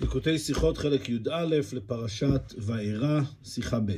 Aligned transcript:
ליקוטי 0.00 0.38
שיחות 0.38 0.78
חלק 0.78 1.08
י"א 1.08 1.44
לפרשת 1.72 2.54
וארא, 2.58 3.20
שיחה 3.44 3.80
ב'. 3.80 3.96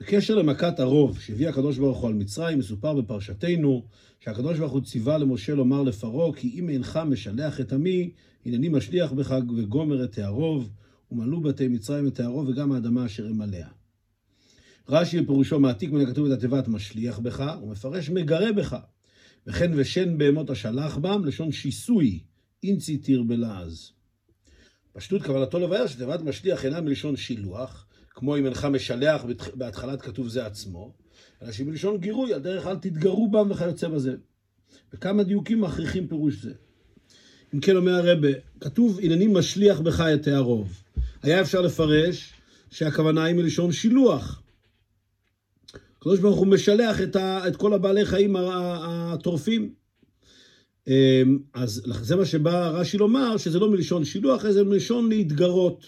בקשר 0.00 0.34
למכת 0.34 0.80
הרוב 0.80 1.20
שהביא 1.20 1.48
הקדוש 1.48 1.78
ברוך 1.78 1.98
הוא 1.98 2.08
על 2.08 2.14
מצרים, 2.14 2.58
מסופר 2.58 2.94
בפרשתנו 2.94 3.84
שהקדוש 4.20 4.58
ברוך 4.58 4.72
הוא 4.72 4.80
ציווה 4.80 5.18
למשה 5.18 5.54
לומר 5.54 5.82
לפרעה 5.82 6.32
כי 6.32 6.50
אם 6.58 6.68
אינך 6.68 6.96
משלח 6.96 7.60
את 7.60 7.72
עמי, 7.72 8.10
הנני 8.46 8.68
משליח 8.68 9.12
בך 9.12 9.34
וגומר 9.56 10.04
את 10.04 10.18
הערוב, 10.18 10.70
ומלאו 11.10 11.40
בתי 11.40 11.68
מצרים 11.68 12.06
את 12.06 12.20
הערוב 12.20 12.48
וגם 12.48 12.72
האדמה 12.72 13.06
אשר 13.06 13.26
הם 13.26 13.40
עליה. 13.40 13.68
רש"י 14.88 15.20
בפירושו 15.20 15.60
מעתיק 15.60 15.90
מן 15.90 16.00
הכתוב 16.00 16.30
את 16.30 16.38
התיבת 16.38 16.68
משליח 16.68 17.18
בך, 17.18 17.56
ומפרש 17.62 18.10
מגרה 18.10 18.52
בך. 18.52 18.76
וכן 19.46 19.72
ושן 19.76 20.18
בהמות 20.18 20.50
השלח 20.50 20.96
בם, 20.96 21.24
לשון 21.24 21.52
שיסוי, 21.52 22.20
אינצי 22.62 22.96
תיר 22.96 23.22
בלעז. 23.22 23.95
פשטות 24.96 25.22
קבלתו 25.22 25.58
לבאר 25.58 25.86
שתיבת 25.86 26.20
משליח 26.20 26.64
אינה 26.64 26.80
מלשון 26.80 27.16
שילוח, 27.16 27.86
כמו 28.10 28.36
אם 28.36 28.46
אינך 28.46 28.64
משלח 28.64 29.24
בהתחלת 29.54 30.02
כתוב 30.02 30.28
זה 30.28 30.46
עצמו, 30.46 30.92
אלא 31.42 31.52
שהיא 31.52 31.66
מלשון 31.66 31.98
גירוי, 31.98 32.34
על 32.34 32.40
דרך 32.40 32.66
אל 32.66 32.76
תתגרו 32.76 33.30
בם 33.30 33.50
וכיוצא 33.50 33.88
בזה. 33.88 34.14
וכמה 34.92 35.22
דיוקים 35.22 35.60
מכריחים 35.60 36.08
פירוש 36.08 36.34
זה. 36.42 36.52
אם 37.54 37.60
כן 37.60 37.76
אומר 37.76 37.92
הרבה, 37.92 38.28
כתוב 38.60 39.00
הנני 39.02 39.26
משליח 39.26 39.80
בך 39.80 40.00
את 40.00 40.26
הערוב. 40.26 40.82
היה 41.22 41.40
אפשר 41.40 41.60
לפרש 41.60 42.32
שהכוונה 42.70 43.24
היא 43.24 43.34
מלשון 43.34 43.72
שילוח. 43.72 44.42
הקדוש 45.98 46.20
ברוך 46.20 46.38
הוא 46.38 46.46
משלח 46.46 47.00
את, 47.00 47.16
ה, 47.16 47.48
את 47.48 47.56
כל 47.56 47.74
הבעלי 47.74 48.04
חיים 48.04 48.36
הטורפים. 48.36 49.74
אמ, 50.88 51.38
אז 51.54 51.82
זה 52.02 52.16
מה 52.16 52.24
שבא 52.24 52.68
רש"י 52.68 52.98
לומר, 52.98 53.36
שזה 53.36 53.58
לא 53.58 53.70
מלשון 53.70 54.04
שילוח, 54.04 54.50
זה 54.50 54.64
מלשון 54.64 55.08
להתגרות. 55.08 55.86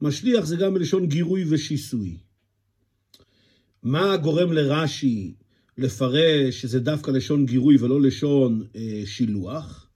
משליח 0.00 0.44
זה 0.44 0.56
גם 0.56 0.74
מלשון 0.74 1.06
גירוי 1.06 1.44
ושיסוי. 1.48 2.16
מה 3.82 4.16
גורם 4.16 4.52
לרש"י 4.52 5.34
לפרש 5.78 6.60
שזה 6.60 6.80
דווקא 6.80 7.10
לשון 7.10 7.46
גירוי 7.46 7.76
ולא 7.80 8.00
לשון 8.00 8.66
אה, 8.76 9.02
שילוח? 9.06 9.88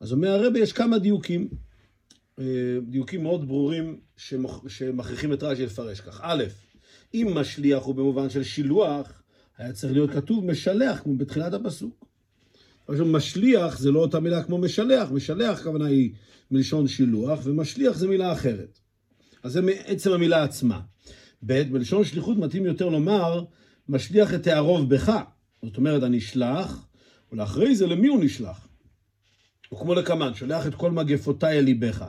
אז 0.00 0.12
אומר 0.12 0.28
הרבי, 0.28 0.58
יש 0.58 0.72
כמה 0.72 0.98
דיוקים, 0.98 1.48
אה, 2.38 2.44
דיוקים 2.88 3.22
מאוד 3.22 3.48
ברורים 3.48 3.96
שמכריחים 4.66 5.32
את 5.32 5.42
רש"י 5.42 5.66
לפרש 5.66 6.00
כך. 6.00 6.20
א', 6.22 6.44
אם 7.14 7.28
משליח 7.34 7.82
הוא 7.82 7.94
במובן 7.94 8.30
של 8.30 8.42
שילוח, 8.42 9.22
היה 9.58 9.72
צריך 9.72 9.92
להיות 9.92 10.10
כתוב 10.10 10.44
משלח, 10.44 11.00
כמו 11.02 11.16
בתחילת 11.16 11.54
הפסוק. 11.54 12.11
עכשיו, 12.92 13.06
משליח 13.06 13.78
זה 13.78 13.90
לא 13.90 14.00
אותה 14.00 14.20
מילה 14.20 14.42
כמו 14.42 14.58
משלח, 14.58 15.10
משלח 15.10 15.60
הכוונה 15.60 15.86
היא 15.86 16.12
מלשון 16.50 16.88
שילוח, 16.88 17.40
ומשליח 17.44 17.96
זה 17.96 18.08
מילה 18.08 18.32
אחרת. 18.32 18.78
אז 19.42 19.52
זה 19.52 19.62
מעצם 19.62 20.12
המילה 20.12 20.42
עצמה. 20.42 20.80
ב', 21.46 21.62
בלשון 21.72 22.04
שליחות 22.04 22.38
מתאים 22.38 22.66
יותר 22.66 22.88
לומר, 22.88 23.44
משליח 23.88 24.34
את 24.34 24.46
הערוב 24.46 24.94
בך. 24.94 25.12
זאת 25.64 25.76
אומרת, 25.76 26.02
הנשלח, 26.02 26.86
ולאחרי 27.32 27.76
זה 27.76 27.86
למי 27.86 28.08
הוא 28.08 28.24
נשלח? 28.24 28.68
הוא 29.68 29.80
כמו 29.80 29.94
לקמן, 29.94 30.34
שולח 30.34 30.66
את 30.66 30.74
כל 30.74 30.90
מגפותיי 30.90 31.58
אל 31.58 31.64
ליבך. 31.64 32.02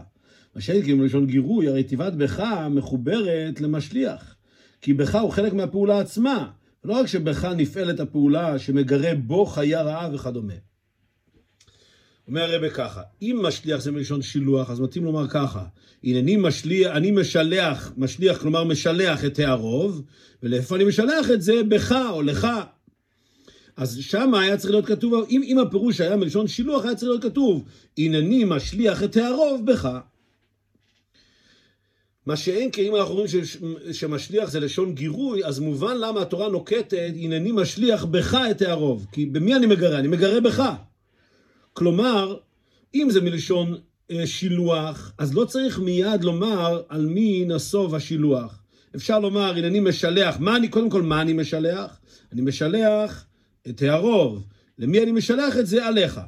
מה 0.56 0.62
כאילו 0.62 0.98
מלשון 0.98 1.28
גירוי, 1.28 1.68
הרי 1.68 1.84
תיבת 1.84 2.14
בך 2.14 2.44
מחוברת 2.72 3.62
למשליח. 3.62 4.36
כי 4.82 4.94
בך 4.94 5.16
הוא 5.16 5.32
חלק 5.32 5.54
מהפעולה 5.54 6.00
עצמה. 6.00 6.52
לא 6.84 6.94
רק 6.94 7.06
שבך 7.06 7.46
נפעלת 7.46 8.00
הפעולה 8.00 8.60
שמגרה 8.60 9.16
בו 9.16 9.46
חיה 9.46 9.82
רעה 9.82 10.16
וכדומה. 10.16 10.54
אומר 12.28 12.54
הרבה 12.54 12.70
ככה, 12.70 13.02
אם 13.22 13.40
משליח 13.44 13.82
זה 13.82 13.92
מלשון 13.92 14.22
שילוח, 14.22 14.70
אז 14.70 14.80
מתאים 14.80 15.06
לומר 15.06 15.28
ככה, 15.28 15.64
הנני 16.04 16.36
משליח, 16.38 16.96
אני 16.96 17.12
משלח, 17.12 17.94
משליח 17.98 18.38
כלומר 18.38 18.64
משלח 18.64 19.26
את 19.26 19.40
הערוב, 19.40 20.02
ולאיפה 20.44 20.76
אני 20.76 20.84
משלח 20.84 21.32
את 21.34 21.42
זה? 21.42 21.64
בך 21.64 21.96
או 22.10 22.22
לך. 22.22 22.48
אז 23.78 23.98
שם 24.02 24.34
היה 24.34 24.58
צריך 24.58 24.72
להיות 24.72 24.86
כתוב, 24.86 25.26
אם, 25.30 25.42
אם 25.46 25.60
הפירוש 25.60 26.02
היה 26.02 26.16
מלשון 26.16 26.48
שילוח, 26.48 26.86
היה 26.86 26.96
צריך 26.96 27.10
להיות 27.10 27.24
כתוב, 27.24 27.64
הנני 27.98 28.44
משליח 28.44 29.04
את 29.04 29.18
הערוב 29.18 29.66
בך. 29.66 29.90
מה 32.26 32.36
שאין 32.36 32.72
כי 32.72 32.88
אם 32.88 32.96
אנחנו 32.96 33.12
אומרים 33.14 33.30
שמשליח 33.92 34.50
זה 34.50 34.60
לשון 34.60 34.96
גירוי, 34.96 35.46
אז 35.46 35.60
מובן 35.60 35.98
למה 35.98 36.22
התורה 36.22 36.50
נוקטת, 36.50 36.94
הנני 37.24 37.52
משליח 37.52 38.06
בך 38.06 38.38
את 38.52 38.62
הערוב. 38.62 39.08
כי 39.12 39.26
במי 39.26 39.56
אני 39.56 39.66
מגרה? 39.66 40.00
אני 40.00 40.08
מגרה 40.08 40.42
בך. 40.42 40.74
כלומר, 41.74 42.38
אם 42.96 43.08
זה 43.12 43.22
מלשון 43.22 43.76
אה, 44.12 44.28
שילוח, 44.28 45.14
אז 45.18 45.34
לא 45.34 45.46
צריך 45.46 45.80
מיד 45.80 46.24
לומר 46.24 46.82
על 46.90 47.06
מי 47.06 47.46
נסוב 47.46 47.96
השילוח. 47.96 48.64
אפשר 48.96 49.20
לומר, 49.20 49.56
הנני 49.58 49.80
משלח, 49.80 50.40
מה 50.40 50.56
אני, 50.56 50.68
קודם 50.68 50.90
כל, 50.90 51.02
מה 51.02 51.22
אני 51.22 51.34
משלח? 51.34 52.00
אני 52.32 52.42
משלח 52.42 53.26
את 53.70 53.82
הערוב. 53.82 54.44
למי 54.80 55.04
אני 55.04 55.12
משלח 55.12 55.58
את 55.58 55.68
זה? 55.68 55.86
עליך. 55.86 56.22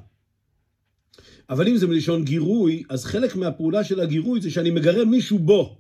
אבל 1.50 1.68
אם 1.68 1.78
זה 1.78 1.88
מלשון 1.88 2.24
גירוי, 2.24 2.84
אז 2.90 3.06
חלק 3.06 3.36
מהפעולה 3.36 3.84
של 3.84 4.00
הגירוי 4.00 4.42
זה 4.42 4.52
שאני 4.52 4.72
מגרה 4.72 5.06
מישהו 5.06 5.40
בו. 5.40 5.78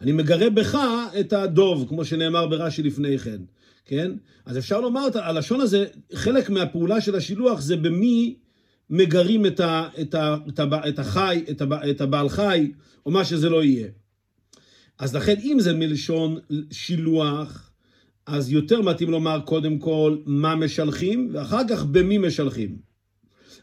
אני 0.00 0.12
מגרה 0.12 0.50
בך 0.50 0.78
את 1.20 1.32
הדוב, 1.32 1.86
כמו 1.88 2.04
שנאמר 2.04 2.46
ברש"י 2.46 2.82
לפני 2.82 3.18
כן, 3.18 3.40
כן? 3.84 4.12
אז 4.46 4.58
אפשר 4.58 4.80
לומר, 4.80 5.08
הלשון 5.14 5.60
הזה, 5.60 5.86
חלק 6.14 6.50
מהפעולה 6.50 7.00
של 7.00 7.14
השילוח 7.14 7.60
זה 7.60 7.76
במי 7.76 8.36
מגרים 8.90 9.46
את, 9.46 9.60
ה, 9.60 9.88
את, 10.00 10.14
ה, 10.14 10.36
את, 10.48 10.58
ה, 10.58 10.88
את 10.88 10.98
החי, 10.98 11.44
את, 11.50 11.62
ה, 11.62 11.90
את 11.90 12.00
הבעל 12.00 12.28
חי, 12.28 12.72
או 13.06 13.10
מה 13.10 13.24
שזה 13.24 13.48
לא 13.48 13.64
יהיה. 13.64 13.88
אז 14.98 15.16
לכן, 15.16 15.34
אם 15.42 15.56
זה 15.60 15.72
מלשון 15.74 16.38
שילוח, 16.70 17.70
אז 18.26 18.52
יותר 18.52 18.82
מתאים 18.82 19.10
לומר 19.10 19.40
קודם 19.44 19.78
כל 19.78 20.16
מה 20.26 20.56
משלחים, 20.56 21.30
ואחר 21.32 21.62
כך 21.68 21.84
במי 21.84 22.18
משלחים. 22.18 22.76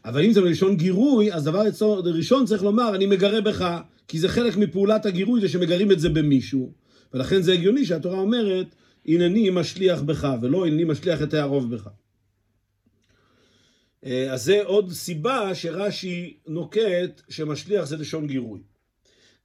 אבל 0.04 0.24
אם 0.24 0.32
זה 0.32 0.40
מלשון 0.40 0.76
גירוי, 0.76 1.32
אז 1.32 1.44
דבר 1.44 1.62
ראשון 2.04 2.46
צריך 2.46 2.62
לומר, 2.62 2.94
אני 2.94 3.06
מגרה 3.06 3.40
בך, 3.40 3.80
כי 4.08 4.18
זה 4.18 4.28
חלק 4.28 4.56
מפעולת 4.56 5.06
הגירוי, 5.06 5.40
זה 5.40 5.48
שמגרים 5.48 5.92
את 5.92 6.00
זה 6.00 6.08
במישהו. 6.08 6.72
ולכן 7.14 7.42
זה 7.42 7.52
הגיוני 7.52 7.86
שהתורה 7.86 8.18
אומרת, 8.18 8.74
הנני 9.06 9.50
משליח 9.50 10.02
בך, 10.02 10.28
ולא 10.42 10.66
הנני 10.66 10.84
משליח 10.84 11.22
את 11.22 11.34
הערוב 11.34 11.74
בך. 11.74 11.88
אה, 14.04 14.32
אז 14.32 14.44
זה 14.44 14.62
עוד 14.64 14.92
סיבה 14.92 15.54
שרש"י 15.54 16.36
נוקט 16.46 17.22
שמשליח 17.28 17.84
זה 17.84 17.96
לשון 17.96 18.26
גירוי. 18.26 18.60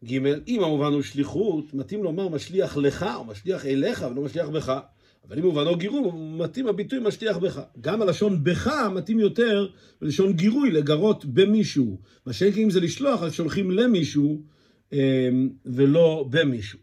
ג', 0.05 0.17
אם 0.47 0.63
המובן 0.63 0.93
הוא 0.93 1.01
שליחות, 1.01 1.73
מתאים 1.73 2.03
לומר 2.03 2.27
משליח 2.27 2.77
לך 2.77 3.05
או 3.15 3.25
משליח 3.25 3.65
אליך 3.65 4.05
ולא 4.11 4.21
משליח 4.21 4.49
בך. 4.49 4.79
אבל 5.27 5.37
אם 5.37 5.45
מובנו 5.45 5.75
גירוי, 5.75 6.01
מתאים 6.13 6.67
הביטוי 6.67 6.99
משליח 6.99 7.37
בך. 7.37 7.61
גם 7.81 8.01
הלשון 8.01 8.43
בך 8.43 8.67
מתאים 8.95 9.19
יותר 9.19 9.67
בלשון 10.01 10.33
גירוי, 10.33 10.71
לגרות 10.71 11.25
במישהו. 11.25 11.99
מה 12.25 12.33
שאין 12.33 12.53
כי 12.53 12.63
אם 12.63 12.69
זה 12.69 12.79
לשלוח, 12.79 13.23
אז 13.23 13.33
שולחים 13.33 13.71
למישהו 13.71 14.41
אה, 14.93 15.29
ולא 15.65 16.27
במישהו. 16.29 16.79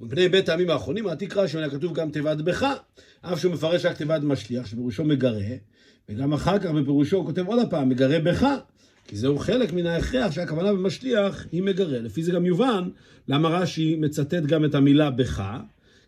ומפני 0.00 0.28
בית 0.28 0.48
העמים 0.48 0.70
האחרונים, 0.70 1.06
העתיק 1.06 1.36
רש"י, 1.36 1.70
כתוב 1.70 1.94
גם 1.94 2.10
תיבת 2.10 2.36
בך, 2.36 2.66
אף 3.20 3.40
שהוא 3.40 3.52
מפרש 3.52 3.84
רק 3.84 3.96
תיבת 3.96 4.22
משליח, 4.22 4.66
שפירושו 4.66 5.04
מגרה, 5.04 5.40
וגם 6.14 6.32
אחר 6.32 6.58
כך 6.58 6.70
בפירושו 6.70 7.16
הוא 7.16 7.26
כותב 7.26 7.46
עוד 7.46 7.58
הפעם, 7.58 7.88
מגרה 7.88 8.18
בך, 8.18 8.46
כי 9.06 9.16
זהו 9.16 9.38
חלק 9.38 9.72
מן 9.72 9.86
ההכרח 9.86 10.32
שהכוונה 10.32 10.72
במשליח 10.72 11.46
היא 11.52 11.62
מגרה. 11.62 11.98
לפי 11.98 12.22
זה 12.22 12.32
גם 12.32 12.46
יובן 12.46 12.88
למה 13.28 13.48
רש"י 13.48 13.96
מצטט 13.96 14.42
גם 14.42 14.64
את 14.64 14.74
המילה 14.74 15.10
בך, 15.10 15.44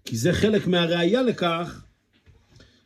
כי 0.05 0.17
זה 0.17 0.33
חלק 0.33 0.67
מהראייה 0.67 1.23
לכך 1.23 1.85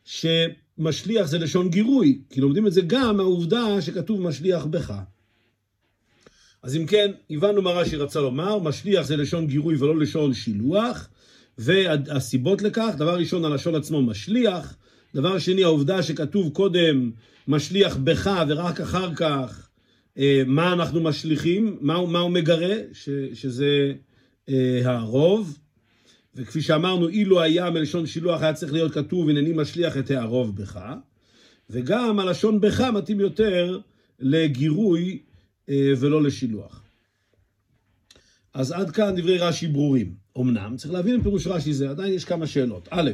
שמשליח 0.05 1.27
זה 1.27 1.39
לשון 1.39 1.69
גירוי, 1.69 2.21
כי 2.31 2.41
לומדים 2.41 2.67
את 2.67 2.73
זה 2.73 2.81
גם 2.87 3.17
מהעובדה 3.17 3.83
שכתוב 3.83 4.23
משליח 4.23 4.65
בך. 4.65 4.95
אז 6.63 6.77
אם 6.77 6.87
כן, 6.87 7.11
הבנו 7.31 7.63
מה 7.63 7.71
רש"י 7.71 7.97
רצה 7.97 8.21
לומר, 8.21 8.59
משליח 8.59 9.07
זה 9.07 9.17
לשון 9.17 9.47
גירוי 9.47 9.77
ולא 9.77 9.99
לשון 9.99 10.35
שילוח, 10.35 11.09
והסיבות 11.59 12.63
לכך, 12.63 12.95
דבר 12.97 13.17
ראשון, 13.17 13.45
הלשון 13.45 13.75
עצמו 13.75 14.03
משליח, 14.03 14.77
דבר 15.15 15.39
שני, 15.39 15.65
העובדה 15.65 16.03
שכתוב 16.03 16.53
קודם 16.53 17.11
משליח 17.49 17.97
בך 17.97 18.45
ורק 18.49 18.81
אחר 18.81 19.15
כך 19.15 19.69
אה, 20.19 20.43
מה 20.47 20.73
אנחנו 20.73 21.01
משליכים, 21.01 21.79
מה, 21.81 22.07
מה 22.07 22.19
הוא 22.19 22.31
מגרה, 22.31 22.75
ש, 22.93 23.09
שזה 23.35 23.93
אה, 24.49 24.81
הרוב. 24.85 25.59
וכפי 26.35 26.63
שאמרנו, 26.63 27.09
אילו 27.09 27.41
היה 27.41 27.71
מלשון 27.71 28.07
שילוח 28.07 28.43
היה 28.43 28.53
צריך 28.53 28.73
להיות 28.73 28.93
כתוב 28.93 29.29
הנני 29.29 29.53
משליח 29.53 29.97
את 29.97 30.11
הערוב 30.11 30.57
בך. 30.57 30.81
וגם 31.71 32.19
הלשון 32.19 32.61
בך 32.61 32.81
מתאים 32.81 33.21
יותר 33.21 33.81
לגירוי 34.21 35.19
אה, 35.69 35.93
ולא 35.99 36.23
לשילוח. 36.23 36.83
אז 38.55 38.73
עד 38.73 38.91
כאן 38.91 39.15
דברי 39.17 39.39
רש"י 39.39 39.67
ברורים. 39.67 40.15
אמנם, 40.39 40.77
צריך 40.77 40.95
להבין 40.95 41.19
את 41.19 41.23
פירוש 41.23 41.47
רש"י 41.47 41.73
זה, 41.73 41.91
עדיין 41.91 42.13
יש 42.13 42.25
כמה 42.25 42.47
שאלות. 42.47 42.89
א', 42.91 43.11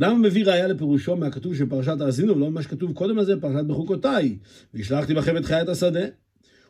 למה 0.00 0.14
מביא 0.14 0.44
ראיה 0.44 0.68
לפירושו 0.68 1.16
מהכתוב 1.16 1.54
של 1.54 1.66
פרשת 1.68 2.00
האזינו 2.00 2.36
ולא 2.36 2.50
מה 2.50 2.62
שכתוב 2.62 2.92
קודם 2.92 3.16
לזה 3.18 3.36
בפרשת 3.36 3.64
בחוקותיי? 3.64 4.36
והשלחתי 4.74 5.14
בכם 5.14 5.36
את 5.36 5.44
חיית 5.44 5.68
השדה. 5.68 6.06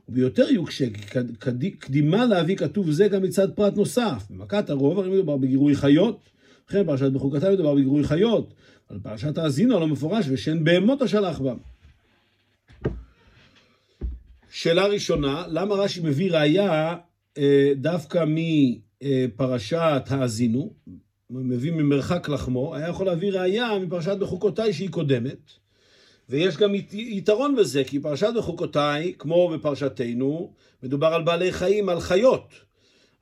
וביותר 0.09 0.51
יוקשה, 0.51 0.87
קדימה 1.79 2.27
להביא 2.27 2.57
כתוב 2.57 2.91
זה 2.91 3.09
גם 3.09 3.23
מצד 3.23 3.53
פרט 3.53 3.77
נוסף. 3.77 4.27
במכת 4.31 4.71
הרוב 4.71 4.99
הרי 4.99 5.11
מדובר 5.11 5.37
בגירוי 5.37 5.75
חיות, 5.75 6.31
לכן 6.69 6.87
פרשת 6.87 7.13
בחוקתה 7.13 7.51
מדובר 7.51 7.75
בגירוי 7.75 8.05
חיות. 8.05 8.55
על 8.89 8.99
פרשת 9.03 9.39
האזינו 9.39 9.81
לא 9.81 9.89
מפורש, 9.89 10.27
ושאין 10.29 10.65
בהמות 10.65 11.03
השלח 11.03 11.41
בם. 11.41 11.57
שאלה 14.51 14.87
ראשונה, 14.87 15.45
למה 15.49 15.75
רש"י 15.75 16.01
מביא 16.01 16.33
ראייה 16.33 16.97
אה, 17.39 17.73
דווקא 17.77 18.25
מפרשת 18.29 20.03
האזינו, 20.09 20.73
מביא 21.31 21.73
ממרחק 21.73 22.29
לחמו, 22.29 22.75
היה 22.75 22.89
יכול 22.89 23.07
להביא 23.07 23.33
ראייה 23.33 23.79
מפרשת 23.79 24.17
בחוקותיי 24.17 24.73
שהיא 24.73 24.91
קודמת, 24.91 25.51
ויש 26.29 26.57
גם 26.57 26.75
יתרון 26.93 27.57
בזה, 27.57 27.85
כי 27.85 28.01
פרשת 28.01 28.31
בחוקותיי, 28.37 29.13
כמו 29.19 29.49
בפרשתנו, 29.49 30.53
מדובר 30.83 31.07
על 31.07 31.23
בעלי 31.23 31.53
חיים, 31.53 31.89
על 31.89 32.01
חיות. 32.01 32.55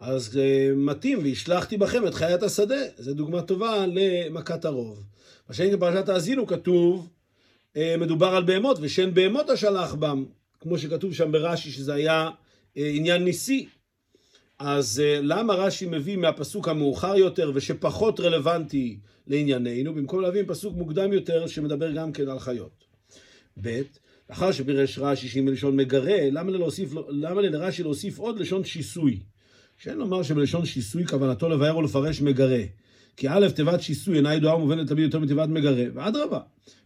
אז 0.00 0.28
uh, 0.34 0.76
מתאים, 0.76 1.18
והשלחתי 1.22 1.76
בכם 1.76 2.06
את 2.06 2.14
חיית 2.14 2.42
השדה. 2.42 2.76
זו 2.98 3.14
דוגמה 3.14 3.42
טובה 3.42 3.86
למכת 3.86 4.64
הרוב. 4.64 5.04
מה 5.48 5.54
שאין 5.54 5.76
בפרשת 5.76 6.08
האזינו 6.08 6.46
כתוב, 6.46 7.08
uh, 7.74 7.78
מדובר 7.98 8.26
על 8.26 8.42
בהמות, 8.42 8.78
ושאין 8.80 9.14
בהמות 9.14 9.50
השלח 9.50 9.94
בם, 9.94 10.24
כמו 10.60 10.78
שכתוב 10.78 11.14
שם 11.14 11.32
ברש"י, 11.32 11.70
שזה 11.70 11.94
היה 11.94 12.28
uh, 12.28 12.80
עניין 12.94 13.24
ניסי. 13.24 13.68
אז 14.58 15.02
uh, 15.04 15.22
למה 15.22 15.54
רש"י 15.54 15.86
מביא 15.86 16.16
מהפסוק 16.16 16.68
המאוחר 16.68 17.16
יותר 17.16 17.50
ושפחות 17.54 18.20
רלוונטי 18.20 18.98
לענייננו, 19.26 19.94
במקום 19.94 20.20
להביא 20.20 20.42
פסוק 20.46 20.76
מוקדם 20.76 21.12
יותר 21.12 21.46
שמדבר 21.46 21.92
גם 21.92 22.12
כן 22.12 22.28
על 22.28 22.38
חיות? 22.38 22.84
ב', 23.62 23.80
לאחר 24.30 24.52
שפירש 24.52 24.98
רש"י 24.98 25.28
שהיא 25.28 25.42
מלשון 25.42 25.76
מגרה, 25.76 26.30
למה 27.10 27.40
לרש"י 27.40 27.82
להוסיף 27.82 28.18
עוד 28.18 28.38
לשון 28.38 28.64
שיסוי? 28.64 29.20
שאין 29.78 29.98
לומר 29.98 30.22
שבלשון 30.22 30.66
שיסוי 30.66 31.06
כוונתו 31.06 31.48
לבאר 31.48 31.76
ולפרש 31.76 32.20
מגרה. 32.20 32.62
כי 33.16 33.28
א', 33.28 33.48
תיבת 33.54 33.82
שיסוי 33.82 34.16
אינה 34.16 34.34
ידועה 34.34 34.56
ומובנת 34.56 34.88
תמיד 34.88 35.04
יותר 35.04 35.18
מתיבת 35.18 35.48
מגרה, 35.48 35.84
ואדרבה, 35.94 36.40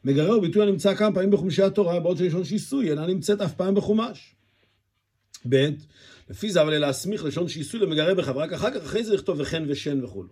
מגרה 0.04 0.34
הוא 0.34 0.42
ביטוי 0.42 0.62
הנמצא 0.62 0.94
כמה 0.94 1.14
פעמים 1.14 1.30
בחומשי 1.30 1.62
התורה, 1.62 2.00
בעוד 2.00 2.16
שלשון 2.16 2.44
שיסוי 2.44 2.90
אינה 2.90 3.06
נמצאת 3.06 3.40
אף 3.40 3.54
פעם 3.54 3.74
בחומש. 3.74 4.34
ב', 5.48 5.68
לפי 6.32 6.50
זה 6.50 6.62
אבל 6.62 6.78
להסמיך 6.78 7.24
לשון 7.24 7.48
שיסוי 7.48 7.80
למגרה 7.80 8.14
בך, 8.14 8.32
ורק 8.34 8.52
אחר 8.52 8.70
כך, 8.70 8.84
אחרי 8.84 9.04
זה 9.04 9.14
לכתוב 9.14 9.40
וכן 9.40 9.62
ושן 9.68 10.04
וכו'. 10.04 10.24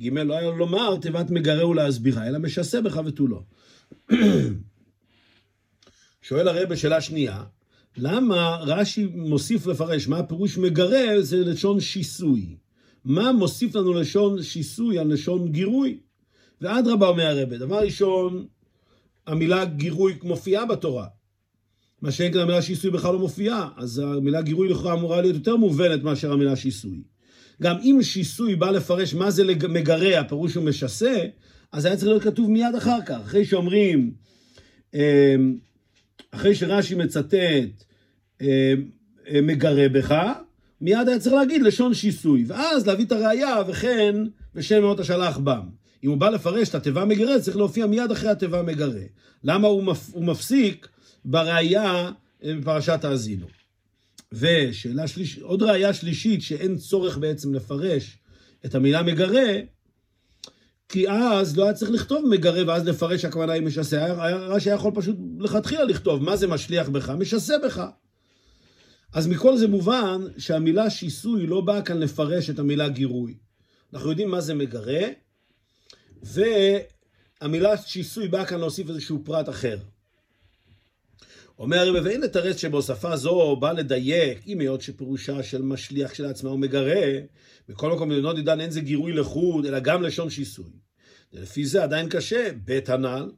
ג', 0.00 0.18
לא 0.18 0.34
היה 0.34 0.50
לו 0.50 0.56
לומר 0.56 0.96
תיבת 0.96 1.30
מגרה 1.30 1.66
ולהסבירה, 1.68 2.28
אלא 2.28 2.38
משסה 2.38 2.80
בך 2.80 3.00
ותו 3.06 3.26
לא. 3.26 3.42
שואל 6.22 6.48
הרי 6.48 6.66
בשאלה 6.66 7.00
שנייה, 7.00 7.44
למה 7.96 8.56
רש"י 8.60 9.06
מוסיף 9.06 9.66
לפרש, 9.66 10.08
מה 10.08 10.18
הפירוש 10.18 10.58
מגרה 10.58 11.20
זה 11.20 11.36
לשון 11.36 11.80
שיסוי. 11.80 12.56
מה 13.04 13.32
מוסיף 13.32 13.74
לנו 13.74 13.92
לשון 13.94 14.42
שיסוי 14.42 14.98
על 14.98 15.12
לשון 15.12 15.52
גירוי? 15.52 16.00
ואדרבה 16.60 17.08
אומר 17.08 17.26
הרבה, 17.26 17.58
דבר 17.58 17.78
ראשון, 17.78 18.46
המילה 19.26 19.64
גירוי 19.64 20.18
מופיעה 20.22 20.66
בתורה. 20.66 21.06
מה 22.02 22.10
שאין 22.10 22.32
כאן 22.32 22.40
המילה 22.40 22.62
שיסוי 22.62 22.90
בכלל 22.90 23.12
לא 23.12 23.18
מופיעה, 23.18 23.68
אז 23.76 23.98
המילה 23.98 24.42
גירוי 24.42 24.68
לכאורה 24.68 24.92
אמורה 24.92 25.20
להיות 25.20 25.36
יותר 25.36 25.56
מובנת 25.56 26.02
מאשר 26.02 26.32
המילה 26.32 26.56
שיסוי. 26.56 27.02
גם 27.62 27.76
אם 27.82 27.98
שיסוי 28.02 28.56
בא 28.56 28.70
לפרש 28.70 29.14
מה 29.14 29.30
זה 29.30 29.44
מגרה, 29.68 30.20
הפירוש 30.20 30.54
הוא 30.54 30.64
משסה, 30.64 31.24
אז 31.72 31.84
היה 31.84 31.96
צריך 31.96 32.08
להיות 32.08 32.22
כתוב 32.22 32.50
מיד 32.50 32.74
אחר 32.78 32.98
כך, 33.06 33.20
אחרי 33.24 33.44
שאומרים, 33.44 34.12
אמ, 34.94 35.56
אחרי 36.30 36.54
שרש"י 36.54 36.94
מצטט 36.94 37.34
אה, 37.34 38.74
אה, 39.28 39.40
מגרה 39.42 39.88
בך, 39.88 40.24
מיד 40.80 41.08
היה 41.08 41.18
צריך 41.18 41.34
להגיד 41.34 41.62
לשון 41.62 41.94
שיסוי, 41.94 42.44
ואז 42.46 42.86
להביא 42.86 43.04
את 43.04 43.12
הראייה 43.12 43.56
וכן 43.68 44.16
ושם 44.54 44.80
מאות 44.80 45.00
השלח 45.00 45.38
בם. 45.38 45.68
אם 46.04 46.10
הוא 46.10 46.18
בא 46.18 46.28
לפרש 46.28 46.68
את 46.68 46.74
התיבה 46.74 47.04
מגרה, 47.04 47.40
צריך 47.40 47.56
להופיע 47.56 47.86
מיד 47.86 48.10
אחרי 48.10 48.30
התיבה 48.30 48.62
מגרה. 48.62 49.02
למה 49.44 49.68
הוא, 49.68 49.82
מפ, 49.82 50.10
הוא 50.12 50.24
מפסיק 50.24 50.88
בראייה 51.26 52.10
בפרשת 52.42 53.04
האזינו? 53.04 53.46
ושאלה 54.32 55.08
שלישית, 55.08 55.42
עוד 55.42 55.62
ראייה 55.62 55.94
שלישית 55.94 56.42
שאין 56.42 56.76
צורך 56.76 57.18
בעצם 57.18 57.54
לפרש 57.54 58.18
את 58.66 58.74
המילה 58.74 59.02
מגרה, 59.02 59.52
כי 60.88 61.10
אז 61.10 61.56
לא 61.56 61.64
היה 61.64 61.74
צריך 61.74 61.90
לכתוב 61.90 62.28
מגרה 62.30 62.62
ואז 62.66 62.88
לפרש 62.88 63.24
הכוונה 63.24 63.52
היא 63.52 63.62
משסה. 63.62 64.06
רש"י 64.32 64.70
יכול 64.70 64.92
פשוט 64.94 65.16
לכתחילה 65.38 65.84
לכתוב 65.84 66.22
מה 66.22 66.36
זה 66.36 66.46
משליח 66.46 66.88
בך, 66.88 67.10
משסה 67.10 67.54
בך. 67.64 67.82
אז 69.12 69.26
מכל 69.26 69.56
זה 69.56 69.68
מובן 69.68 70.20
שהמילה 70.38 70.90
שיסוי 70.90 71.46
לא 71.46 71.60
באה 71.60 71.82
כאן 71.82 71.98
לפרש 71.98 72.50
את 72.50 72.58
המילה 72.58 72.88
גירוי. 72.88 73.34
אנחנו 73.92 74.10
יודעים 74.10 74.30
מה 74.30 74.40
זה 74.40 74.54
מגרה, 74.54 75.02
והמילה 76.22 77.76
שיסוי 77.76 78.28
באה 78.28 78.44
כאן 78.44 78.60
להוסיף 78.60 78.88
איזשהו 78.88 79.22
פרט 79.24 79.48
אחר. 79.48 79.78
אומר 81.58 81.78
הרב, 81.78 82.04
ואין 82.04 82.20
לתרץ 82.20 82.56
שבהוספה 82.56 83.16
זו 83.16 83.56
בא 83.56 83.72
לדייק, 83.72 84.38
אם 84.46 84.60
היות 84.60 84.82
שפירושה 84.82 85.42
של 85.42 85.62
משליח 85.62 86.10
כשלעצמה 86.10 86.50
הוא 86.50 86.58
מגרה, 86.58 87.02
בכל 87.68 87.92
מקום 87.92 88.08
במדינות 88.08 88.36
עידן 88.36 88.60
אין 88.60 88.70
זה 88.70 88.80
גירוי 88.80 89.12
לחוד, 89.12 89.66
אלא 89.66 89.78
גם 89.78 90.02
לשון 90.02 90.30
שיסוי. 90.30 90.70
ולפי 91.32 91.64
זה 91.64 91.82
עדיין 91.82 92.08
קשה, 92.08 92.48
בית 92.64 92.88
הנ"ל, 92.88 93.30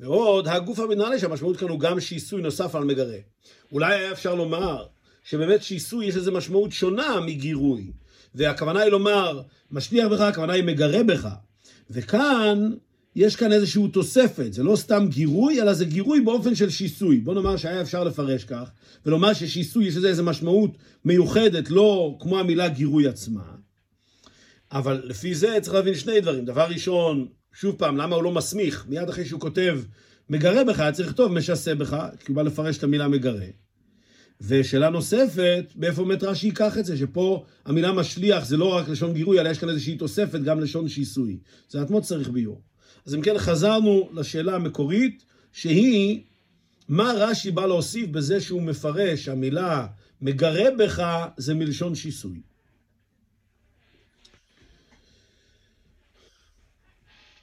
ועוד 0.00 0.48
הגוף 0.48 0.78
המנהלי 0.78 1.18
שהמשמעות 1.18 1.56
כאן 1.56 1.68
הוא 1.68 1.80
גם 1.80 2.00
שיסוי 2.00 2.42
נוסף 2.42 2.74
על 2.74 2.84
מגרה. 2.84 3.18
אולי 3.72 3.94
היה 3.94 4.12
אפשר 4.12 4.34
לומר 4.34 4.86
שבאמת 5.24 5.62
שיסוי 5.62 6.06
יש 6.06 6.16
לזה 6.16 6.30
משמעות 6.30 6.72
שונה 6.72 7.20
מגירוי, 7.20 7.92
והכוונה 8.34 8.80
היא 8.80 8.90
לומר 8.90 9.42
משליח 9.70 10.08
בך, 10.08 10.20
הכוונה 10.20 10.52
היא 10.52 10.64
מגרה 10.64 11.02
בך. 11.02 11.28
וכאן 11.90 12.70
יש 13.16 13.36
כאן 13.36 13.52
איזושהי 13.52 13.88
תוספת, 13.88 14.52
זה 14.52 14.62
לא 14.62 14.76
סתם 14.76 15.06
גירוי, 15.10 15.62
אלא 15.62 15.72
זה 15.72 15.84
גירוי 15.84 16.20
באופן 16.20 16.54
של 16.54 16.70
שיסוי. 16.70 17.16
בוא 17.16 17.34
נאמר 17.34 17.56
שהיה 17.56 17.80
אפשר 17.80 18.04
לפרש 18.04 18.44
כך, 18.44 18.70
ולומר 19.06 19.32
ששיסוי 19.32 19.86
יש 19.86 19.96
לזה 19.96 20.08
איזו 20.08 20.24
משמעות 20.24 20.70
מיוחדת, 21.04 21.70
לא 21.70 22.16
כמו 22.20 22.38
המילה 22.38 22.68
גירוי 22.68 23.08
עצמה. 23.08 23.42
אבל 24.72 25.02
לפי 25.04 25.34
זה 25.34 25.58
צריך 25.60 25.74
להבין 25.74 25.94
שני 25.94 26.20
דברים. 26.20 26.44
דבר 26.44 26.66
ראשון, 26.68 27.26
שוב 27.52 27.74
פעם, 27.78 27.96
למה 27.96 28.16
הוא 28.16 28.24
לא 28.24 28.32
מסמיך? 28.32 28.86
מיד 28.88 29.08
אחרי 29.08 29.26
שהוא 29.26 29.40
כותב 29.40 29.80
מגרה 30.30 30.64
בך, 30.64 30.80
היה 30.80 30.92
צריך 30.92 31.08
לכתוב 31.08 31.32
משסה 31.32 31.74
בך, 31.74 32.06
כי 32.18 32.24
הוא 32.28 32.36
בא 32.36 32.42
לפרש 32.42 32.78
את 32.78 32.84
המילה 32.84 33.08
מגרה. 33.08 33.46
ושאלה 34.40 34.90
נוספת, 34.90 35.64
מאיפה 35.76 36.04
באמת 36.04 36.22
רש"י 36.22 36.46
ייקח 36.46 36.78
את 36.78 36.84
זה? 36.84 36.96
שפה 36.96 37.44
המילה 37.64 37.92
משליח 37.92 38.44
זה 38.44 38.56
לא 38.56 38.74
רק 38.74 38.88
לשון 38.88 39.14
גירוי, 39.14 39.40
אלא 39.40 39.48
יש 39.48 39.58
כאן 39.58 39.68
איזושהי 39.68 39.96
תוספת 39.96 40.40
גם 40.40 40.60
לשון 40.60 40.88
שיסוי. 40.88 41.38
זה 41.68 41.78
מאוד 41.90 42.02
צריך 42.02 42.28
ביור. 42.28 42.62
אז 43.06 43.14
אם 43.14 43.22
כן, 43.22 43.38
חזרנו 43.38 44.08
לשאלה 44.12 44.54
המקורית, 44.54 45.24
שהיא, 45.52 46.20
מה 46.88 47.12
רש"י 47.16 47.50
בא 47.50 47.66
להוסיף 47.66 48.10
בזה 48.10 48.40
שהוא 48.40 48.62
מפרש 48.62 49.28
המילה 49.28 49.86
מגרה 50.20 50.70
בך 50.78 51.02
זה 51.36 51.54
מלשון 51.54 51.94
שיסוי. 51.94 52.40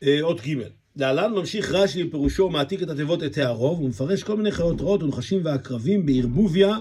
אה, 0.04 0.22
אות 0.22 0.42
ג' 0.42 0.62
להלן 0.96 1.32
ממשיך 1.34 1.72
רש"י 1.72 2.04
בפירושו 2.04 2.50
מעתיק 2.50 2.84
את 2.84 2.90
התיבות 2.90 3.24
את 3.24 3.38
הערוב, 3.38 3.80
הוא 3.80 3.90
מפרש 3.90 4.24
כל 4.24 4.38
מיני 4.38 4.52
חיות 4.52 4.82
רעות 4.82 5.04
ונחשים 5.04 5.46
ועקרבים 5.46 6.06
בערבוביה, 6.06 6.78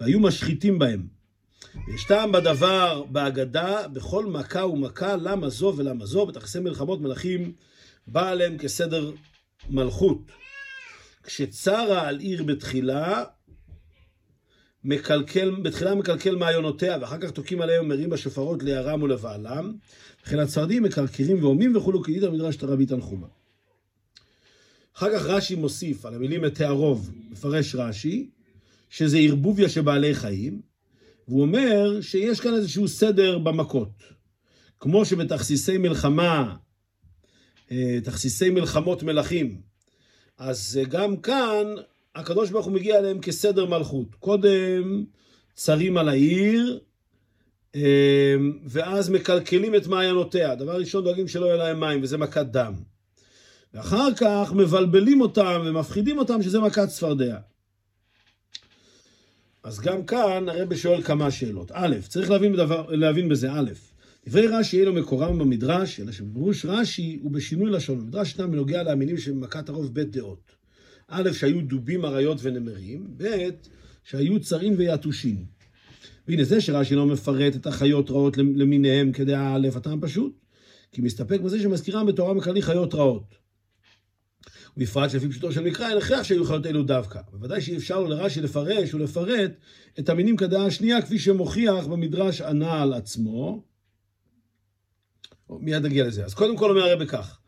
והיו 0.00 0.20
משחיתים 0.20 0.78
בהם. 0.78 1.06
יש 1.94 2.04
טעם 2.04 2.32
בדבר 2.32 3.04
בהגדה, 3.10 3.88
בכל 3.88 4.26
מכה 4.26 4.66
ומכה, 4.66 5.16
למה 5.16 5.48
זו 5.48 5.74
ולמה 5.76 6.06
זו, 6.06 6.26
בתכסי 6.26 6.60
מלחמות 6.60 7.00
מלכים 7.00 7.52
בא 8.06 8.30
עליהם 8.30 8.58
כסדר 8.58 9.12
מלכות. 9.70 10.18
כשצרה 11.22 12.08
על 12.08 12.18
עיר 12.18 12.42
בתחילה, 12.42 13.24
מקלקל, 14.84 15.50
בתחילה 15.50 15.94
מקלקל 15.94 16.36
מעיונותיה, 16.36 16.98
ואחר 17.00 17.18
כך 17.18 17.30
תוקעים 17.30 17.60
עליהם 17.60 17.84
ומרים 17.84 18.10
בשופרות 18.10 18.62
לירם 18.62 19.02
ולבעלם, 19.02 19.72
וכן 20.22 20.38
הצרדים 20.38 20.82
מקרקרים 20.82 21.42
והומים 21.44 21.76
וכולו 21.76 22.02
כעיד 22.02 22.24
המדרש 22.24 22.56
תרבי 22.56 22.86
תנחומה. 22.86 23.26
אחר 24.96 25.18
כך 25.18 25.26
רש"י 25.26 25.54
מוסיף 25.54 26.06
על 26.06 26.14
המילים 26.14 26.44
את 26.44 26.54
תערוב, 26.54 27.10
מפרש 27.30 27.74
רש"י, 27.74 28.30
שזה 28.90 29.18
ערבוביה 29.18 29.68
של 29.68 29.80
בעלי 29.80 30.14
חיים, 30.14 30.60
והוא 31.28 31.42
אומר 31.42 32.00
שיש 32.00 32.40
כאן 32.40 32.54
איזשהו 32.54 32.88
סדר 32.88 33.38
במכות. 33.38 34.02
כמו 34.80 35.04
שבתכסיסי 35.04 35.78
מלחמה, 35.78 36.56
תכסיסי 38.04 38.50
מלחמות 38.50 39.02
מלכים, 39.02 39.60
אז 40.38 40.80
גם 40.88 41.16
כאן 41.16 41.66
הקדוש 42.14 42.50
ברוך 42.50 42.66
הוא 42.66 42.72
מגיע 42.72 42.98
אליהם 42.98 43.20
כסדר 43.20 43.66
מלכות. 43.66 44.14
קודם 44.14 45.04
צרים 45.54 45.96
על 45.96 46.08
העיר, 46.08 46.80
אה, 47.74 48.34
ואז 48.64 49.10
מקלקלים 49.10 49.74
את 49.74 49.86
מעיינותיה. 49.86 50.54
דבר 50.54 50.76
ראשון 50.76 51.04
דואגים 51.04 51.28
שלא 51.28 51.46
יהיה 51.46 51.56
להם 51.56 51.80
מים, 51.80 52.02
וזה 52.02 52.18
מכת 52.18 52.46
דם. 52.46 52.74
ואחר 53.74 54.08
כך 54.16 54.52
מבלבלים 54.52 55.20
אותם 55.20 55.62
ומפחידים 55.64 56.18
אותם 56.18 56.42
שזה 56.42 56.60
מכת 56.60 56.88
צפרדע. 56.88 57.38
אז 59.62 59.80
גם 59.80 60.04
כאן 60.04 60.48
הרב 60.48 60.74
שואל 60.74 61.02
כמה 61.02 61.30
שאלות. 61.30 61.70
א', 61.74 61.96
צריך 62.08 62.30
להבין, 62.30 62.52
בדבר, 62.52 62.86
להבין 62.90 63.28
בזה, 63.28 63.52
א', 63.52 63.70
דברי 64.26 64.46
רש"י 64.46 64.76
יהיה 64.76 64.86
לו 64.86 64.94
מקורם 64.94 65.38
במדרש, 65.38 66.00
אלא 66.00 66.12
שבפירוש 66.12 66.64
רש"י 66.64 67.18
הוא 67.22 67.32
בשינוי 67.32 67.70
לשון. 67.70 67.98
במדרש 67.98 68.28
ישנם 68.28 68.50
בנוגע 68.50 68.82
להמינים 68.82 69.18
שבמכת 69.18 69.68
הרוב 69.68 69.94
בית 69.94 70.10
דעות. 70.10 70.52
א', 71.08 71.32
שהיו 71.32 71.60
דובים, 71.60 72.04
אריות 72.04 72.38
ונמרים, 72.42 73.06
ב', 73.16 73.48
שהיו 74.04 74.40
צרים 74.40 74.74
ויתושים. 74.76 75.44
והנה 76.28 76.44
זה 76.44 76.60
שרש"י 76.60 76.94
לא 76.94 77.06
מפרט 77.06 77.56
את 77.56 77.66
החיות 77.66 78.10
רעות 78.10 78.36
למיניהם 78.36 79.12
כדעה 79.12 79.56
א', 79.56 79.68
הטעם 79.76 80.00
פשוט, 80.00 80.38
כי 80.92 81.02
מסתפק 81.02 81.40
בזה 81.40 81.62
שמזכירם 81.62 82.06
בתורה 82.06 82.34
מכללי 82.34 82.62
חיות 82.62 82.94
רעות. 82.94 83.34
בפרט 84.76 85.10
שלפי 85.10 85.28
פשוטו 85.28 85.52
של 85.52 85.62
מקרא 85.62 85.88
אין 85.88 85.98
הכרח 85.98 86.22
שהיו 86.22 86.44
חיות 86.44 86.66
אלו 86.66 86.82
דווקא. 86.82 87.20
בוודאי 87.32 87.60
שאי 87.60 87.76
אפשר 87.76 88.00
לו 88.00 88.08
לרש"י 88.08 88.40
לפרש 88.40 88.94
ולפרט 88.94 89.50
את 89.98 90.08
המינים 90.08 90.36
כדעה 90.36 90.66
השנייה, 90.66 91.02
כפי 91.02 91.18
שמוכיח 91.18 91.86
במדרש 91.86 92.40
הנעל 92.40 92.92
עצמו. 92.92 93.71
מיד 95.60 95.86
נגיע 95.86 96.04
לזה. 96.04 96.24
אז 96.24 96.34
קודם 96.34 96.56
כל 96.56 96.70
אומר 96.70 96.82
הרב 96.82 97.04
כך, 97.04 97.38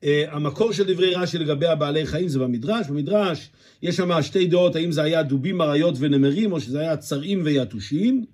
Uh, 0.00 0.06
המקור 0.30 0.72
של 0.72 0.92
דברי 0.94 1.14
רש"י 1.14 1.38
לגבי 1.38 1.66
הבעלי 1.66 2.06
חיים 2.06 2.28
זה 2.28 2.38
במדרש. 2.38 2.86
במדרש 2.86 3.50
יש 3.82 3.96
שם 3.96 4.22
שתי 4.22 4.46
דעות, 4.46 4.76
האם 4.76 4.92
זה 4.92 5.02
היה 5.02 5.22
דובים, 5.22 5.60
אריות 5.60 5.94
ונמרים, 5.98 6.52
או 6.52 6.60
שזה 6.60 6.80
היה 6.80 6.96
צרעים 6.96 7.42
ויתושים. 7.44 8.24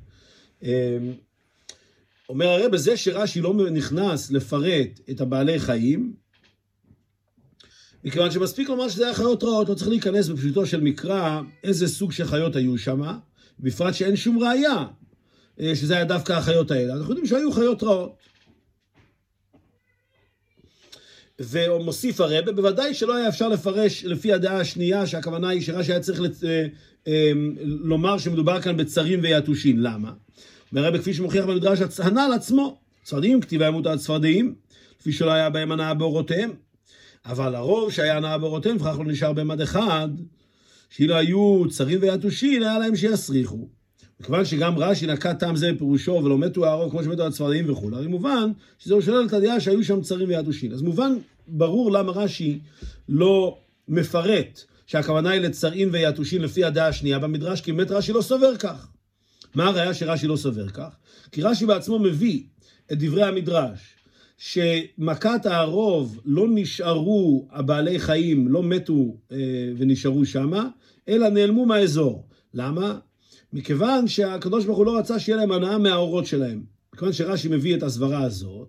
Uh, 0.63 0.67
אומר 2.29 2.47
הרב, 2.47 2.73
בזה 2.73 2.97
שרש"י 2.97 3.41
לא 3.41 3.71
נכנס 3.71 4.31
לפרט 4.31 5.01
את 5.11 5.21
הבעלי 5.21 5.59
חיים, 5.59 6.15
מכיוון 8.05 8.31
שמספיק 8.31 8.69
לומר 8.69 8.89
שזה 8.89 9.05
היה 9.05 9.15
חיות 9.15 9.45
רעות, 9.45 9.69
לא 9.69 9.75
צריך 9.75 9.89
להיכנס 9.89 10.29
בפשוטו 10.29 10.67
של 10.67 10.81
מקרא 10.81 11.41
איזה 11.65 11.89
סוג 11.89 12.13
של 12.13 12.25
חיות 12.25 12.57
היו 12.57 12.79
שם, 12.79 13.03
בפרט 13.61 13.95
שאין 13.95 14.17
שום 14.17 14.39
ראייה 14.39 14.87
אה, 15.61 15.77
שזה 15.77 15.95
היה 15.95 16.05
דווקא 16.05 16.33
החיות 16.33 16.71
האלה. 16.71 16.95
אנחנו 16.95 17.11
יודעים 17.11 17.27
שהיו 17.27 17.53
חיות 17.53 17.83
רעות. 17.83 18.17
ומוסיף 21.41 22.21
הרבה, 22.21 22.53
בוודאי 22.53 22.95
שלא 22.95 23.17
היה 23.17 23.29
אפשר 23.29 23.49
לפרש 23.49 24.05
לפי 24.05 24.33
הדעה 24.33 24.61
השנייה, 24.61 25.07
שהכוונה 25.07 25.49
היא 25.49 25.63
שרש"י 25.63 25.93
היה 25.93 26.01
צריך 26.01 26.21
לת... 26.21 26.45
אה, 26.45 26.67
אה, 27.09 27.33
לומר 27.65 28.19
שמדובר 28.19 28.61
כאן 28.61 28.77
בצרים 28.77 29.21
ויתושים. 29.23 29.79
למה? 29.79 30.13
והרבה 30.73 30.99
כפי 30.99 31.15
שמוכיח 31.15 31.45
במדרש 31.45 31.79
הנ"ל 31.99 32.33
עצמו, 32.35 32.79
צפרדעים, 33.03 33.41
כתיבה 33.41 33.67
ימות 33.67 33.87
על 33.87 33.99
צפרדעים, 33.99 34.55
כפי 34.99 35.13
שלא 35.13 35.31
היה 35.31 35.51
בהם 35.51 35.73
הנאה 35.73 35.95
באורותיהם. 35.95 36.51
אבל 37.27 37.55
הרוב 37.55 37.93
שהיה 37.93 38.17
הנאה 38.17 38.39
באורותיהם, 38.39 38.77
וכך 38.77 38.99
לא 38.99 39.05
נשאר 39.05 39.33
במד 39.33 39.61
אחד, 39.61 40.09
שאילו 40.91 41.17
היו 41.17 41.65
צרים 41.71 41.99
ויתושים, 42.03 42.63
היה 42.63 42.79
להם 42.79 42.97
שיסריחו. 42.97 43.69
מכיוון 44.21 44.45
שגם 44.45 44.79
רש"י 44.79 45.07
נקט 45.07 45.39
טעם 45.39 45.57
זה 45.57 45.73
בפירושו 45.73 46.13
ולא 46.13 46.39
מתו 46.39 46.67
הארוך 46.67 46.91
כמו 46.91 47.05
שמתו 47.05 47.27
הצפרדעים 47.27 47.71
וכולי, 47.71 47.97
הרי 47.97 48.07
מובן 48.07 48.51
שזהו 48.79 49.03
שולל 49.03 49.27
את 49.27 49.33
הדעה 49.33 49.61
שהיו 49.61 49.85
שם 49.85 50.01
צרים 50.01 50.29
ויתושים. 50.29 50.73
אז 50.73 50.83
מובן, 50.83 51.13
ברור 51.49 51.93
למה 51.93 52.13
רש"י 52.13 52.59
לא 53.09 53.59
מפרט 53.89 54.61
שהכוונה 54.87 55.31
היא 55.31 55.41
לצרים 55.41 55.89
ויתושים 55.93 56.43
לפי 56.43 56.65
הדעה 56.65 56.89
השנייה 56.89 57.19
במדרש, 57.19 57.61
כי 57.61 57.73
באמת 57.73 57.91
רש"י 57.91 58.13
לא 58.13 58.23
סובר 58.23 58.57
כך. 58.57 58.89
מה 59.55 59.67
הראיה 59.67 59.95
שרש"י 59.95 60.27
לא 60.27 60.37
סובר 60.37 60.69
כך? 60.69 60.97
כי 61.33 61.43
רש"י 61.43 61.67
בעצמו 61.67 61.99
מביא 61.99 62.43
את 62.93 62.99
דברי 62.99 63.23
המדרש, 63.23 63.97
שמכת 64.39 65.47
הערוב 65.47 66.21
לא 66.25 66.47
נשארו 66.51 67.49
הבעלי 67.51 67.99
חיים, 67.99 68.49
לא 68.49 68.63
מתו 68.63 69.17
אה, 69.33 69.37
ונשארו 69.79 70.25
שמה, 70.25 70.69
אלא 71.09 71.29
נעלמו 71.29 71.67
מהאזור. 71.67 72.27
למה? 72.55 72.99
מכיוון 73.57 74.09
שהקדוש 74.09 74.65
ברוך 74.65 74.79
הוא 74.79 74.87
לא 74.87 74.99
רצה 74.99 75.19
שיהיה 75.19 75.39
להם 75.39 75.53
הנאה 75.53 75.79
מהאורות 75.79 76.27
שלהם. 76.27 76.63
מכיוון 76.95 77.13
שרש"י 77.13 77.49
מביא 77.49 77.77
את 77.77 77.83
הסברה 77.83 78.23
הזאת, 78.23 78.69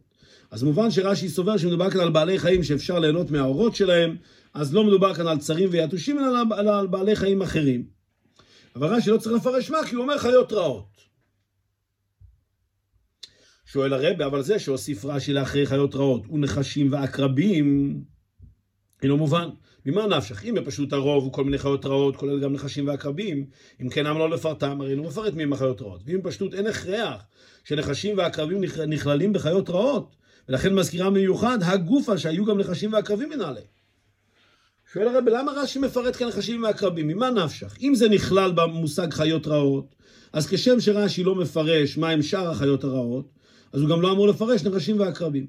אז 0.52 0.64
מובן 0.64 0.92
שרש"י 0.92 1.30
סובר 1.30 1.58
שמדובר 1.58 1.90
כאן 1.90 2.00
על 2.00 2.10
בעלי 2.10 2.40
חיים 2.40 2.64
שאפשר 2.64 3.00
ליהנות 3.00 3.32
מהאורות 3.32 3.76
שלהם, 3.76 4.16
אז 4.54 4.74
לא 4.74 4.84
מדובר 4.84 5.14
כאן 5.14 5.28
על 5.28 5.38
צרים 5.38 5.70
ויתושים, 5.72 6.20
אלא 6.20 6.70
על 6.80 6.88
בעלי 6.88 7.16
חיים 7.16 7.42
אחרים. 7.42 7.88
אבל 8.76 8.88
רש"י 8.96 9.10
לא 9.10 9.18
צריך 9.18 9.36
לפרש 9.36 9.70
מה, 9.70 9.78
כי 9.90 9.96
הוא 9.96 10.04
אומר 10.04 10.18
חיות 10.18 10.54
רעות. 10.54 10.98
שואל 13.66 13.94
הרבה, 13.94 14.26
אבל 14.26 14.42
זה 14.42 14.60
שהוסיף 14.60 15.06
רש"י 15.06 15.34
לאחרי 15.34 15.66
חיות 15.66 15.96
רעות 15.96 16.28
ונחשים 16.30 16.92
ועקרבים, 16.92 18.00
אינו 19.04 19.18
מובן. 19.18 19.50
ממה 19.88 20.08
נפשך? 20.08 20.46
אם 20.46 20.56
פשוט 20.66 20.94
הרוב 20.94 21.24
הוא 21.24 21.34
כל 21.34 21.44
מיני 21.44 21.58
חיות 21.58 21.86
רעות, 21.86 22.16
כולל 22.16 22.40
גם 22.40 22.54
נחשים 22.54 22.88
ועקרבים, 22.88 23.46
אם 23.82 23.90
כן 23.90 24.06
למה 24.06 24.20
לא 24.20 24.30
לפרטם? 24.30 24.82
הרי 24.82 24.92
אינו 24.92 25.04
מפרט 25.04 25.34
מי 25.34 25.44
הם 25.44 25.54
החיות 25.54 25.82
רעות. 25.82 26.02
ואם 26.06 26.20
פשוט 26.24 26.54
אין 26.54 26.68
הכרח 26.68 27.22
שנחשים 27.64 28.18
ועקרבים 28.18 28.64
נכללים 28.88 29.34
בחיות 29.34 29.70
רעות, 29.70 30.16
ולכן 30.50 30.74
מזכירה 30.74 31.10
במיוחד 31.10 31.58
הגופה 31.62 32.18
שהיו 32.18 32.46
גם 32.46 32.58
נחשים 32.58 32.94
ועקרבים 32.94 33.30
מנהלי. 33.30 33.62
שואל 34.94 35.08
הרב, 35.08 35.24
למה 35.28 35.52
רש"י 35.52 35.80
מפרט 35.80 36.16
כאן 36.16 36.28
נחשים 36.28 36.64
ועקרבים? 36.64 37.08
ממה 37.08 37.30
נפשך? 37.30 37.78
אם 37.82 37.96
זה 37.96 38.10
נכלל 38.10 38.52
במושג 38.52 39.14
חיות 39.14 39.48
רעות, 39.48 39.96
אז 40.34 40.48
כשם 40.48 40.80
שרש"י 40.80 41.24
לא 41.24 41.36
מפרש 41.36 41.98
מה 41.98 42.10
הם 42.10 42.22
שאר 42.22 42.50
החיות 42.50 42.84
הרעות, 42.84 43.30
אז 43.74 43.82
הוא 43.82 43.90
גם 43.90 44.02
לא 44.02 44.12
אמור 44.12 44.28
לפרש 44.28 44.64
נחשים 44.64 45.00
ועקרבים. 45.00 45.48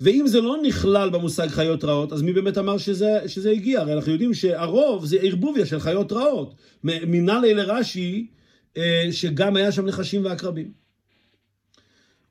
ואם 0.00 0.24
זה 0.26 0.40
לא 0.40 0.56
נכלל 0.62 1.10
במושג 1.10 1.48
חיות 1.48 1.84
רעות, 1.84 2.12
אז 2.12 2.22
מי 2.22 2.32
באמת 2.32 2.58
אמר 2.58 2.78
שזה, 2.78 3.18
שזה 3.26 3.50
הגיע? 3.50 3.80
הרי 3.80 3.92
אנחנו 3.92 4.12
יודעים 4.12 4.34
שהרוב 4.34 5.06
זה 5.06 5.16
ערבוביה 5.22 5.66
של 5.66 5.80
חיות 5.80 6.12
רעות. 6.12 6.54
מינה 6.84 7.40
לי 7.40 7.54
לרש"י 7.54 8.26
אה, 8.76 9.08
שגם 9.10 9.56
היה 9.56 9.72
שם 9.72 9.86
נחשים 9.86 10.24
ועקרבים. 10.24 10.72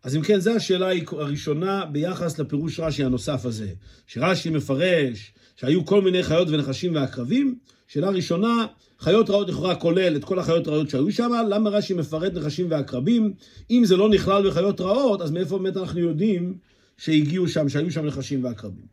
אז 0.04 0.16
אם 0.16 0.22
כן, 0.22 0.40
זו 0.40 0.52
השאלה 0.52 0.90
הראשונה 1.12 1.86
ביחס 1.86 2.40
לפירוש 2.40 2.80
רש"י 2.80 3.04
הנוסף 3.04 3.46
הזה. 3.46 3.70
שרש"י 4.08 4.50
מפרש 4.50 5.34
שהיו 5.56 5.86
כל 5.86 6.02
מיני 6.02 6.24
חיות 6.24 6.48
ונחשים 6.50 6.96
ועקרבים. 6.96 7.56
שאלה 7.88 8.10
ראשונה, 8.10 8.66
חיות 9.00 9.30
רעות 9.30 9.50
לכאורה 9.50 9.76
כולל 9.76 10.16
את 10.16 10.24
כל 10.24 10.40
החיות 10.40 10.68
רעות 10.68 10.90
שהיו 10.90 11.12
שם, 11.12 11.32
למה 11.50 11.70
רש"י 11.70 11.94
מפרט 11.94 12.34
נחשים 12.34 12.68
ועקרבים? 12.70 13.34
אם 13.72 13.86
זה 13.86 13.98
לא 13.98 14.10
נכלל 14.10 14.50
בחיות 14.50 14.82
רעות, 14.82 15.22
אז 15.22 15.32
מאיפה 15.32 15.58
באמת 15.58 15.78
אנחנו 15.78 16.00
יודעים 16.00 16.58
שהגיעו 17.00 17.48
שם, 17.48 17.70
שהיו 17.70 17.91
שם 17.91 18.06
נחשים 18.06 18.44
ועקרבים? 18.44 18.86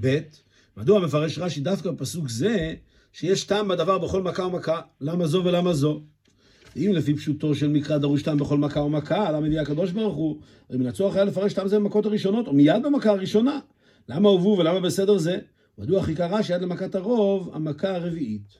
ב. 0.00 0.18
מדוע 0.76 1.00
מפרש 1.00 1.38
רש"י 1.38 1.60
דווקא 1.60 1.90
בפסוק 1.90 2.28
זה, 2.28 2.74
שיש 3.12 3.44
טעם 3.44 3.68
בדבר 3.68 3.98
בכל 3.98 4.22
מכה 4.22 4.42
ומכה? 4.42 4.80
למה 5.00 5.26
זו 5.26 5.42
ולמה 5.44 5.72
זו? 5.72 6.02
אם 6.76 6.90
לפי 6.94 7.14
פשוטו 7.14 7.54
של 7.54 7.68
מקרא 7.68 7.98
דרוש 7.98 8.22
טעם 8.22 8.38
בכל 8.38 8.58
מכה 8.58 8.80
ומכה, 8.80 9.32
למה 9.32 9.46
הביא 9.46 9.60
הקדוש 9.60 9.90
ברוך 9.90 10.16
הוא? 10.16 10.40
הרי 10.68 10.78
מן 10.78 10.86
הצורך 10.86 11.14
היה 11.16 11.24
לפרש 11.24 11.52
טעם 11.52 11.68
זה 11.68 11.76
במכות 11.76 12.06
הראשונות, 12.06 12.46
או 12.46 12.52
מיד 12.52 12.82
במכה 12.84 13.10
הראשונה. 13.10 13.60
למה 14.08 14.28
הובאו 14.28 14.58
ולמה 14.58 14.80
בסדר 14.80 15.18
זה? 15.18 15.38
מדוע 15.78 16.02
חיכה 16.02 16.26
רש"י 16.26 16.52
עד 16.52 16.62
למכת 16.62 16.94
הרוב, 16.94 17.50
המכה 17.52 17.96
הרביעית? 17.96 18.58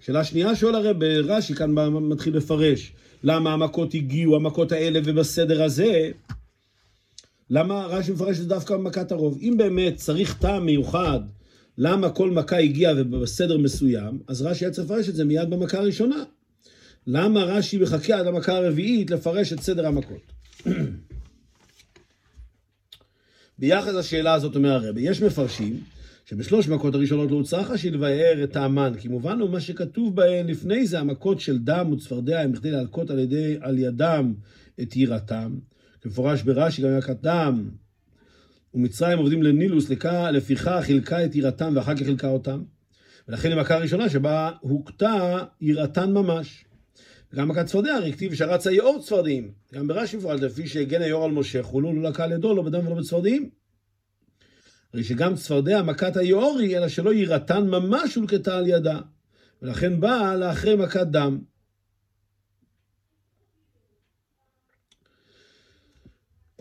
שאלה 0.00 0.24
שנייה 0.24 0.56
שואל 0.56 0.74
הרי 0.74 0.94
ברש"י 0.94 1.54
כאן 1.54 1.74
מתחיל 1.88 2.36
לפרש 2.36 2.92
למה 3.24 3.52
המכות 3.52 3.94
הגיעו, 3.94 4.36
המכות 4.36 4.72
האלה 4.72 5.00
ובסדר 5.04 5.62
הזה, 5.62 6.10
למה 7.54 7.86
רש"י 7.86 8.12
מפרש 8.12 8.36
את 8.36 8.42
זה 8.42 8.48
דווקא 8.48 8.76
במכת 8.76 9.12
הרוב? 9.12 9.38
אם 9.42 9.54
באמת 9.56 9.96
צריך 9.96 10.38
טעם 10.38 10.66
מיוחד 10.66 11.20
למה 11.78 12.10
כל 12.10 12.30
מכה 12.30 12.58
הגיעה 12.58 12.94
ובסדר 12.96 13.58
מסוים, 13.58 14.18
אז 14.28 14.42
רש"י 14.42 14.64
היה 14.64 14.72
צריך 14.72 14.90
לפרש 14.90 15.08
את 15.08 15.14
זה 15.14 15.24
מיד 15.24 15.50
במכה 15.50 15.78
הראשונה. 15.78 16.24
למה 17.06 17.44
רש"י 17.44 17.78
מחכה 17.78 18.18
עד 18.18 18.26
המכה 18.26 18.56
הרביעית 18.56 19.10
לפרש 19.10 19.52
את 19.52 19.60
סדר 19.60 19.86
המכות? 19.86 20.32
ביחס 23.58 23.94
לשאלה 23.94 24.34
הזאת 24.34 24.56
אומר 24.56 24.72
הרבי, 24.72 25.00
יש 25.00 25.22
מפרשים 25.22 25.80
שבשלוש 26.24 26.68
מכות 26.68 26.94
הראשונות 26.94 27.30
לא 27.30 27.42
צריך 27.42 27.70
רש"י 27.70 27.90
לבאר 27.90 28.44
את 28.44 28.52
טעמן, 28.52 28.92
כי 28.98 29.08
מובן 29.08 29.38
לו 29.38 29.48
מה 29.48 29.60
שכתוב 29.60 30.16
בהן 30.16 30.46
לפני 30.46 30.86
זה, 30.86 31.00
המכות 31.00 31.40
של 31.40 31.58
דם 31.58 31.92
וצפרדע 31.92 32.40
הם 32.40 32.52
בכדי 32.52 32.70
להלקות 32.70 33.10
על, 33.10 33.18
ידי, 33.18 33.56
על 33.60 33.78
ידם 33.78 34.34
את 34.82 34.96
יראתם, 34.96 35.58
כמפורש 36.02 36.42
ברש"י 36.42 36.82
גם 36.82 36.98
מכת 36.98 37.16
דם, 37.20 37.70
ומצרים 38.74 39.18
עובדים 39.18 39.42
לנילוס, 39.42 39.90
לפיכך 40.32 40.80
חילקה 40.82 41.24
את 41.24 41.34
יראתם 41.34 41.72
ואחר 41.76 41.96
כך 41.96 42.02
חילקה 42.02 42.28
אותם. 42.28 42.62
ולכן 43.28 43.52
המכה 43.52 43.74
הראשונה 43.74 44.08
שבה 44.08 44.50
הוכתה 44.60 45.38
יראתן 45.60 46.12
ממש. 46.12 46.64
גם 47.34 47.48
מכת 47.48 47.66
צפרדע, 47.66 47.94
הרי 47.94 48.12
כתיב 48.12 48.34
שרץ 48.34 48.66
היאור 48.66 49.02
צפרדעים. 49.02 49.52
גם 49.74 49.86
ברש"י 49.86 50.16
מפורט, 50.16 50.40
לפי 50.40 50.66
שהגן 50.66 51.02
היאור 51.02 51.24
על 51.24 51.30
משה, 51.30 51.62
חולו 51.62 51.92
לא 51.92 52.10
לקה 52.10 52.26
ידו, 52.34 52.54
לא 52.54 52.62
בדם 52.62 52.86
ולא 52.86 52.96
בצפרדעים. 52.96 53.50
הרי 54.92 55.04
שגם 55.04 55.34
צפרדע 55.34 55.82
מכת 55.82 56.16
היאורי, 56.16 56.78
אלא 56.78 56.88
שלא 56.88 57.12
יירתן 57.14 57.66
ממש 57.66 58.14
הולקטה 58.14 58.58
על 58.58 58.66
ידה, 58.66 59.00
ולכן 59.62 60.00
באה 60.00 60.36
לאחרי 60.36 60.76
מכת 60.76 61.06
דם. 61.06 61.38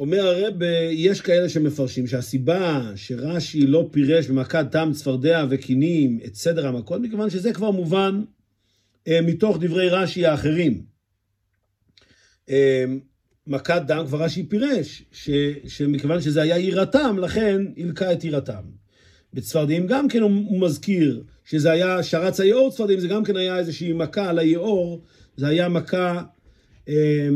אומר 0.01 0.27
הרב, 0.27 0.53
יש 0.91 1.21
כאלה 1.21 1.49
שמפרשים 1.49 2.07
שהסיבה 2.07 2.91
שרש"י 2.95 3.67
לא 3.67 3.89
פירש 3.91 4.27
במכת 4.27 4.65
דם, 4.71 4.91
צפרדע 4.93 5.45
וקינים 5.49 6.19
את 6.25 6.35
סדר 6.35 6.67
המכות, 6.67 7.01
מכיוון 7.01 7.29
שזה 7.29 7.53
כבר 7.53 7.71
מובן 7.71 8.21
אה, 9.07 9.19
מתוך 9.21 9.57
דברי 9.61 9.89
רש"י 9.89 10.25
האחרים. 10.25 10.83
אה, 12.49 12.85
מכת 13.47 13.81
דם 13.87 14.03
כבר 14.07 14.23
רש"י 14.23 14.43
פירש, 14.43 15.03
ש, 15.11 15.29
שמכיוון 15.67 16.21
שזה 16.21 16.41
היה 16.41 16.59
יראתם, 16.59 17.17
לכן 17.19 17.61
הלקה 17.77 18.13
את 18.13 18.23
יראתם. 18.23 18.63
בצפרדעים 19.33 19.87
גם 19.87 20.07
כן 20.07 20.21
הוא, 20.21 20.31
הוא 20.31 20.61
מזכיר 20.61 21.23
שזה 21.45 21.71
היה 21.71 22.03
שרץ 22.03 22.39
היאור 22.39 22.71
צפרדעים, 22.71 22.99
זה 22.99 23.07
גם 23.07 23.23
כן 23.23 23.35
היה 23.35 23.57
איזושהי 23.57 23.93
מכה 23.93 24.29
על 24.29 24.39
היאור, 24.39 25.01
זה 25.37 25.47
היה 25.47 25.69
מכה, 25.69 26.21
אה, 26.89 27.29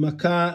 מכה 0.00 0.52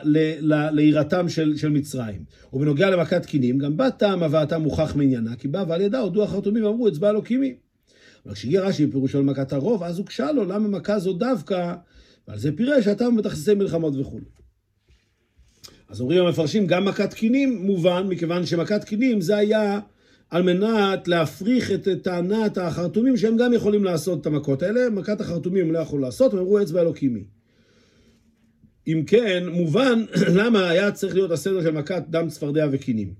ליראתם 0.71 1.29
של, 1.29 1.57
של 1.57 1.69
מצרים. 1.69 2.23
ובנוגע 2.53 2.89
למכת 2.89 3.25
קינים, 3.25 3.57
גם 3.57 3.77
בת 3.77 3.93
טעם 3.97 4.23
הבאתם 4.23 4.61
מוכח 4.61 4.95
מעניינה, 4.95 5.35
כי 5.35 5.47
בא 5.47 5.63
ועל 5.67 5.81
ידה 5.81 5.99
הודו 5.99 6.23
החרטומים 6.23 6.65
ואמרו 6.65 6.87
אצבע 6.87 7.09
אלוקימי. 7.09 7.55
אבל 8.25 8.33
כשהגיע 8.33 8.61
רש"י 8.61 8.85
בפירושו 8.85 9.17
על 9.17 9.23
מכת 9.23 9.53
הרוב, 9.53 9.83
אז 9.83 9.97
הוגשה 9.97 10.31
לו 10.31 10.45
למה 10.45 10.67
מכה 10.67 10.99
זו 10.99 11.13
דווקא, 11.13 11.75
ועל 12.27 12.39
זה 12.39 12.51
פירש 12.55 12.87
הטעם 12.87 13.15
בתכסיסי 13.15 13.53
מלחמות 13.53 13.93
וכו'. 13.97 14.19
אז 15.89 16.01
אומרים 16.01 16.25
המפרשים, 16.25 16.67
גם 16.67 16.85
מכת 16.85 17.13
קינים 17.13 17.61
מובן, 17.61 18.07
מכיוון 18.09 18.45
שמכת 18.45 18.83
קינים 18.83 19.21
זה 19.21 19.37
היה 19.37 19.79
על 20.29 20.43
מנת 20.43 21.07
להפריך 21.07 21.71
את 21.71 21.87
טענת 22.03 22.57
החרטומים 22.57 23.17
שהם 23.17 23.37
גם 23.37 23.53
יכולים 23.53 23.83
לעשות 23.83 24.21
את 24.21 24.25
המכות 24.25 24.63
האלה, 24.63 24.89
מכת 24.89 25.21
החרטומים 25.21 25.65
הם 25.65 25.71
לא 25.71 25.79
יכולו 25.79 26.01
לעשות, 26.01 26.33
הם 26.33 26.39
אמרו 26.39 26.61
אצבע 26.61 26.81
אלוקימי. 26.81 27.23
אם 28.87 29.03
כן, 29.07 29.43
מובן 29.47 30.05
למה 30.37 30.69
היה 30.69 30.91
צריך 30.91 31.13
להיות 31.13 31.31
הסדר 31.31 31.61
של 31.61 31.71
מכת 31.71 32.03
דם 32.09 32.29
צפרדע 32.29 32.67
וקינים. 32.71 33.13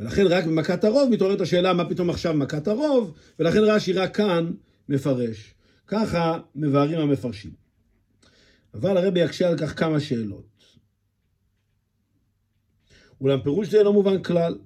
ולכן 0.00 0.26
רק 0.26 0.44
במכת 0.44 0.84
הרוב 0.84 1.10
מתעוררת 1.10 1.40
השאלה 1.40 1.72
מה 1.72 1.88
פתאום 1.88 2.10
עכשיו 2.10 2.34
מכת 2.34 2.68
הרוב, 2.68 3.14
ולכן 3.38 3.58
רש"י 3.58 3.92
רק 3.92 4.16
כאן 4.16 4.52
מפרש. 4.88 5.54
ככה 5.86 6.38
מבארים 6.54 6.98
המפרשים. 6.98 7.50
אבל 8.74 8.96
הרבי 8.96 9.20
יקשה 9.20 9.48
על 9.48 9.58
כך 9.58 9.78
כמה 9.78 10.00
שאלות. 10.00 10.58
אולם 13.20 13.40
פירוש 13.42 13.68
זה 13.68 13.82
לא 13.82 13.92
מובן 13.92 14.22
כלל. 14.22 14.58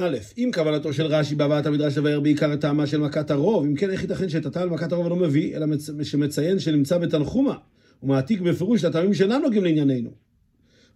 א', 0.00 0.16
אם 0.38 0.50
כוונתו 0.54 0.92
של 0.92 1.06
רש"י 1.06 1.34
בהבאת 1.34 1.66
המדרש 1.66 1.98
לבאר 1.98 2.20
בעיקר 2.20 2.54
את 2.54 2.60
טעמה 2.60 2.86
של 2.86 2.98
מכת 2.98 3.30
הרוב, 3.30 3.64
אם 3.64 3.74
כן, 3.74 3.90
איך 3.90 4.02
ייתכן 4.02 4.28
שאת 4.28 4.46
הטעם 4.46 4.68
למכת 4.68 4.92
הרוב 4.92 5.08
לא 5.08 5.16
מביא, 5.16 5.56
אלא 5.56 5.66
שמציין 6.02 6.58
שנמצא 6.58 6.98
בתנחומה, 6.98 7.54
ומעתיק 8.02 8.40
בפירוש 8.40 8.80
את 8.80 8.84
הטעמים 8.84 9.14
שאינם 9.14 9.40
נוגעים 9.42 9.64
לענייננו. 9.64 10.10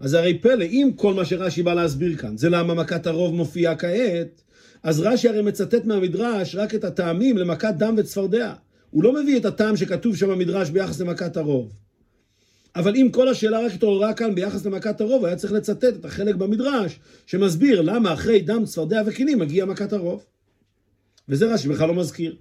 אז 0.00 0.14
הרי 0.14 0.38
פלא, 0.38 0.64
אם 0.64 0.90
כל 0.96 1.14
מה 1.14 1.24
שרש"י 1.24 1.62
בא 1.62 1.74
להסביר 1.74 2.16
כאן, 2.16 2.36
זה 2.36 2.48
למה 2.48 2.74
מכת 2.74 3.06
הרוב 3.06 3.34
מופיעה 3.34 3.76
כעת, 3.76 4.42
אז 4.82 5.00
רש"י 5.00 5.28
הרי 5.28 5.42
מצטט 5.42 5.84
מהמדרש 5.84 6.54
רק 6.54 6.74
את 6.74 6.84
הטעמים 6.84 7.38
למכת 7.38 7.74
דם 7.78 7.94
וצפרדע. 7.98 8.52
הוא 8.90 9.04
לא 9.04 9.22
מביא 9.22 9.36
את 9.36 9.44
הטעם 9.44 9.76
שכתוב 9.76 10.16
שם 10.16 10.28
במדרש 10.28 10.70
ביחס 10.70 11.00
למכת 11.00 11.36
הרוב. 11.36 11.72
אבל 12.76 12.96
אם 12.96 13.08
כל 13.12 13.28
השאלה 13.28 13.60
רק 13.66 13.72
התעוררה 13.72 14.14
כאן 14.14 14.34
ביחס 14.34 14.66
למכת 14.66 15.00
הרוב, 15.00 15.24
היה 15.24 15.36
צריך 15.36 15.52
לצטט 15.52 15.84
את 15.84 16.04
החלק 16.04 16.34
במדרש 16.34 16.98
שמסביר 17.26 17.80
למה 17.82 18.12
אחרי 18.12 18.40
דם, 18.40 18.64
צפרדע 18.64 19.02
וקינים 19.06 19.38
מגיע 19.38 19.64
מכת 19.64 19.92
הרוב. 19.92 20.24
וזה 21.28 21.54
רש"י 21.54 21.68
בכלל 21.68 21.88
לא 21.88 21.94
מזכיר. 21.94 22.36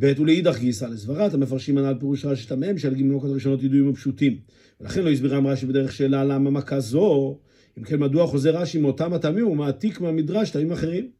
ב' 0.00 0.12
ולאידך 0.18 0.58
גיסא 0.58 0.84
לסברת 0.84 1.34
המפרשים 1.34 1.78
הנ"ל 1.78 1.94
פירוש 2.00 2.24
רש"י 2.24 2.46
תמם 2.48 2.78
שעל 2.78 2.94
גמלוקות 2.94 3.30
הראשונות 3.30 3.62
ידועים 3.62 3.90
ופשוטים. 3.90 4.38
ולכן 4.80 5.02
לא 5.02 5.10
הסבירם 5.10 5.46
רש"י 5.46 5.66
בדרך 5.66 5.92
שאלה 5.92 6.24
למה 6.24 6.50
מכה 6.50 6.80
זו, 6.80 7.38
אם 7.78 7.84
כן 7.84 8.00
מדוע 8.00 8.26
חוזר 8.26 8.56
רש"י 8.56 8.78
מאותם 8.78 9.12
הטעמים 9.12 9.48
ומעתיק 9.48 10.00
מהמדרש 10.00 10.50
טעמים 10.50 10.72
אחרים. 10.72 11.10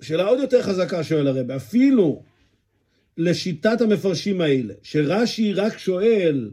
שאלה 0.00 0.26
עוד 0.26 0.38
יותר 0.38 0.62
חזקה 0.62 1.04
שואל 1.04 1.26
הרב, 1.26 1.50
אפילו 1.50 2.22
לשיטת 3.18 3.80
המפרשים 3.80 4.40
האלה, 4.40 4.74
שרש"י 4.82 5.52
רק 5.52 5.78
שואל 5.78 6.50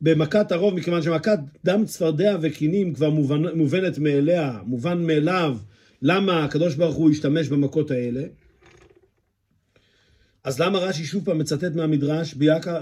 במכת 0.00 0.52
הרוב, 0.52 0.74
מכיוון 0.74 1.02
שמכת 1.02 1.38
דם 1.64 1.84
צפרדע 1.84 2.36
וקינים 2.40 2.94
כבר 2.94 3.10
מובנ, 3.10 3.56
מובנת 3.56 3.98
מאליה, 3.98 4.58
מובן 4.64 5.02
מאליו, 5.02 5.56
למה 6.02 6.44
הקדוש 6.44 6.74
ברוך 6.74 6.96
הוא 6.96 7.10
השתמש 7.10 7.48
במכות 7.48 7.90
האלה, 7.90 8.22
אז 10.44 10.60
למה 10.60 10.78
רש"י 10.78 11.04
שוב 11.04 11.24
פעם 11.24 11.38
מצטט 11.38 11.74
מהמדרש 11.74 12.34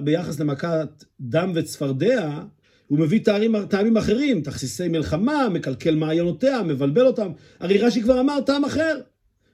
ביחס 0.05 0.41
למכת 0.41 1.05
דם 1.21 1.53
וצפרדע, 1.55 2.43
הוא 2.87 2.99
מביא 2.99 3.21
טעמים, 3.25 3.67
טעמים 3.67 3.97
אחרים, 3.97 4.41
תכסיסי 4.41 4.89
מלחמה, 4.89 5.49
מקלקל 5.49 5.95
מעיינותיה, 5.95 6.63
מבלבל 6.63 7.07
אותם. 7.07 7.33
הרי 7.61 7.79
רש"י 7.79 8.03
כבר 8.03 8.21
אמר 8.21 8.41
טעם 8.41 8.65
אחר. 8.65 9.01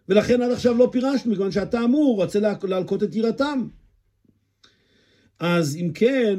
ולכן 0.09 0.43
עד 0.43 0.51
עכשיו 0.51 0.75
לא 0.75 0.89
פירשנו, 0.93 1.33
מכיוון 1.33 1.51
שאתה 1.51 1.85
אמור, 1.85 2.17
רוצה 2.17 2.39
להלקות 2.63 3.03
את 3.03 3.15
יראתם. 3.15 3.67
אז 5.39 5.77
אם 5.77 5.91
כן, 5.95 6.39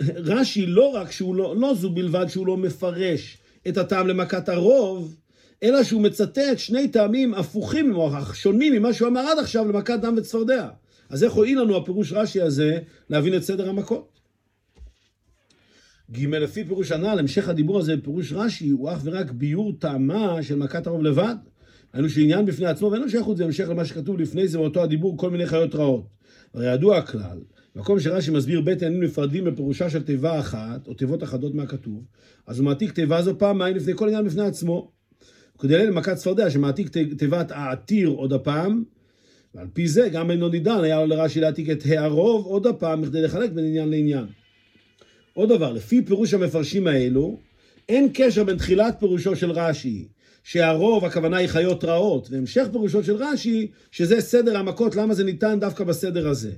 רש"י 0.00 0.66
לא 0.66 0.88
רק 0.88 1.10
שהוא 1.10 1.36
לא, 1.36 1.56
לא 1.56 1.74
זו 1.74 1.90
בלבד 1.90 2.26
שהוא 2.28 2.46
לא 2.46 2.56
מפרש 2.56 3.38
את 3.68 3.76
הטעם 3.76 4.06
למכת 4.06 4.48
הרוב, 4.48 5.16
אלא 5.62 5.82
שהוא 5.82 6.02
מצטט 6.02 6.58
שני 6.58 6.88
טעמים 6.88 7.34
הפוכים 7.34 7.94
או 7.94 8.10
שונים 8.34 8.72
ממה 8.72 8.92
שהוא 8.92 9.08
אמר 9.08 9.20
עד 9.20 9.38
עכשיו 9.38 9.68
למכת 9.68 9.98
דם 10.02 10.14
וצפרדע. 10.16 10.68
אז 11.08 11.24
איך 11.24 11.32
הועיל 11.32 11.60
לנו 11.60 11.76
הפירוש 11.76 12.12
רש"י 12.12 12.40
הזה 12.40 12.78
להבין 13.10 13.36
את 13.36 13.42
סדר 13.42 13.68
המכות? 13.68 14.18
ג' 16.10 16.24
לפי 16.24 16.64
פירוש 16.64 16.92
הנ"ל, 16.92 17.18
המשך 17.18 17.48
הדיבור 17.48 17.78
הזה 17.78 17.96
בפירוש 17.96 18.32
רש"י 18.32 18.68
הוא 18.68 18.92
אך 18.92 18.98
ורק 19.04 19.30
ביור 19.30 19.72
טעמה 19.78 20.42
של 20.42 20.56
מכת 20.56 20.86
הרוב 20.86 21.02
לבד. 21.02 21.34
היינו 21.92 22.08
שעניין 22.08 22.46
בפני 22.46 22.66
עצמו 22.66 22.90
ואין 22.90 23.02
לו 23.02 23.10
שייכות 23.10 23.36
זה 23.36 23.44
המשך 23.44 23.68
למה 23.68 23.84
שכתוב 23.84 24.20
לפני 24.20 24.48
זה 24.48 24.58
באותו 24.58 24.82
הדיבור 24.82 25.18
כל 25.18 25.30
מיני 25.30 25.46
חיות 25.46 25.74
רעות. 25.74 26.06
הרי 26.54 26.74
ידוע 26.74 26.96
הכלל, 26.98 27.38
מקום 27.76 28.00
שרש"י 28.00 28.30
מסביר 28.30 28.60
בית 28.60 28.82
עניינים 28.82 29.02
נפרדים 29.02 29.44
בפירושה 29.44 29.90
של 29.90 30.02
תיבה 30.02 30.38
אחת, 30.38 30.86
או 30.86 30.94
תיבות 30.94 31.22
אחדות 31.22 31.54
מהכתוב, 31.54 32.04
אז 32.46 32.58
הוא 32.58 32.64
מעתיק 32.64 32.92
תיבה 32.92 33.22
זו 33.22 33.38
פעמיים 33.38 33.76
לפני 33.76 33.92
כל 33.96 34.08
עניין 34.08 34.24
בפני 34.24 34.42
עצמו. 34.42 34.90
כדי 35.58 35.78
לאלה 35.78 35.90
מכת 35.90 36.16
צפרדע 36.16 36.50
שמעתיק 36.50 36.96
תיבת 37.18 37.50
העתיר 37.50 38.08
עוד 38.08 38.32
הפעם, 38.32 38.84
ועל 39.54 39.66
פי 39.72 39.88
זה 39.88 40.08
גם 40.08 40.28
בן 40.28 40.44
נידן 40.44 40.84
היה 40.84 41.00
לו 41.00 41.06
לרש"י 41.06 41.40
להעתיק 41.40 41.70
את 41.70 41.82
הערוב 41.86 42.46
עוד 42.46 42.66
הפעם 42.66 43.02
בכדי 43.02 43.22
לחלק 43.22 43.50
בין 43.50 43.64
עניין 43.64 43.88
לעניין. 43.88 44.26
עוד 45.34 45.48
דבר, 45.48 45.72
לפי 45.72 46.04
פירוש 46.04 46.34
המפרשים 46.34 46.86
האלו, 46.86 47.40
אין 47.88 48.08
קשר 48.14 48.44
בין 48.44 48.56
תחילת 48.56 48.96
פירושו 49.00 49.36
של 49.36 49.50
רש"י 49.50 50.08
שהרוב 50.50 51.04
הכוונה 51.04 51.36
היא 51.36 51.48
חיות 51.48 51.84
רעות, 51.84 52.28
והמשך 52.30 52.66
פירושו 52.72 53.04
של 53.04 53.16
רש"י, 53.16 53.70
שזה 53.90 54.20
סדר 54.20 54.56
המכות, 54.56 54.96
למה 54.96 55.14
זה 55.14 55.24
ניתן 55.24 55.60
דווקא 55.60 55.84
בסדר 55.84 56.28
הזה. 56.28 56.52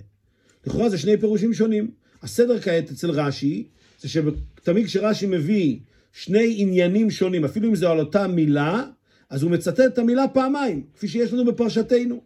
לכאורה 0.67 0.89
זה 0.89 0.99
שני 0.99 1.17
פירושים 1.17 1.55
שונים. 1.55 1.91
הסדר 2.23 2.61
כעת 2.61 2.91
אצל 2.91 3.11
רש"י, 3.11 3.69
זה 4.01 4.09
שתמיד 4.09 4.87
כשרש"י 4.87 5.27
מביא 5.27 5.79
שני 6.13 6.55
עניינים 6.57 7.11
שונים, 7.11 7.45
אפילו 7.45 7.69
אם 7.69 7.75
זה 7.75 7.89
על 7.89 7.99
אותה 7.99 8.27
מילה, 8.27 8.85
אז 9.31 9.43
הוא 9.43 9.51
מצטט 9.51 9.81
את 9.81 9.99
המילה 9.99 10.29
פעמיים, 10.29 10.83
כפי 10.95 11.09
שיש 11.09 11.33
לנו 11.33 11.45
בפרשתנו. 11.45 12.21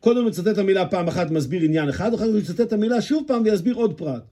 קודם 0.00 0.20
הוא 0.20 0.28
מצטט 0.28 0.48
את 0.48 0.58
המילה 0.58 0.86
פעם 0.86 1.08
אחת, 1.08 1.30
מסביר 1.30 1.62
עניין 1.62 1.88
אחד, 1.88 2.14
אחר 2.14 2.26
כך 2.26 2.32
הוא 2.32 2.38
מצטט 2.38 2.60
את 2.60 2.72
המילה 2.72 3.00
שוב 3.00 3.24
פעם 3.26 3.42
ויסביר 3.44 3.74
עוד 3.74 3.98
פרט. 3.98 4.22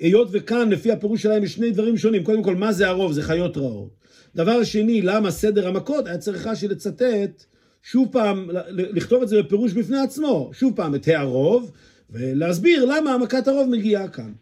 היות 0.00 0.28
וכאן, 0.32 0.68
לפי 0.68 0.92
הפירוש 0.92 1.22
שלהם, 1.22 1.44
יש 1.44 1.54
שני 1.54 1.70
דברים 1.70 1.96
שונים. 1.96 2.24
קודם 2.24 2.42
כל, 2.42 2.56
מה 2.56 2.72
זה 2.72 2.88
הרוב? 2.88 3.12
זה 3.12 3.22
חיות 3.22 3.56
רעות. 3.56 3.97
דבר 4.38 4.64
שני, 4.64 5.02
למה 5.02 5.30
סדר 5.30 5.68
המכות? 5.68 6.06
היה 6.06 6.18
צריך 6.18 6.46
רש"י 6.46 6.68
לצטט, 6.68 7.44
שוב 7.82 8.08
פעם, 8.12 8.48
לכתוב 8.68 9.22
את 9.22 9.28
זה 9.28 9.42
בפירוש 9.42 9.72
בפני 9.72 9.98
עצמו, 9.98 10.50
שוב 10.52 10.72
פעם 10.76 10.94
את 10.94 11.08
הרוב, 11.08 11.72
ולהסביר 12.10 12.84
למה 12.84 13.14
המכת 13.14 13.48
הרוב 13.48 13.68
מגיעה 13.68 14.08
כאן. 14.08 14.32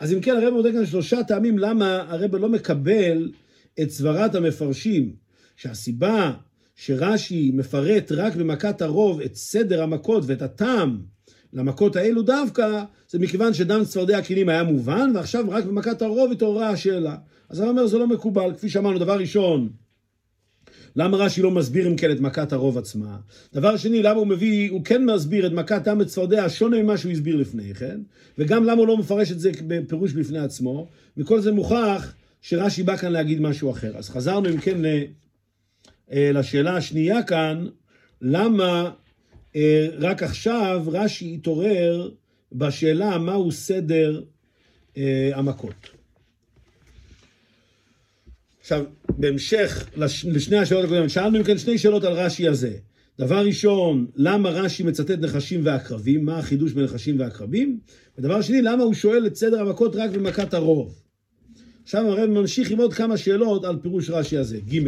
אז 0.00 0.12
אם 0.12 0.20
כן, 0.20 0.36
הרב 0.36 0.52
מודד 0.52 0.72
כאן 0.72 0.86
שלושה 0.86 1.22
טעמים 1.22 1.58
למה 1.58 2.04
הרב 2.08 2.36
לא 2.36 2.48
מקבל 2.48 3.30
את 3.82 3.90
סברת 3.90 4.34
המפרשים, 4.34 5.12
שהסיבה 5.56 6.32
שרש"י 6.76 7.50
מפרט 7.54 8.12
רק 8.12 8.36
במכת 8.36 8.82
הרוב 8.82 9.20
את 9.20 9.34
סדר 9.34 9.82
המכות 9.82 10.24
ואת 10.26 10.42
הטעם 10.42 10.98
למכות 11.52 11.96
האלו 11.96 12.22
דווקא, 12.22 12.84
זה 13.08 13.18
מכיוון 13.18 13.54
שדם 13.54 13.84
צפרדע 13.84 14.18
הכלים 14.18 14.48
היה 14.48 14.62
מובן, 14.62 15.10
ועכשיו 15.14 15.44
רק 15.48 15.64
במכת 15.64 16.02
הרוב 16.02 16.32
התעוררה 16.32 16.68
השאלה. 16.68 17.16
אז 17.50 17.60
אני 17.60 17.68
אומר, 17.68 17.86
זה 17.86 17.98
לא 17.98 18.06
מקובל. 18.06 18.54
כפי 18.54 18.68
שאמרנו, 18.68 18.98
דבר 18.98 19.18
ראשון, 19.18 19.68
למה 20.96 21.16
רש"י 21.16 21.42
לא 21.42 21.50
מסביר 21.50 21.88
אם 21.88 21.96
כן 21.96 22.10
את 22.10 22.20
מכת 22.20 22.52
הרוב 22.52 22.78
עצמה? 22.78 23.18
דבר 23.54 23.76
שני, 23.76 24.02
למה 24.02 24.18
הוא 24.18 24.26
מביא, 24.26 24.70
הוא 24.70 24.84
כן 24.84 25.04
מסביר 25.04 25.46
את 25.46 25.52
מכת 25.52 25.82
דם 25.84 25.98
וצפרדע 26.00 26.48
שונה 26.48 26.82
ממה 26.82 26.96
שהוא 26.96 27.12
הסביר 27.12 27.36
לפני 27.36 27.74
כן, 27.74 28.00
וגם 28.38 28.64
למה 28.64 28.78
הוא 28.78 28.88
לא 28.88 28.96
מפרש 28.96 29.32
את 29.32 29.40
זה 29.40 29.50
בפירוש 29.66 30.12
בפני 30.12 30.38
עצמו, 30.38 30.86
וכל 31.16 31.40
זה 31.40 31.52
מוכח 31.52 32.14
שרש"י 32.42 32.82
בא 32.82 32.96
כאן 32.96 33.12
להגיד 33.12 33.40
משהו 33.40 33.70
אחר. 33.70 33.96
אז 33.96 34.10
חזרנו 34.10 34.48
אם 34.48 34.58
כן 34.58 34.84
אה, 34.84 36.30
לשאלה 36.34 36.76
השנייה 36.76 37.22
כאן, 37.22 37.66
למה 38.22 38.90
אה, 39.56 39.86
רק 39.98 40.22
עכשיו 40.22 40.84
רש"י 40.86 41.34
התעורר 41.34 42.10
בשאלה 42.52 43.18
מהו 43.18 43.52
סדר 43.52 44.22
אה, 44.96 45.30
המכות. 45.34 45.97
עכשיו, 48.68 48.84
בהמשך 49.08 49.88
לש, 49.96 50.24
לשני 50.24 50.58
השאלות 50.58 50.84
הקודמות, 50.84 51.10
שאלנו 51.10 51.38
אם 51.38 51.42
כן 51.42 51.58
שני 51.58 51.78
שאלות 51.78 52.04
על 52.04 52.12
רש"י 52.12 52.48
הזה. 52.48 52.72
דבר 53.18 53.46
ראשון, 53.46 54.06
למה 54.16 54.50
רש"י 54.50 54.82
מצטט 54.82 55.10
נחשים 55.10 55.60
ועקרבים? 55.64 56.24
מה 56.24 56.38
החידוש 56.38 56.72
בנחשים 56.72 57.20
ועקרבים? 57.20 57.78
ודבר 58.18 58.42
שני, 58.42 58.62
למה 58.62 58.82
הוא 58.82 58.94
שואל 58.94 59.26
את 59.26 59.36
סדר 59.36 59.60
המכות 59.60 59.96
רק 59.96 60.10
במכת 60.10 60.54
הרוב? 60.54 61.02
עכשיו 61.82 62.06
הרב 62.06 62.30
ממשיך 62.30 62.70
עם 62.70 62.78
עוד 62.78 62.94
כמה 62.94 63.16
שאלות 63.16 63.64
על 63.64 63.76
פירוש 63.82 64.10
רש"י 64.10 64.36
הזה. 64.38 64.58
ג' 64.60 64.78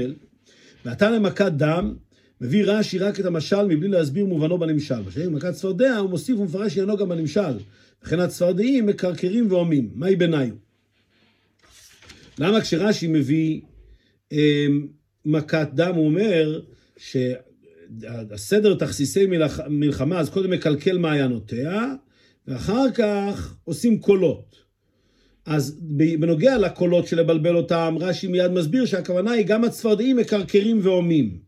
ועתה 0.85 1.11
למכת 1.11 1.53
דם, 1.53 1.95
מביא 2.41 2.65
רש"י 2.67 2.99
רק 2.99 3.21
את 3.21 3.25
המשל 3.25 3.63
מבלי 3.67 3.89
להסביר 3.89 4.27
מובנו 4.27 4.59
בנמשל. 4.59 5.03
בשביל 5.03 5.27
במכת 5.27 5.51
צפרדע 5.51 5.97
הוא 5.97 6.11
מוסיף 6.11 6.39
ומפרש 6.39 6.73
עניינו 6.73 6.97
גם 6.97 7.09
בנמשל. 7.09 7.59
וכן 8.05 8.21
הצפרדעים 8.21 8.87
מקרקרים 8.87 9.47
והומים. 9.51 9.91
מהי 9.95 10.17
ביניו? 10.17 10.49
למה 12.39 12.61
כשרש"י 12.61 13.07
מביא 13.07 13.61
מכת 15.25 15.69
דם, 15.75 15.95
הוא 15.95 16.07
אומר 16.07 16.61
שהסדר 16.97 18.75
תכסיסי 18.75 19.27
מלחמה, 19.69 20.21
אז 20.21 20.31
קודם 20.31 20.51
מקלקל 20.51 20.99
מעיינותיה, 20.99 21.95
ואחר 22.49 22.91
כך 22.95 23.55
עושים 23.65 24.01
קולות. 24.01 24.57
אז 25.47 25.79
בנוגע 26.19 26.59
לקולות 26.59 27.07
של 27.07 27.21
לבלבל 27.21 27.57
אותם, 27.57 27.97
רש"י 28.01 28.27
מיד 28.27 28.51
מסביר 28.51 28.87
שהכוונה 28.87 29.31
היא 29.31 29.47
גם 29.47 29.65
הצפרדעים 29.65 30.17
מקרקרים 30.17 30.81
והומים. 30.83 31.39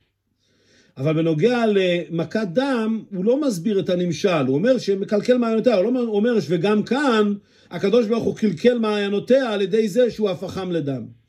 אבל 0.96 1.12
בנוגע 1.12 1.64
למכת 1.66 2.46
דם, 2.52 3.02
הוא 3.14 3.24
לא 3.24 3.40
מסביר 3.40 3.80
את 3.80 3.88
הנמשל, 3.88 4.46
הוא 4.46 4.54
אומר 4.54 4.78
שמקלקל 4.78 5.38
מעיינותיה, 5.38 5.76
הוא 5.76 5.92
לא 5.92 6.00
אומר 6.00 6.34
וגם 6.48 6.82
כאן 6.82 7.34
הקדוש 7.70 8.06
ברוך 8.06 8.24
הוא 8.24 8.36
קלקל 8.36 8.78
מעיינותיה 8.78 9.52
על 9.52 9.62
ידי 9.62 9.88
זה 9.88 10.10
שהוא 10.10 10.30
הפכם 10.30 10.72
לדם. 10.72 11.21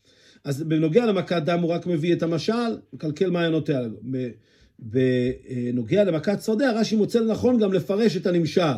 אז 0.44 0.64
בנוגע 0.64 1.06
למכת 1.06 1.42
דם 1.46 1.60
הוא 1.60 1.72
רק 1.72 1.88
מביא 1.88 2.14
את 2.14 2.24
המשל, 2.24 2.78
מקלקל 2.94 3.30
מעיינותיה. 3.30 3.80
בנוגע 4.80 6.04
למכת 6.04 6.40
צפרדע, 6.40 6.72
רש"י 6.72 6.96
מוצא 6.96 7.20
לנכון 7.20 7.60
גם 7.60 7.74
לפרש 7.74 8.18
את 8.18 8.28
הנמשל. 8.28 8.78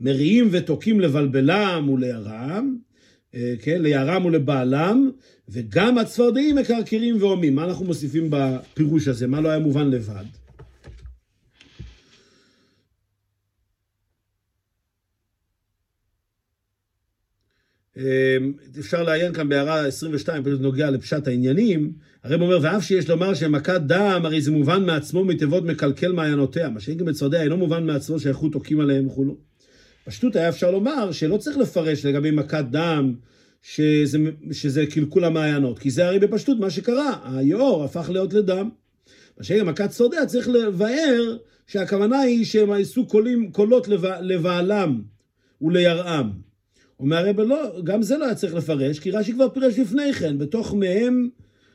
מריעים 0.00 0.48
ותוקים 0.50 1.00
לבלבלם 1.00 1.88
ולירם, 1.88 2.76
אה, 3.34 3.54
כן, 3.62 3.82
ליערם 3.82 4.24
ולבעלם, 4.24 5.10
וגם 5.48 5.98
הצפרדעים 5.98 6.56
מקרקרים 6.56 7.16
והומים. 7.20 7.54
מה 7.54 7.64
אנחנו 7.64 7.84
מוסיפים 7.84 8.26
בפירוש 8.30 9.08
הזה? 9.08 9.26
מה 9.26 9.40
לא 9.40 9.48
היה 9.48 9.58
מובן 9.58 9.90
לבד? 9.90 10.43
אפשר 18.78 19.02
לעיין 19.02 19.32
כאן 19.32 19.48
בהערה 19.48 19.86
22, 19.86 20.44
פשוט 20.44 20.60
נוגע 20.60 20.90
לפשט 20.90 21.28
העניינים. 21.28 21.92
הרב 22.24 22.42
אומר, 22.42 22.58
ואף 22.62 22.84
שיש 22.84 23.10
לומר 23.10 23.34
שמכת 23.34 23.80
דם, 23.86 24.20
הרי 24.24 24.40
זה 24.40 24.50
מובן 24.50 24.86
מעצמו 24.86 25.24
מתיבות 25.24 25.64
מקלקל 25.64 26.12
מעיינותיה. 26.12 26.68
מה 26.68 26.80
שאין 26.80 26.98
גם 26.98 27.06
בצפרדע 27.06 27.42
אינו 27.42 27.56
מובן 27.56 27.86
מעצמו 27.86 28.20
שהאיכות 28.20 28.52
תוקים 28.52 28.80
עליהם 28.80 29.06
וכולו. 29.06 29.36
פשטות 30.04 30.36
היה 30.36 30.48
אפשר 30.48 30.70
לומר 30.70 31.12
שלא 31.12 31.36
צריך 31.36 31.58
לפרש 31.58 32.06
לגבי 32.06 32.30
מכת 32.30 32.64
דם 32.70 33.14
שזה, 33.62 34.18
שזה 34.52 34.86
קלקול 34.86 35.24
המעיינות, 35.24 35.78
כי 35.78 35.90
זה 35.90 36.06
הרי 36.06 36.18
בפשטות 36.18 36.58
מה 36.58 36.70
שקרה, 36.70 37.18
היאור 37.24 37.84
הפך 37.84 38.10
להיות 38.12 38.34
לדם. 38.34 38.68
מה 39.38 39.44
שגם 39.44 39.66
מכת 39.66 39.92
שורדיה 39.92 40.26
צריך 40.26 40.48
לבאר 40.48 41.36
שהכוונה 41.66 42.20
היא 42.20 42.44
שהם 42.44 42.70
עשו 42.70 43.06
קולים, 43.06 43.52
קולות 43.52 43.88
לבעלם 44.20 45.02
ולירעם. 45.62 46.53
אומר 47.00 47.16
הרב 47.16 47.40
לא, 47.40 47.80
גם 47.84 48.02
זה 48.02 48.18
לא 48.18 48.24
היה 48.24 48.34
צריך 48.34 48.54
לפרש, 48.54 48.98
כי 48.98 49.10
רש"י 49.10 49.32
כבר 49.32 49.48
פירש 49.48 49.78
לפני 49.78 50.12
כן, 50.12 50.38
בתוך 50.38 50.74
מהם 50.74 51.28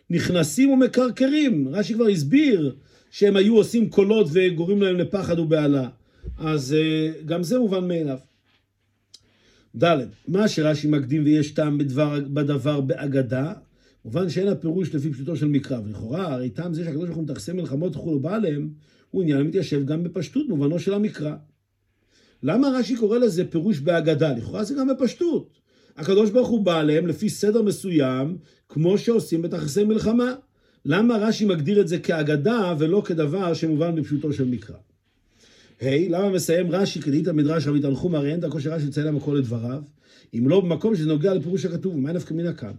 נכנסים 0.10 0.69
ומקרקרים. 0.69 1.67
רש"י 1.71 1.93
כבר 1.93 2.08
הסביר 2.08 2.75
שהם 3.12 3.36
היו 3.36 3.55
עושים 3.55 3.89
קולות 3.89 4.27
וגורמים 4.32 4.82
להם 4.82 4.95
לפחד 4.95 5.39
ובהלה. 5.39 5.89
אז 6.38 6.73
אה, 6.73 7.12
גם 7.25 7.43
זה 7.43 7.60
מובן 7.60 7.88
מאליו. 7.88 8.17
ד', 9.84 9.97
מה 10.27 10.47
שרש"י 10.47 10.88
מקדים 10.88 11.23
ויש 11.23 11.51
טעם 11.51 11.77
בדבר, 11.77 12.19
בדבר 12.19 12.82
באגדה, 12.82 13.53
מובן 14.05 14.29
שאין 14.29 14.47
הפירוש 14.47 14.95
לפי 14.95 15.13
פשוטו 15.13 15.36
של 15.36 15.47
מקרא. 15.47 15.79
ולכאורה, 15.86 16.34
הרי 16.34 16.49
טעם 16.49 16.73
זה 16.73 16.84
שהקדוש 16.84 17.05
ברוך 17.05 17.17
הוא 17.17 17.23
מתכסה 17.23 17.53
מלחמות 17.53 17.95
וכולו 17.95 18.19
בא 18.19 18.36
עליהם, 18.36 18.69
הוא 19.12 19.21
עניין 19.21 19.39
המתיישב 19.39 19.86
גם 19.86 20.03
בפשטות, 20.03 20.47
מובנו 20.49 20.79
של 20.79 20.93
המקרא. 20.93 21.36
למה 22.43 22.69
רש"י 22.69 22.95
קורא 22.95 23.17
לזה 23.17 23.45
פירוש 23.45 23.80
באגדה? 23.80 24.34
לכאורה 24.34 24.63
זה 24.63 24.75
גם 24.75 24.88
בפשטות. 24.88 25.60
הקדוש 25.97 26.30
ברוך 26.30 26.47
הוא 26.47 26.62
בא 26.62 26.80
עליהם 26.80 27.08
לפי 27.08 27.30
סדר 27.30 27.62
מסוים, 27.62 28.38
כמו 28.69 28.97
שעושים 28.97 29.41
בתכסי 29.41 29.84
מלחמה. 29.84 30.34
למה 30.86 31.17
רש"י 31.17 31.45
מגדיר 31.45 31.82
את 31.82 31.88
זה 31.88 31.99
כאגדה 31.99 32.75
ולא 32.80 33.02
כדבר 33.06 33.54
שמובן 33.54 33.95
בפשוטו 33.95 34.34
של 34.34 34.45
מקרא? 34.45 34.75
ה', 35.82 35.86
hey, 35.86 36.10
למה 36.10 36.30
מסיים 36.30 36.71
רש"י 36.71 37.02
כדאית 37.02 37.28
המדרש 37.28 37.67
רבי 37.67 37.82
תנחום, 37.82 38.15
הרי 38.15 38.32
אין 38.32 38.39
דרכו 38.39 38.60
של 38.60 38.73
רש"י 38.73 38.88
לציין 38.88 39.08
למקור 39.08 39.34
לדבריו, 39.36 39.82
אם 40.34 40.49
לא 40.49 40.62
במקום 40.62 40.95
שזה 40.95 41.08
נוגע 41.08 41.34
לפירוש 41.34 41.65
הכתוב, 41.65 41.95
ומה 41.95 42.12
נפקא 42.12 42.34
מינה 42.34 42.54
כאן? 42.54 42.71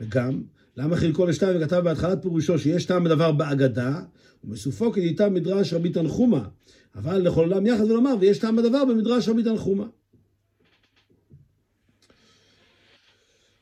וגם, 0.00 0.42
למה 0.76 0.96
חלקו 0.96 1.26
לשתיים 1.26 1.56
וכתב 1.60 1.80
בהתחלת 1.84 2.22
פירושו 2.22 2.58
שיש 2.58 2.84
טעם 2.84 3.04
בדבר 3.04 3.32
באגדה, 3.32 4.00
ומסופו 4.44 4.92
כדאיתה 4.92 5.28
מדרש 5.28 5.72
רבי 5.72 5.90
תנחומה, 5.90 6.48
אבל 6.96 7.18
לכל 7.18 7.40
עולם 7.40 7.66
יחד 7.66 7.84
ולומר, 7.84 8.14
ויש 8.20 8.38
טעם 8.38 8.56
בדבר 8.56 8.84
במדרש 8.84 9.28
רבי 9.28 9.42
תנחומה. 9.42 9.86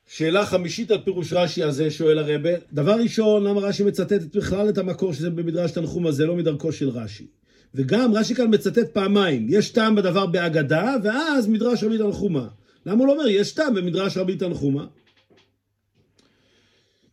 שאלה 0.06 0.46
חמישית 0.46 0.90
על 0.90 0.98
פירוש 1.04 1.32
רש"י 1.32 1.62
הזה, 1.62 1.90
שואל 1.90 2.18
הרבה. 2.18 2.50
דבר 2.72 2.94
ראשון, 2.94 3.44
למה 3.44 3.60
רש"י 3.60 3.84
מצטט 3.84 4.36
בכלל 4.36 4.68
את 4.68 4.78
המקור 4.78 5.12
שזה 5.12 5.30
במדרש 5.30 5.70
תנחומה, 5.70 6.12
זה 6.12 6.26
לא 6.26 6.36
מדרכו 6.36 6.72
של 6.72 6.88
רש"י. 6.88 7.26
וגם 7.74 8.14
רש"י 8.14 8.34
כאן 8.34 8.54
מצטט 8.54 8.92
פעמיים, 8.92 9.46
יש 9.50 9.70
טעם 9.70 9.94
בדבר 9.94 10.26
באגדה, 10.26 10.96
ואז 11.02 11.48
מדרש 11.48 11.84
רבי 11.84 11.98
תנחומה. 11.98 12.48
למה 12.86 12.98
הוא 12.98 13.06
לא 13.06 13.12
אומר, 13.12 13.28
יש 13.28 13.52
טעם 13.52 13.74
במדרש 13.74 14.16
רבי 14.16 14.36
תנחומה? 14.36 14.86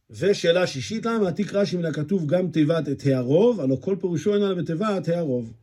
ושאלה 0.09 0.67
שישית, 0.67 1.05
למה 1.05 1.27
עתיק 1.27 1.53
רש"י 1.53 1.77
מן 1.77 1.85
הכתוב 1.85 2.27
גם 2.27 2.47
תיבת 2.51 2.89
את 2.89 3.05
הערוב, 3.05 3.61
הלא 3.61 3.77
כל 3.81 3.95
פירושו 4.01 4.35
אינה 4.35 4.53
בתיבת 4.55 5.07
הערוב. 5.07 5.53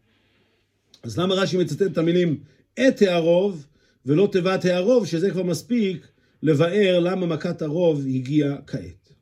אז 1.02 1.18
למה 1.18 1.34
רש"י 1.34 1.56
מצטט 1.56 1.82
את 1.82 1.98
המילים 1.98 2.40
את 2.88 3.02
הערוב, 3.02 3.66
ולא 4.06 4.28
תיבת 4.32 4.64
הערוב, 4.64 5.06
שזה 5.06 5.30
כבר 5.30 5.42
מספיק 5.42 6.08
לבאר 6.42 6.98
למה 7.00 7.26
מכת 7.26 7.62
הרוב 7.62 8.06
הגיעה 8.06 8.56
כעת. 8.66 9.12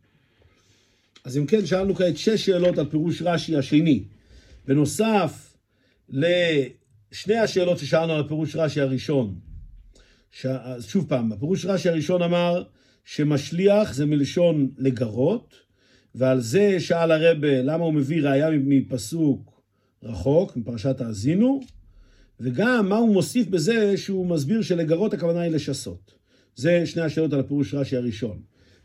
אז 1.24 1.38
אם 1.38 1.46
כן, 1.46 1.66
שאלנו 1.66 1.94
כעת 1.94 2.16
שש 2.16 2.46
שאלות 2.46 2.78
על 2.78 2.86
פירוש 2.90 3.22
רש"י 3.22 3.56
השני. 3.56 4.04
בנוסף, 4.66 5.56
לשני 6.08 7.36
השאלות 7.42 7.78
ששאלנו 7.78 8.12
על 8.12 8.28
פירוש 8.28 8.56
רש"י 8.56 8.80
הראשון. 8.80 9.34
ש... 10.30 10.46
שוב 10.80 11.08
פעם, 11.08 11.32
הפירוש 11.32 11.66
רש"י 11.66 11.88
הראשון 11.88 12.22
אמר 12.22 12.62
שמשליח 13.04 13.92
זה 13.92 14.06
מלשון 14.06 14.70
לגרות, 14.78 15.54
ועל 16.14 16.40
זה 16.40 16.80
שאל 16.80 17.12
הרבה 17.12 17.62
למה 17.62 17.84
הוא 17.84 17.94
מביא 17.94 18.22
ראייה 18.22 18.50
מפסוק 18.50 19.55
רחוק, 20.02 20.56
מפרשת 20.56 21.00
האזינו, 21.00 21.60
וגם 22.40 22.88
מה 22.88 22.96
הוא 22.96 23.14
מוסיף 23.14 23.48
בזה 23.48 23.96
שהוא 23.96 24.26
מסביר 24.26 24.62
שלגרות 24.62 25.14
הכוונה 25.14 25.40
היא 25.40 25.52
לשסות. 25.52 26.14
זה 26.56 26.86
שני 26.86 27.02
השאלות 27.02 27.32
על 27.32 27.40
הפירוש 27.40 27.74
רש"י 27.74 27.96
הראשון. 27.96 28.40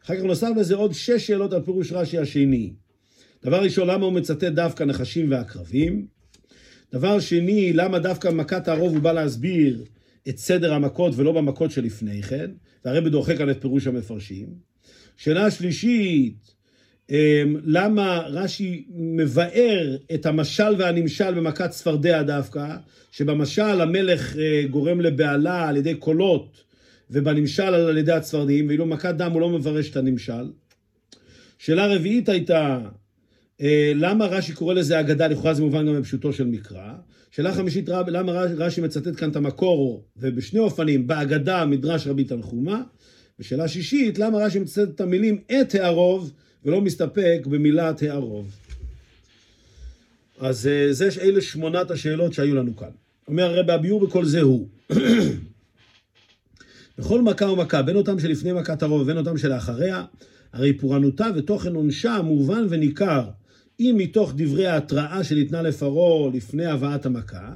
אחר 0.05 0.15
כך 0.15 0.23
נוסף 0.23 0.49
לזה 0.57 0.75
עוד 0.75 0.93
שש 0.93 1.27
שאלות 1.27 1.53
על 1.53 1.61
פירוש 1.61 1.91
רש"י 1.91 2.17
השני. 2.17 2.73
דבר 3.43 3.63
ראשון, 3.63 3.87
למה 3.87 4.05
הוא 4.05 4.13
מצטט 4.13 4.43
דווקא 4.43 4.83
נחשים 4.83 5.31
ועקרבים? 5.31 6.07
דבר 6.93 7.19
שני, 7.19 7.73
למה 7.73 7.99
דווקא 7.99 8.31
במכת 8.31 8.67
הרוב 8.67 8.93
הוא 8.93 9.01
בא 9.01 9.11
להסביר 9.11 9.83
את 10.29 10.37
סדר 10.37 10.73
המכות 10.73 11.13
ולא 11.15 11.31
במכות 11.31 11.71
שלפני 11.71 12.23
כן, 12.23 12.51
והרי 12.85 13.09
דוחק 13.09 13.37
כאן 13.37 13.49
את 13.49 13.61
פירוש 13.61 13.87
המפרשים. 13.87 14.47
שאלה 15.17 15.51
שלישית, 15.51 16.53
למה 17.65 18.23
רש"י 18.27 18.85
מבאר 18.89 19.97
את 20.13 20.25
המשל 20.25 20.75
והנמשל 20.77 21.33
במכת 21.33 21.69
צפרדע 21.69 22.23
דווקא, 22.23 22.75
שבמשל 23.11 23.81
המלך 23.81 24.37
אה, 24.37 24.63
גורם 24.69 25.01
לבהלה 25.01 25.69
על 25.69 25.77
ידי 25.77 25.95
קולות, 25.95 26.63
ובנמשל 27.09 27.63
על 27.63 27.97
ידי 27.97 28.11
הצפרדעים, 28.11 28.67
ואילו 28.67 28.85
מכת 28.85 29.15
דם 29.15 29.31
הוא 29.31 29.41
לא 29.41 29.49
מפרש 29.49 29.89
את 29.89 29.97
הנמשל. 29.97 30.51
שאלה 31.59 31.87
רביעית 31.87 32.29
הייתה, 32.29 32.79
אה, 33.61 33.91
למה 33.95 34.25
רש"י 34.25 34.53
קורא 34.53 34.73
לזה 34.73 34.99
אגדה, 34.99 35.27
לכאורה 35.27 35.53
זה 35.53 35.61
מובן 35.61 35.87
גם 35.87 35.99
בפשוטו 35.99 36.33
של 36.33 36.47
מקרא. 36.47 36.93
שאלה 37.31 37.53
חמישית, 37.53 37.89
למה 37.89 38.31
רש"י 38.31 38.81
מצטט 38.81 39.15
כאן 39.17 39.29
את 39.29 39.35
המקור, 39.35 40.03
ובשני 40.17 40.59
אופנים, 40.59 41.07
באגדה 41.07 41.65
מדרש 41.65 42.07
רבי 42.07 42.23
תנחומה. 42.23 42.81
ושאלה 43.39 43.67
שישית, 43.67 44.19
למה 44.19 44.37
רש"י 44.37 44.59
מצטט 44.59 44.89
את 44.95 45.01
המילים 45.01 45.37
את 45.61 45.75
הערוב, 45.75 46.31
ולא 46.65 46.81
מסתפק 46.81 47.41
במילת 47.45 48.01
הערוב. 48.01 48.55
אז 50.39 50.67
אה, 50.67 50.93
זה, 50.93 51.09
אלה 51.21 51.41
שמונת 51.41 51.91
השאלות 51.91 52.33
שהיו 52.33 52.55
לנו 52.55 52.75
כאן. 52.75 52.89
אומר 53.27 53.43
הרב 53.43 53.69
הביאור 53.69 54.07
בכל 54.07 54.25
זה 54.25 54.41
הוא. 54.41 54.67
בכל 56.97 57.21
מכה 57.21 57.45
ומכה, 57.45 57.81
בין 57.81 57.95
אותם 57.95 58.19
שלפני 58.19 58.53
מכת 58.53 58.83
הרוב 58.83 59.01
ובין 59.01 59.17
אותם 59.17 59.37
שלאחריה, 59.37 60.05
הרי 60.53 60.77
פורענותה 60.77 61.27
ותוכן 61.35 61.75
עונשה 61.75 62.21
מובן 62.21 62.65
וניכר, 62.69 63.29
אם 63.79 63.95
מתוך 63.97 64.33
דברי 64.35 64.67
ההתראה 64.67 65.23
שניתנה 65.23 65.61
לפרעה 65.61 66.29
לפני 66.33 66.65
הבאת 66.65 67.05
המכה, 67.05 67.55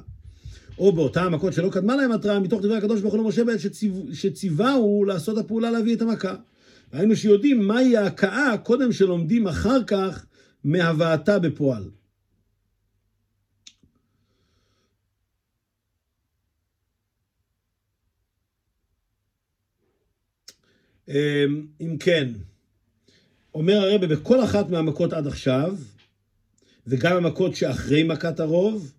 או 0.77 0.91
באותה 0.91 1.23
המכות 1.23 1.53
שלא 1.53 1.69
קדמה 1.69 1.95
להם 1.95 2.11
התראה, 2.11 2.39
מתוך 2.39 2.61
דברי 2.61 2.77
הקדוש 2.77 3.01
ברוך 3.01 3.13
הוא 3.13 3.23
למשה 3.23 3.43
בעת 3.43 3.59
שציווהו 4.13 5.05
לעשות 5.05 5.37
הפעולה 5.37 5.71
להביא 5.71 5.95
את 5.95 6.01
המכה. 6.01 6.35
היינו 6.91 7.15
שיודעים 7.15 7.67
מהי 7.67 7.97
ההכאה 7.97 8.57
קודם 8.63 8.91
שלומדים 8.91 9.47
אחר 9.47 9.83
כך 9.83 10.25
מהבאתה 10.63 11.39
בפועל. 11.39 11.89
אמ, 21.07 21.67
אם 21.81 21.97
כן, 21.99 22.29
אומר 23.53 23.73
הרבה 23.73 24.07
בכל 24.07 24.43
אחת 24.43 24.69
מהמכות 24.69 25.13
עד 25.13 25.27
עכשיו, 25.27 25.75
וגם 26.87 27.17
המכות 27.17 27.55
שאחרי 27.55 28.03
מכת 28.03 28.39
הרוב, 28.39 28.93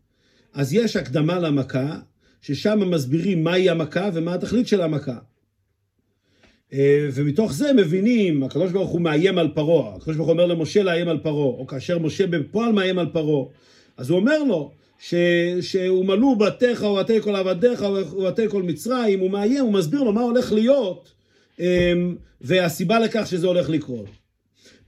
אז 0.52 0.72
יש 0.72 0.96
הקדמה 0.96 1.38
למכה, 1.38 2.00
ששם 2.40 2.90
מסבירים 2.90 3.44
מהי 3.44 3.70
המכה 3.70 4.08
ומה 4.14 4.34
התכלית 4.34 4.68
של 4.68 4.82
המכה. 4.82 5.18
אה, 6.72 7.08
ומתוך 7.12 7.52
זה 7.52 7.72
מבינים, 7.72 8.42
הקדוש 8.42 8.72
ברוך 8.72 8.90
הוא 8.90 9.00
מאיים 9.00 9.38
על 9.38 9.48
פרעה, 9.54 9.96
הקדוש 9.96 10.16
ברוך 10.16 10.28
הוא 10.28 10.32
אומר 10.32 10.46
למשה 10.46 10.82
לאיים 10.82 11.08
על 11.08 11.18
פרעה, 11.18 11.46
או 11.46 11.66
כאשר 11.66 11.98
משה 11.98 12.26
בפועל 12.26 12.72
מאיים 12.72 12.98
על 12.98 13.06
פרעה, 13.12 13.44
אז 13.96 14.10
הוא 14.10 14.18
אומר 14.18 14.42
לו, 14.42 14.70
ש, 14.98 15.14
שהומלאו 15.60 16.36
בתיך 16.36 16.82
ובתי 16.82 17.20
כל 17.20 17.36
עבדיך 17.36 17.86
ובתי 18.12 18.48
כל 18.48 18.62
מצרים, 18.62 19.20
הוא 19.20 19.30
מאיים, 19.30 19.64
הוא 19.64 19.72
מסביר 19.72 20.02
לו 20.02 20.12
מה 20.12 20.20
הולך 20.20 20.52
להיות, 20.52 21.12
אמ, 21.60 22.16
והסיבה 22.40 22.98
לכך 22.98 23.26
שזה 23.26 23.46
הולך 23.46 23.70
לקרות. 23.70 24.08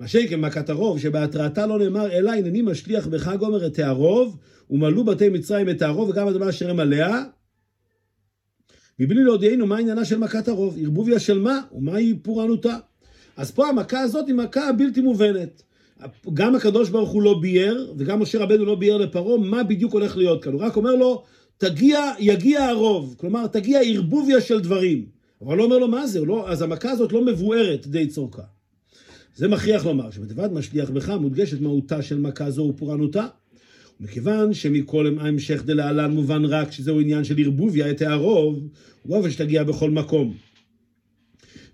מה 0.01 0.09
שכן 0.09 0.41
מכת 0.41 0.71
הרוב, 0.71 0.99
שבהתרעתה 0.99 1.67
לא 1.67 1.79
נאמר, 1.79 2.13
אלא 2.13 2.33
הנני 2.33 2.63
משליח 2.63 3.07
בך 3.07 3.29
גומר 3.39 3.67
את 3.67 3.79
הערוב, 3.79 4.37
ומלאו 4.71 5.05
בתי 5.05 5.29
מצרים 5.29 5.71
את 5.71 5.83
הערוב 5.83 6.09
וגם 6.09 6.29
הדבר 6.29 6.49
אשר 6.49 6.71
הם 6.71 6.81
עליה, 6.81 7.25
מבלי 8.99 9.25
להודיענו 9.25 9.67
מה 9.67 9.79
עניינה 9.79 10.05
של 10.05 10.19
מכת 10.19 10.49
הרוב, 10.49 10.79
ערבוביה 10.83 11.19
של 11.19 11.39
מה 11.39 11.61
ומהי 11.73 12.15
פורענותה. 12.23 12.77
אז 13.37 13.51
פה 13.51 13.69
המכה 13.69 14.01
הזאת 14.01 14.27
היא 14.27 14.35
מכה 14.35 14.73
בלתי 14.73 15.01
מובנת. 15.01 15.63
גם 16.35 16.55
הקדוש 16.55 16.91
ברוך 16.91 17.11
הוא 17.11 17.23
לא 17.23 17.39
ביאר, 17.41 17.93
וגם 17.97 18.21
משה 18.21 18.39
רבנו 18.39 18.65
לא 18.65 18.75
ביאר 18.75 18.97
לפרעה 18.97 19.39
מה 19.39 19.63
בדיוק 19.63 19.93
הולך 19.93 20.17
להיות 20.17 20.45
כאן. 20.45 20.53
הוא 20.53 20.61
רק 20.61 20.77
אומר 20.77 20.95
לו, 20.95 21.23
תגיע, 21.59 22.01
יגיע 22.19 22.65
הרוב. 22.65 23.15
כלומר, 23.19 23.47
תגיע 23.47 23.81
ערבוביה 23.81 24.41
של 24.41 24.61
דברים. 24.61 25.07
אבל 25.43 25.57
לא 25.57 25.65
אומר 25.65 25.79
לו 25.79 25.89
מה 25.89 26.07
זה, 26.07 26.25
לא, 26.25 26.51
אז 26.51 26.63
המכה 26.63 26.91
הזאת 26.91 27.13
לא 27.13 27.25
מבוארת 27.25 27.87
די 27.87 28.07
צורכה. 28.07 28.43
זה 29.35 29.49
מכריח 29.49 29.87
לומר 29.87 30.11
שבתיבת 30.11 30.51
משליח 30.51 30.91
בך 30.91 31.09
מודגשת 31.09 31.61
מהותה 31.61 32.03
של 32.03 32.19
מכה 32.19 32.51
זו 32.51 32.63
ופורענותה. 32.63 33.27
מכיוון 34.01 34.55
שמכל 34.55 35.15
ההמשך 35.21 35.63
דלהלן 35.65 36.11
מובן 36.11 36.45
רק 36.45 36.73
שזהו 36.73 37.01
עניין 37.01 37.25
של 37.25 37.35
ערבוביה 37.39 37.91
את 37.91 38.03
הערוב, 38.03 38.69
ובאופן 39.05 39.31
שתגיע 39.31 39.65
בכל 39.65 39.91
מקום. 39.91 40.35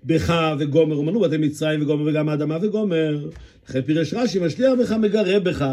בך 0.05 0.55
וגומר 0.59 0.99
ומנו 0.99 1.21
בתי 1.21 1.37
מצרים 1.37 1.83
וגומר 1.83 2.05
וגם 2.11 2.29
האדמה 2.29 2.59
וגומר. 2.63 3.29
לכן 3.69 3.83
פירש 3.83 4.15
רש"י 4.15 4.39
משליח 4.39 4.73
בך 4.81 4.93
מגרה 4.93 5.41
בך. 5.41 5.65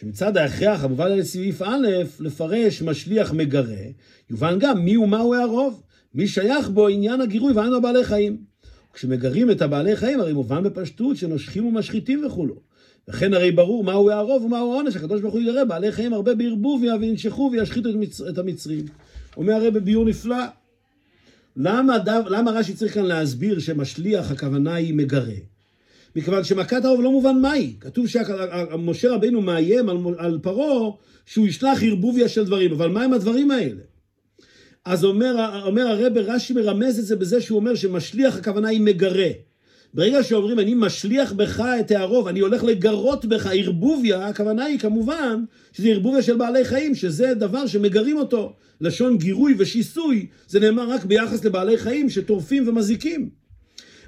שמצד 0.00 0.36
ההכרח 0.36 0.84
המובן 0.84 1.12
על 1.12 1.22
סעיף 1.22 1.62
א', 1.62 1.86
לפרש 2.20 2.82
משליח 2.82 3.32
מגרה, 3.32 3.84
יובן 4.30 4.58
גם 4.58 4.84
מי 4.84 4.96
ומהו 4.96 5.34
הערוב. 5.34 5.82
מי 6.14 6.28
שייך 6.28 6.68
בו 6.68 6.88
עניין 6.88 7.20
הגירוי 7.20 7.52
והיינו 7.52 7.76
הבעלי 7.76 8.04
חיים. 8.04 8.36
כשמגרים 8.92 9.50
את 9.50 9.62
הבעלי 9.62 9.96
חיים 9.96 10.20
הרי 10.20 10.32
מובן 10.32 10.62
בפשטות 10.62 11.16
שנושכים 11.16 11.66
ומשחיתים 11.66 12.24
וכולו. 12.26 12.65
וכן 13.08 13.34
הרי 13.34 13.52
ברור 13.52 13.84
מהו 13.84 14.10
הערוב 14.10 14.44
ומהו 14.44 14.72
העונש, 14.72 14.96
הקדוש 14.96 15.20
ברוך 15.20 15.34
הוא 15.34 15.42
יראה 15.42 15.64
בעלי 15.64 15.92
חיים 15.92 16.12
הרבה 16.12 16.34
בערבוביה 16.34 16.96
וינשכו 17.00 17.50
וישחיתו 17.52 17.90
את, 17.90 17.94
מצ... 17.94 18.20
את 18.20 18.38
המצרים. 18.38 18.84
אומר 19.36 19.52
הרי 19.52 19.70
בביור 19.70 20.04
נפלא, 20.04 20.44
למה, 21.56 21.98
דו, 21.98 22.12
למה 22.26 22.50
רש"י 22.50 22.74
צריך 22.74 22.94
כאן 22.94 23.04
להסביר 23.04 23.58
שמשליח 23.58 24.30
הכוונה 24.30 24.74
היא 24.74 24.94
מגרה? 24.94 25.34
מכיוון 26.16 26.44
שמכת 26.44 26.84
הרוב 26.84 27.02
לא 27.02 27.10
מובן 27.10 27.38
מהי. 27.40 27.74
כתוב 27.80 28.06
שמשה 28.08 29.12
רבינו 29.12 29.40
מאיים 29.40 29.88
על, 29.88 29.96
על 30.18 30.38
פרעה 30.42 30.90
שהוא 31.26 31.46
ישלח 31.46 31.82
ערבוביה 31.82 32.28
של 32.28 32.44
דברים, 32.44 32.72
אבל 32.72 32.88
מהם 32.88 33.12
הדברים 33.12 33.50
האלה? 33.50 33.82
אז 34.84 35.04
אומר, 35.04 35.62
אומר 35.66 35.86
הרב 35.86 36.18
רש"י 36.18 36.52
מרמז 36.52 36.98
את 36.98 37.04
זה 37.04 37.16
בזה 37.16 37.40
שהוא 37.40 37.58
אומר 37.58 37.74
שמשליח 37.74 38.36
הכוונה 38.36 38.68
היא 38.68 38.80
מגרה. 38.80 39.28
ברגע 39.96 40.22
שאומרים 40.22 40.58
אני 40.58 40.74
משליח 40.74 41.32
בך 41.32 41.60
את 41.80 41.90
הערוב, 41.90 42.28
אני 42.28 42.40
הולך 42.40 42.64
לגרות 42.64 43.24
בך 43.24 43.46
ערבוביה, 43.52 44.26
הכוונה 44.26 44.64
היא 44.64 44.78
כמובן 44.78 45.44
שזה 45.72 45.88
ערבוביה 45.88 46.22
של 46.22 46.36
בעלי 46.36 46.64
חיים, 46.64 46.94
שזה 46.94 47.34
דבר 47.34 47.66
שמגרים 47.66 48.16
אותו. 48.16 48.52
לשון 48.80 49.18
גירוי 49.18 49.54
ושיסוי, 49.58 50.26
זה 50.48 50.60
נאמר 50.60 50.90
רק 50.90 51.04
ביחס 51.04 51.44
לבעלי 51.44 51.78
חיים 51.78 52.10
שטורפים 52.10 52.68
ומזיקים. 52.68 53.28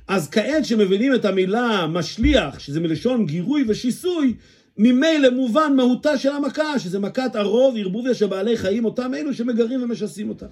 אז 0.08 0.28
כעת 0.30 0.64
שמבינים 0.64 1.14
את 1.14 1.24
המילה 1.24 1.86
משליח, 1.86 2.58
שזה 2.58 2.80
מלשון 2.80 3.26
גירוי 3.26 3.64
ושיסוי, 3.68 4.34
ממילא 4.78 5.30
מובן 5.30 5.72
מהותה 5.76 6.18
של 6.18 6.32
המכה, 6.32 6.78
שזה 6.78 6.98
מכת 6.98 7.36
הרוב, 7.36 7.76
ערבוביה 7.78 8.14
של 8.14 8.26
בעלי 8.26 8.56
חיים, 8.56 8.84
אותם 8.84 9.14
אלו 9.14 9.34
שמגרים 9.34 9.82
ומשסים 9.82 10.28
אותם. 10.28 10.46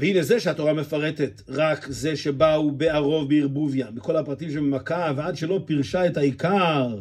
והנה 0.00 0.22
זה 0.22 0.40
שהתורה 0.40 0.72
מפרטת, 0.72 1.42
רק 1.48 1.86
זה 1.88 2.16
שבאו 2.16 2.70
בערוב 2.70 3.28
בערבוביה, 3.28 3.86
מכל 3.94 4.16
הפרטים 4.16 4.50
שבמכה, 4.50 5.12
ועד 5.16 5.36
שלא 5.36 5.62
פירשה 5.66 6.06
את 6.06 6.16
העיקר, 6.16 6.98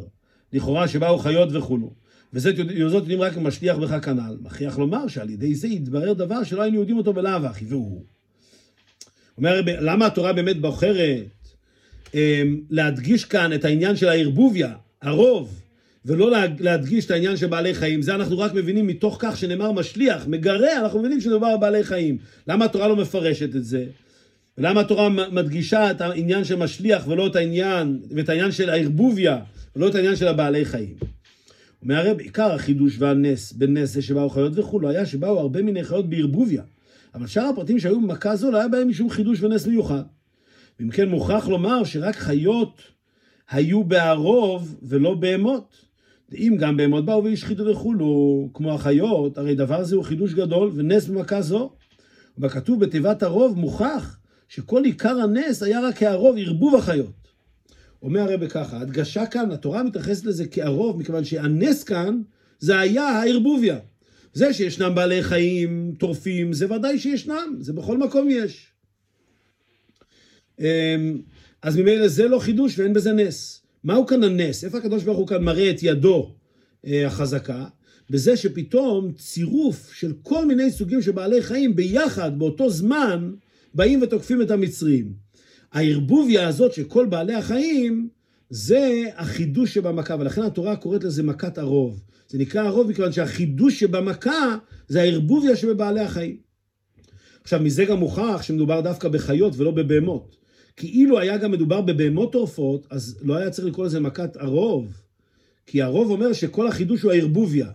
לכאורה 0.53 0.87
שבאו 0.87 1.17
חיות 1.17 1.49
וכולו. 1.51 1.93
וזאת 2.33 2.55
יודעים 2.57 3.21
רק 3.21 3.37
משליח 3.37 3.77
בך 3.77 4.05
כנ"ל. 4.05 4.37
מכריח 4.41 4.77
לומר 4.77 5.07
שעל 5.07 5.29
ידי 5.29 5.55
זה 5.55 5.67
יתברר 5.67 6.13
דבר 6.13 6.43
שלא 6.43 6.61
היינו 6.61 6.79
יודעים 6.79 6.97
אותו 6.97 7.13
בלאו 7.13 7.45
הכי, 7.45 7.65
והוא. 7.65 8.03
אומר, 9.37 9.61
למה 9.65 10.05
התורה 10.05 10.33
באמת 10.33 10.61
בוחרת 10.61 11.25
אמ, 12.13 12.61
להדגיש 12.69 13.25
כאן 13.25 13.53
את 13.53 13.65
העניין 13.65 13.95
של 13.95 14.09
הערבוביה, 14.09 14.73
הרוב, 15.01 15.61
ולא 16.05 16.31
להדגיש 16.59 17.05
את 17.05 17.11
העניין 17.11 17.37
של 17.37 17.47
בעלי 17.47 17.73
חיים. 17.73 18.01
זה 18.01 18.15
אנחנו 18.15 18.39
רק 18.39 18.53
מבינים 18.53 18.87
מתוך 18.87 19.17
כך 19.19 19.37
שנאמר 19.37 19.71
משליח, 19.71 20.27
מגרה, 20.27 20.79
אנחנו 20.79 20.99
מבינים 20.99 21.21
שמדובר 21.21 21.47
על 21.47 21.57
בעלי 21.57 21.83
חיים. 21.83 22.17
למה 22.47 22.65
התורה 22.65 22.87
לא 22.87 22.95
מפרשת 22.95 23.55
את 23.55 23.65
זה? 23.65 23.85
ולמה 24.57 24.81
התורה 24.81 25.09
מדגישה 25.09 25.91
את 25.91 26.01
העניין 26.01 26.43
של 26.43 26.55
משליח 26.55 27.07
ולא 27.07 27.27
את 27.27 27.35
העניין, 27.35 27.99
ואת 28.15 28.29
העניין 28.29 28.51
של 28.51 28.69
הערבוביה, 28.69 29.39
ולא 29.75 29.87
את 29.87 29.95
העניין 29.95 30.15
של 30.15 30.27
הבעלי 30.27 30.65
חיים? 30.65 30.95
אומר 31.83 31.95
הרי 31.95 32.13
בעיקר 32.13 32.51
החידוש 32.51 32.95
והנס, 32.99 33.53
בנס 33.53 33.93
זה 33.93 34.01
שבאו 34.01 34.29
חיות 34.29 34.53
וכולו, 34.55 34.89
היה 34.89 35.05
שבאו 35.05 35.39
הרבה 35.39 35.61
מיני 35.61 35.83
חיות 35.83 36.09
בערבוביה. 36.09 36.63
אבל 37.15 37.27
שאר 37.27 37.43
הפרטים 37.43 37.79
שהיו 37.79 38.01
במכה 38.01 38.35
זו 38.35 38.51
לא 38.51 38.57
היה 38.57 38.67
בהם 38.67 38.89
משום 38.89 39.09
חידוש 39.09 39.43
ונס 39.43 39.67
מיוחד. 39.67 40.03
ואם 40.79 40.89
כן 40.89 41.09
מוכרח 41.09 41.47
לומר 41.47 41.83
שרק 41.83 42.15
חיות 42.15 42.81
היו 43.49 43.83
בערוב 43.83 44.79
ולא 44.83 45.13
בהמות. 45.13 45.88
אם 46.33 46.55
גם 46.59 46.77
בהמות 46.77 47.05
באו 47.05 47.23
והשחיתו 47.23 47.65
וכולו, 47.65 48.49
כמו 48.53 48.73
החיות, 48.73 49.37
הרי 49.37 49.55
דבר 49.55 49.83
זה 49.83 49.95
הוא 49.95 50.03
חידוש 50.03 50.33
גדול 50.33 50.71
ונס 50.75 51.07
במכה 51.07 51.41
זו. 51.41 51.71
ובכתוב 52.37 52.85
בתיבת 52.85 53.23
הרוב 53.23 53.59
מוכח 53.59 54.19
שכל 54.47 54.83
עיקר 54.83 55.19
הנס 55.21 55.63
היה 55.63 55.81
רק 55.81 55.97
כערוב 55.97 56.35
ערבוב 56.39 56.75
החיות. 56.75 57.19
אומר 58.01 58.19
הרב 58.19 58.47
ככה, 58.47 58.81
הדגשה 58.81 59.25
כאן, 59.25 59.51
התורה 59.51 59.83
מתייחסת 59.83 60.25
לזה 60.25 60.47
כערוב, 60.47 60.99
מכיוון 60.99 61.23
שהנס 61.23 61.83
כאן 61.83 62.21
זה 62.59 62.79
היה 62.79 63.03
הערבוביה. 63.03 63.79
זה 64.33 64.53
שישנם 64.53 64.95
בעלי 64.95 65.23
חיים 65.23 65.95
טורפים, 65.99 66.53
זה 66.53 66.73
ודאי 66.73 66.99
שישנם, 66.99 67.57
זה 67.59 67.73
בכל 67.73 67.97
מקום 67.97 68.27
יש. 68.29 68.67
אמ, 70.59 71.21
אז 71.61 71.77
ממילא 71.77 72.07
זה 72.07 72.27
לא 72.27 72.39
חידוש 72.39 72.79
ואין 72.79 72.93
בזה 72.93 73.13
נס. 73.13 73.65
מהו 73.83 74.05
כאן 74.05 74.23
הנס? 74.23 74.63
איפה 74.63 74.77
הקדוש 74.77 75.03
ברוך 75.03 75.17
הוא 75.17 75.27
כאן 75.27 75.43
מראה 75.43 75.69
את 75.69 75.83
ידו 75.83 76.35
אה, 76.87 77.07
החזקה? 77.07 77.65
בזה 78.09 78.37
שפתאום 78.37 79.11
צירוף 79.11 79.93
של 79.93 80.13
כל 80.23 80.45
מיני 80.45 80.71
סוגים 80.71 81.01
של 81.01 81.11
בעלי 81.11 81.41
חיים 81.41 81.75
ביחד, 81.75 82.39
באותו 82.39 82.69
זמן, 82.69 83.31
באים 83.73 84.01
ותוקפים 84.01 84.41
את 84.41 84.51
המצרים. 84.51 85.13
הערבוביה 85.71 86.47
הזאת 86.47 86.73
של 86.73 86.83
כל 86.83 87.05
בעלי 87.05 87.33
החיים, 87.33 88.09
זה 88.49 89.03
החידוש 89.15 89.73
שבמכה, 89.73 90.15
ולכן 90.19 90.41
התורה 90.41 90.75
קוראת 90.75 91.03
לזה 91.03 91.23
מכת 91.23 91.57
הרוב. 91.57 92.03
זה 92.27 92.37
נקרא 92.37 92.61
הרוב 92.61 92.89
מכיוון 92.89 93.11
שהחידוש 93.11 93.79
שבמכה 93.79 94.57
זה 94.87 95.01
הערבוביה 95.01 95.55
שבבעלי 95.55 95.99
החיים. 95.99 96.37
עכשיו, 97.43 97.59
מזה 97.59 97.85
גם 97.85 97.97
מוכח 97.97 98.41
שמדובר 98.41 98.81
דווקא 98.81 99.09
בחיות 99.09 99.53
ולא 99.57 99.71
בבהמות. 99.71 100.38
כי 100.79 100.87
אילו 100.87 101.19
היה 101.19 101.37
גם 101.37 101.51
מדובר 101.51 101.81
בבהמות 101.81 102.31
טורפות, 102.31 102.87
אז 102.89 103.19
לא 103.21 103.35
היה 103.35 103.49
צריך 103.49 103.67
לקרוא 103.67 103.85
לזה 103.85 103.99
מכת 103.99 104.37
הרוב. 104.37 104.93
כי 105.65 105.81
הרוב 105.81 106.11
אומר 106.11 106.33
שכל 106.33 106.67
החידוש 106.67 107.01
הוא 107.01 107.11
הערבוביה. 107.11 107.67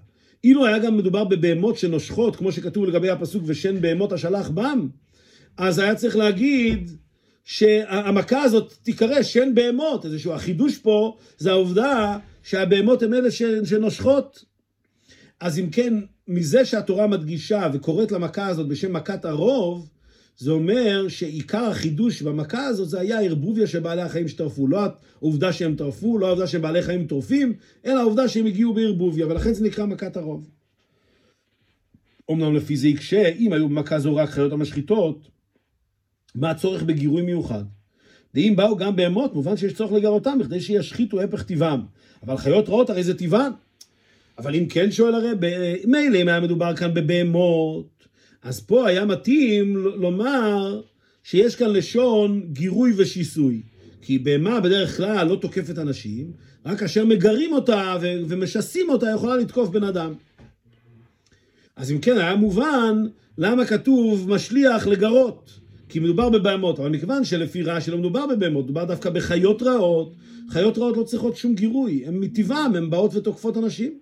אילו 0.45 0.67
היה 0.67 0.79
גם 0.79 0.97
מדובר 0.97 1.25
בבהמות 1.25 1.79
שנושכות, 1.79 2.37
כמו 2.37 2.53
שכתוב 2.53 2.85
לגבי 2.85 3.11
הפסוק 3.11 3.43
ושן 3.47 3.81
בהמות 3.81 4.13
השלח 4.13 4.49
בם, 4.49 4.89
אז 5.57 5.79
היה 5.79 5.95
צריך 5.95 6.17
להגיד 6.17 6.91
שהמכה 7.45 8.43
הזאת 8.43 8.75
תיקרא 8.83 9.23
שן 9.23 9.55
בהמות, 9.55 10.05
איזשהו 10.05 10.33
החידוש 10.33 10.79
פה 10.79 11.17
זה 11.39 11.51
העובדה 11.51 12.19
שהבהמות 12.43 13.03
הן 13.03 13.15
אלה 13.15 13.31
שנושכות. 13.65 14.45
אז 15.41 15.59
אם 15.59 15.71
כן, 15.71 15.95
מזה 16.29 16.65
שהתורה 16.65 17.07
מדגישה 17.07 17.69
וקוראת 17.73 18.13
למכה 18.13 18.47
הזאת 18.47 18.69
בשם 18.69 18.93
מכת 18.93 19.25
הרוב, 19.25 19.89
זה 20.37 20.51
אומר 20.51 21.09
שעיקר 21.09 21.65
החידוש 21.65 22.23
במכה 22.23 22.67
הזאת 22.67 22.89
זה 22.89 23.01
היה 23.01 23.19
הערבוביה 23.19 23.67
של 23.67 23.81
בעלי 23.81 24.03
החיים 24.03 24.29
שטרפו. 24.29 24.69
לא 24.69 24.81
העובדה 25.21 25.53
שהם 25.53 25.77
טרפו, 25.77 26.19
לא 26.19 26.27
העובדה 26.27 26.47
שבעלי 26.47 26.83
חיים 26.83 27.07
טורפים, 27.07 27.53
אלא 27.87 28.01
העובדה 28.01 28.29
שהם 28.29 28.47
הגיעו 28.47 28.75
בערבוביה, 28.75 29.27
ולכן 29.27 29.55
זה 29.55 29.65
נקרא 29.65 29.87
מכת 29.87 30.17
הרוב. 30.17 30.49
אמנם 32.31 32.55
לפי 32.55 32.77
זה 32.77 32.89
יקשה, 32.89 33.29
אם 33.29 33.53
היו 33.53 33.69
במכה 33.69 33.99
זו 33.99 34.17
רק 34.17 34.31
חיות 34.31 34.53
המשחיתות, 34.53 35.29
מה 36.35 36.51
הצורך 36.51 36.83
בגירוי 36.83 37.23
מיוחד? 37.23 37.65
ואם 38.35 38.53
באו 38.57 38.77
גם 38.77 38.97
בהמות, 38.97 39.35
מובן 39.35 39.57
שיש 39.57 39.73
צורך 39.73 39.93
לגרותם 39.93 40.39
בכדי 40.39 40.61
שישחיתו 40.61 41.21
הפך 41.21 41.43
טבעם. 41.43 41.81
אבל 42.23 42.37
חיות 42.37 42.69
רעות 42.69 42.91
הרי 42.91 43.05
זה 43.05 43.19
טבען. 43.19 43.53
אבל 44.39 44.55
אם 44.55 44.67
כן 44.67 44.91
שואל 44.91 45.15
הרב, 45.15 45.39
מילא 45.85 46.23
אם 46.23 46.29
היה 46.29 46.41
מדובר 46.41 46.77
כאן 46.77 46.95
בבהמות, 46.95 48.07
אז 48.45 48.61
פה 48.61 48.89
היה 48.89 49.05
מתאים 49.05 49.77
לומר 49.77 50.81
שיש 51.23 51.57
כאן 51.57 51.71
לשון 51.71 52.43
גירוי 52.53 52.93
ושיסוי. 52.97 53.63
כי 54.03 54.19
בהמה 54.19 54.61
בדרך 54.61 54.97
כלל 54.97 55.27
לא 55.29 55.37
תוקפת 55.37 55.79
אנשים, 55.79 56.33
רק 56.67 56.79
כאשר 56.79 57.05
מגרים 57.05 57.53
אותה 57.53 57.97
ומשסים 58.01 58.91
אותה 58.91 59.07
יכולה 59.15 59.37
לתקוף 59.37 59.69
בן 59.69 59.85
אדם. 59.85 60.15
אז 61.77 61.93
אם 61.93 61.99
כן 61.99 62.19
היה 62.19 62.37
מובן 62.37 63.07
למה 63.39 63.67
כתוב 63.67 64.31
משליח 64.31 64.87
לגרות. 64.87 65.51
כי 65.89 66.01
מדובר 66.01 66.29
בבהמות, 66.29 66.81
אבל 66.81 66.89
מכיוון 66.89 67.25
שלפי 67.25 67.63
רש"י 67.63 67.91
לא 67.91 67.99
מדובר 67.99 68.27
בבהמות, 68.27 68.65
מדובר 68.65 68.85
דווקא 68.85 69.11
בחיות 69.11 69.63
רעות, 69.63 70.15
חיות 70.49 70.79
רעות 70.79 70.97
לא 70.97 71.03
צריכות 71.03 71.37
שום 71.37 71.55
גירוי, 71.55 72.05
הן 72.07 72.15
מטבעם, 72.15 72.75
הן 72.75 72.91
באות 72.91 73.15
ותוקפות 73.15 73.57
אנשים. 73.57 73.99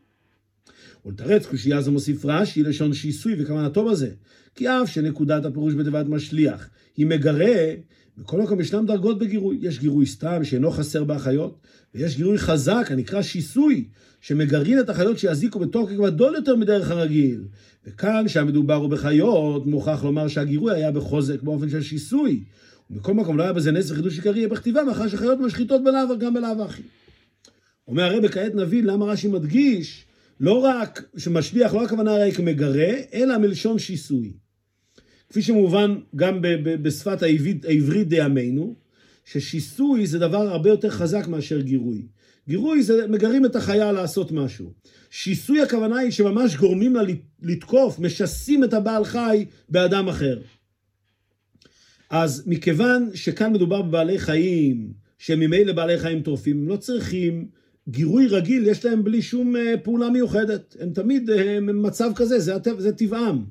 ולתרץ 1.07 1.47
קושייה 1.47 1.83
זו 1.83 1.93
מוסיף 1.93 2.25
רש"י 2.25 2.63
לשון 2.63 2.93
שיסוי 2.93 3.35
וכוונתו 3.39 3.85
בזה, 3.85 4.11
כי 4.55 4.69
אף 4.69 4.91
שנקודת 4.91 5.45
הפירוש 5.45 5.75
בתיבת 5.75 6.07
משליח 6.07 6.69
היא 6.97 7.07
מגרה, 7.07 7.75
בכל 8.19 8.43
מקום 8.43 8.61
ישנם 8.61 8.87
דרגות 8.87 9.19
בגירוי. 9.19 9.59
יש 9.61 9.79
גירוי 9.79 10.07
סתם 10.07 10.45
שאינו 10.45 10.71
חסר 10.71 11.05
באחיות, 11.05 11.59
ויש 11.95 12.17
גירוי 12.17 12.39
חזק 12.39 12.87
הנקרא 12.91 13.23
שיסוי, 13.23 13.85
שמגרעין 14.21 14.81
את 14.81 14.91
החיות 14.91 15.19
שיזיקו 15.19 15.59
בתוקף 15.59 15.93
גדול 15.93 16.35
יותר 16.35 16.57
מדרך 16.57 16.91
הרגיל. 16.91 17.45
וכאן, 17.87 18.25
כשהמדובר 18.27 18.75
הוא 18.75 18.91
בחיות, 18.91 19.67
מוכרח 19.67 20.05
לומר 20.05 20.29
שהגירוי 20.29 20.75
היה 20.75 20.91
בחוזק 20.91 21.43
באופן 21.43 21.71
של 21.71 21.83
שיסוי. 21.83 22.45
ומכל 22.91 23.15
מקום 23.15 23.39
לא 23.39 23.43
היה 23.43 23.53
בזה 23.53 23.73
נס 23.73 23.91
וחידוש 23.91 24.17
עיקרי 24.17 24.47
בכתיבה, 24.47 24.85
מאחר 24.85 25.09
שחיות 25.09 25.41
משחיתות 25.41 25.85
בלאו 25.85 26.19
גם 26.19 26.35
בלאו 26.35 26.65
הכי. 26.65 26.83
אומר 27.89 28.03
הרב, 28.03 28.29
כעת 28.29 28.55
נבין 28.55 28.87
למה 28.87 29.07
רש"י 29.07 29.29
מדגיש, 29.29 30.05
לא 30.43 30.59
רק 30.59 31.03
שמשליח, 31.17 31.75
לא 31.75 31.85
הכוונה 31.85 32.17
רק 32.17 32.41
מגרה, 32.41 32.93
אלא 33.15 33.39
מלשון 33.39 33.79
שיסוי. 33.79 34.33
כפי 35.29 35.43
שמובן 35.43 35.99
גם 36.17 36.39
בשפת 36.83 37.23
העברית, 37.23 37.65
העברית 37.65 38.09
דימינו, 38.09 38.77
ששיסוי 39.25 40.07
זה 40.07 40.19
דבר 40.19 40.49
הרבה 40.49 40.71
יותר 40.71 40.91
חזק 40.91 41.27
מאשר 41.29 41.61
גירוי. 41.61 42.07
גירוי 42.49 42.83
זה 42.83 43.07
מגרים 43.07 43.45
את 43.45 43.57
החיה 43.57 43.93
לעשות 43.93 44.33
משהו. 44.33 44.73
שיסוי 45.11 45.63
הכוונה 45.63 45.99
היא 45.99 46.11
שממש 46.11 46.57
גורמים 46.57 46.95
לה 46.95 47.03
לתקוף, 47.43 47.99
משסים 47.99 48.65
את 48.65 48.75
הבעל 48.75 49.05
חי 49.05 49.45
באדם 49.69 50.09
אחר. 50.09 50.41
אז 52.11 52.43
מכיוון 52.47 53.11
שכאן 53.15 53.53
מדובר 53.53 53.83
בבעלי 53.83 54.19
חיים, 54.19 54.93
שהם 55.19 55.41
ממילא 55.41 55.73
בעלי 55.73 55.99
חיים 55.99 56.23
טורפים, 56.23 56.59
הם 56.59 56.69
לא 56.69 56.77
צריכים 56.77 57.49
גירוי 57.89 58.27
רגיל, 58.27 58.67
יש 58.67 58.85
להם 58.85 59.05
בלי 59.05 59.23
שום 59.23 59.57
אה, 59.57 59.75
פעולה 59.83 60.11
מיוחדת. 60.11 60.77
הם 60.81 60.91
תמיד 60.91 61.31
הם 61.31 61.69
אה, 61.69 61.75
במצב 61.75 62.11
כזה, 62.15 62.39
זה, 62.39 62.55
זה 62.79 62.93
טבעם. 62.93 63.45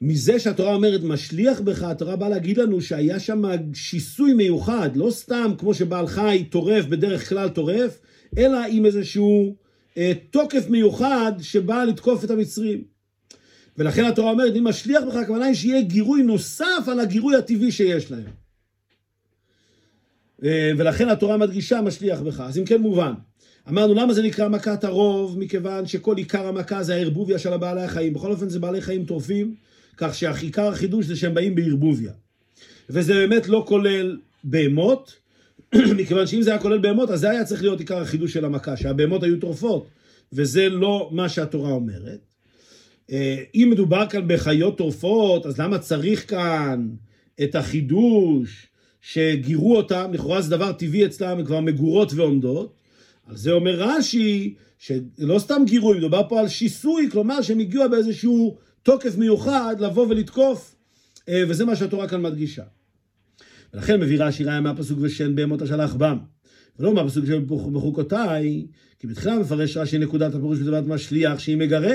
מזה 0.00 0.38
שהתורה 0.38 0.74
אומרת 0.74 1.00
משליח 1.02 1.60
בך, 1.60 1.82
התורה 1.82 2.16
באה 2.16 2.28
להגיד 2.28 2.58
לנו 2.58 2.80
שהיה 2.80 3.20
שם 3.20 3.42
שיסוי 3.74 4.34
מיוחד, 4.34 4.96
לא 4.96 5.10
סתם 5.10 5.52
כמו 5.58 5.74
שבעל 5.74 6.06
חי 6.06 6.44
טורף, 6.50 6.84
בדרך 6.84 7.28
כלל 7.28 7.48
טורף, 7.48 7.98
אלא 8.38 8.58
עם 8.68 8.86
איזשהו 8.86 9.56
אה, 9.96 10.12
תוקף 10.30 10.68
מיוחד 10.68 11.32
שבא 11.40 11.84
לתקוף 11.84 12.24
את 12.24 12.30
המצרים. 12.30 12.84
ולכן 13.78 14.04
התורה 14.04 14.30
אומרת, 14.30 14.56
אם 14.56 14.64
משליח 14.64 15.02
בך, 15.08 15.14
הכוונה 15.14 15.44
היא 15.44 15.54
שיהיה 15.54 15.82
גירוי 15.82 16.22
נוסף 16.22 16.84
על 16.86 17.00
הגירוי 17.00 17.36
הטבעי 17.36 17.72
שיש 17.72 18.10
להם. 18.10 18.45
אה, 20.44 20.72
ולכן 20.78 21.08
התורה 21.08 21.36
מדגישה 21.36 21.80
משליח 21.80 22.20
בך. 22.20 22.40
אז 22.40 22.58
אם 22.58 22.64
כן 22.64 22.80
מובן. 22.80 23.12
אמרנו 23.68 23.94
למה 23.94 24.14
זה 24.14 24.22
נקרא 24.22 24.48
מכת 24.48 24.84
הרוב? 24.84 25.38
מכיוון 25.38 25.86
שכל 25.86 26.16
עיקר 26.16 26.46
המכה 26.46 26.82
זה 26.82 26.94
הערבוביה 26.94 27.38
של 27.38 27.52
הבעלי 27.52 27.82
החיים. 27.82 28.12
בכל 28.12 28.30
אופן 28.30 28.48
זה 28.48 28.58
בעלי 28.58 28.80
חיים 28.80 29.04
טורפים. 29.04 29.54
כך 29.96 30.14
שעיקר 30.14 30.68
החידוש 30.68 31.06
זה 31.06 31.16
שהם 31.16 31.34
באים 31.34 31.54
בערבוביה. 31.54 32.12
וזה 32.90 33.14
באמת 33.14 33.48
לא 33.48 33.64
כולל 33.68 34.18
בהמות, 34.44 35.14
מכיוון 35.98 36.26
שאם 36.26 36.42
זה 36.42 36.50
היה 36.50 36.60
כולל 36.60 36.78
בהמות, 36.78 37.10
אז 37.10 37.20
זה 37.20 37.30
היה 37.30 37.44
צריך 37.44 37.62
להיות 37.62 37.80
עיקר 37.80 37.98
החידוש 37.98 38.32
של 38.32 38.44
המכה, 38.44 38.76
שהבהמות 38.76 39.22
היו 39.22 39.40
טורפות, 39.40 39.86
וזה 40.32 40.68
לא 40.68 41.08
מה 41.12 41.28
שהתורה 41.28 41.70
אומרת. 41.70 42.20
אה, 43.12 43.42
אם 43.54 43.68
מדובר 43.72 44.06
כאן 44.10 44.24
בחיות 44.26 44.78
טורפות, 44.78 45.46
אז 45.46 45.60
למה 45.60 45.78
צריך 45.78 46.30
כאן 46.30 46.88
את 47.42 47.54
החידוש 47.54 48.66
שגירו 49.06 49.76
אותם, 49.76 50.10
לכאורה 50.12 50.42
זה 50.42 50.50
דבר 50.50 50.72
טבעי 50.72 51.06
אצלם, 51.06 51.38
הן 51.38 51.44
כבר 51.44 51.60
מגורות 51.60 52.12
ועומדות. 52.12 52.74
על 53.26 53.36
זה 53.36 53.52
אומר 53.52 53.74
רש"י, 53.78 54.54
שלא 54.78 55.38
סתם 55.38 55.62
גירוי, 55.66 55.98
מדובר 55.98 56.22
פה 56.28 56.40
על 56.40 56.48
שיסוי, 56.48 57.08
כלומר 57.10 57.42
שהם 57.42 57.58
הגיעו 57.58 57.90
באיזשהו 57.90 58.56
תוקף 58.82 59.16
מיוחד 59.16 59.76
לבוא 59.78 60.06
ולתקוף, 60.08 60.74
אה, 61.28 61.42
וזה 61.48 61.64
מה 61.64 61.76
שהתורה 61.76 62.08
כאן 62.08 62.22
מדגישה. 62.22 62.62
ולכן 63.74 64.00
מביא 64.00 64.24
רש"י 64.24 64.44
ראיה 64.44 64.60
מהפסוק 64.60 64.98
ושן 65.02 65.34
בהמות 65.34 65.62
השלח 65.62 65.94
בם. 65.94 66.18
ולא 66.78 66.94
מהפסוק 66.94 67.26
של 67.26 67.44
בחוקותיי, 67.48 68.66
כי 68.98 69.06
בתחילה 69.06 69.38
מפרש 69.38 69.76
רש"י 69.76 69.98
נקודת 69.98 70.34
הפירוש 70.34 70.58
בתיבת 70.58 70.84
משליח 70.86 71.38
שהיא 71.38 71.56
מגרה. 71.56 71.94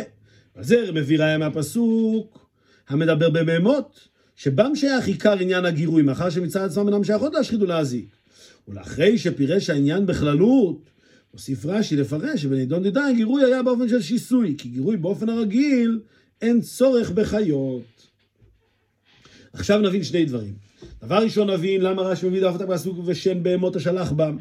על 0.55 0.63
זה 0.63 0.91
מביא 0.91 1.19
ראיה 1.19 1.37
מהפסוק 1.37 2.49
המדבר 2.89 3.29
בבהמות, 3.29 4.10
שבם 4.35 4.75
שייך 4.75 5.07
עיקר 5.07 5.39
עניין 5.39 5.65
הגירוי, 5.65 6.01
מאחר 6.01 6.29
שמצד 6.29 6.65
עצמם 6.65 6.87
אינם 6.87 7.03
שייכות 7.03 7.33
להשחית 7.33 7.61
ולהזיק. 7.61 8.05
ולאחרי 8.67 9.17
שפירש 9.17 9.69
העניין 9.69 10.05
בכללות, 10.05 10.89
הוסיף 11.31 11.65
רש"י 11.65 11.95
לפרש 11.95 12.41
שבנידון 12.41 12.83
דדן 12.83 13.13
גירוי 13.15 13.43
היה 13.43 13.63
באופן 13.63 13.89
של 13.89 14.01
שיסוי, 14.01 14.55
כי 14.57 14.69
גירוי 14.69 14.97
באופן 14.97 15.29
הרגיל 15.29 15.99
אין 16.41 16.61
צורך 16.61 17.11
בחיות. 17.11 18.07
עכשיו 19.53 19.79
נבין 19.79 20.03
שני 20.03 20.25
דברים. 20.25 20.53
דבר 21.03 21.23
ראשון 21.23 21.49
נבין 21.49 21.81
למה 21.81 22.01
רש"י 22.01 22.27
מביא 22.27 22.41
דווקא 22.41 22.63
הפסוק 22.63 22.97
ושם 23.05 23.43
בהמות 23.43 23.75
השלח 23.75 24.11
בם. 24.11 24.37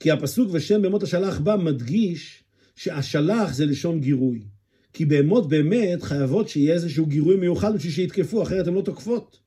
כי 0.00 0.10
הפסוק 0.10 0.48
ושם 0.52 0.82
בהמות 0.82 1.02
השלח 1.02 1.38
בם 1.38 1.64
מדגיש 1.64 2.42
שהשלח 2.76 3.54
זה 3.54 3.66
לשון 3.66 4.00
גירוי. 4.00 4.40
כי 4.94 5.04
בהמות 5.04 5.48
באמת 5.48 6.02
חייבות 6.02 6.48
שיהיה 6.48 6.74
איזשהו 6.74 7.06
גירוי 7.06 7.36
מיוחד 7.36 7.74
בשביל 7.74 7.92
שיתקפו, 7.92 8.42
אחרת 8.42 8.66
הן 8.66 8.74
לא 8.74 8.80
תוקפות. 8.80 9.44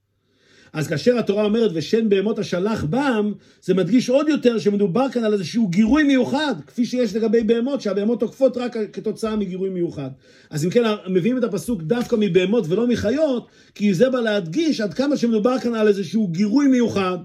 אז 0.73 0.87
כאשר 0.87 1.17
התורה 1.17 1.43
אומרת 1.43 1.71
ושן 1.73 2.09
בהמות 2.09 2.39
השלח 2.39 2.83
בם, 2.83 3.33
זה 3.61 3.73
מדגיש 3.73 4.09
עוד 4.09 4.29
יותר 4.29 4.59
שמדובר 4.59 5.09
כאן 5.11 5.23
על 5.23 5.33
איזשהו 5.33 5.67
גירוי 5.67 6.03
מיוחד, 6.03 6.55
כפי 6.67 6.85
שיש 6.85 7.15
לגבי 7.15 7.43
בהמות, 7.43 7.81
שהבהמות 7.81 8.19
תוקפות 8.19 8.57
רק 8.57 8.77
כתוצאה 8.93 9.35
מגירוי 9.35 9.69
מיוחד. 9.69 10.09
אז 10.49 10.65
אם 10.65 10.69
כן, 10.69 10.83
מביאים 11.07 11.37
את 11.37 11.43
הפסוק 11.43 11.81
דווקא 11.81 12.15
מבהמות 12.19 12.65
ולא 12.69 12.87
מחיות, 12.87 13.47
כי 13.75 13.93
זה 13.93 14.09
בא 14.09 14.19
להדגיש 14.19 14.81
עד 14.81 14.93
כמה 14.93 15.17
שמדובר 15.17 15.59
כאן 15.59 15.75
על 15.75 15.87
איזשהו 15.87 16.27
גירוי 16.27 16.67
מיוחד. 16.67 17.17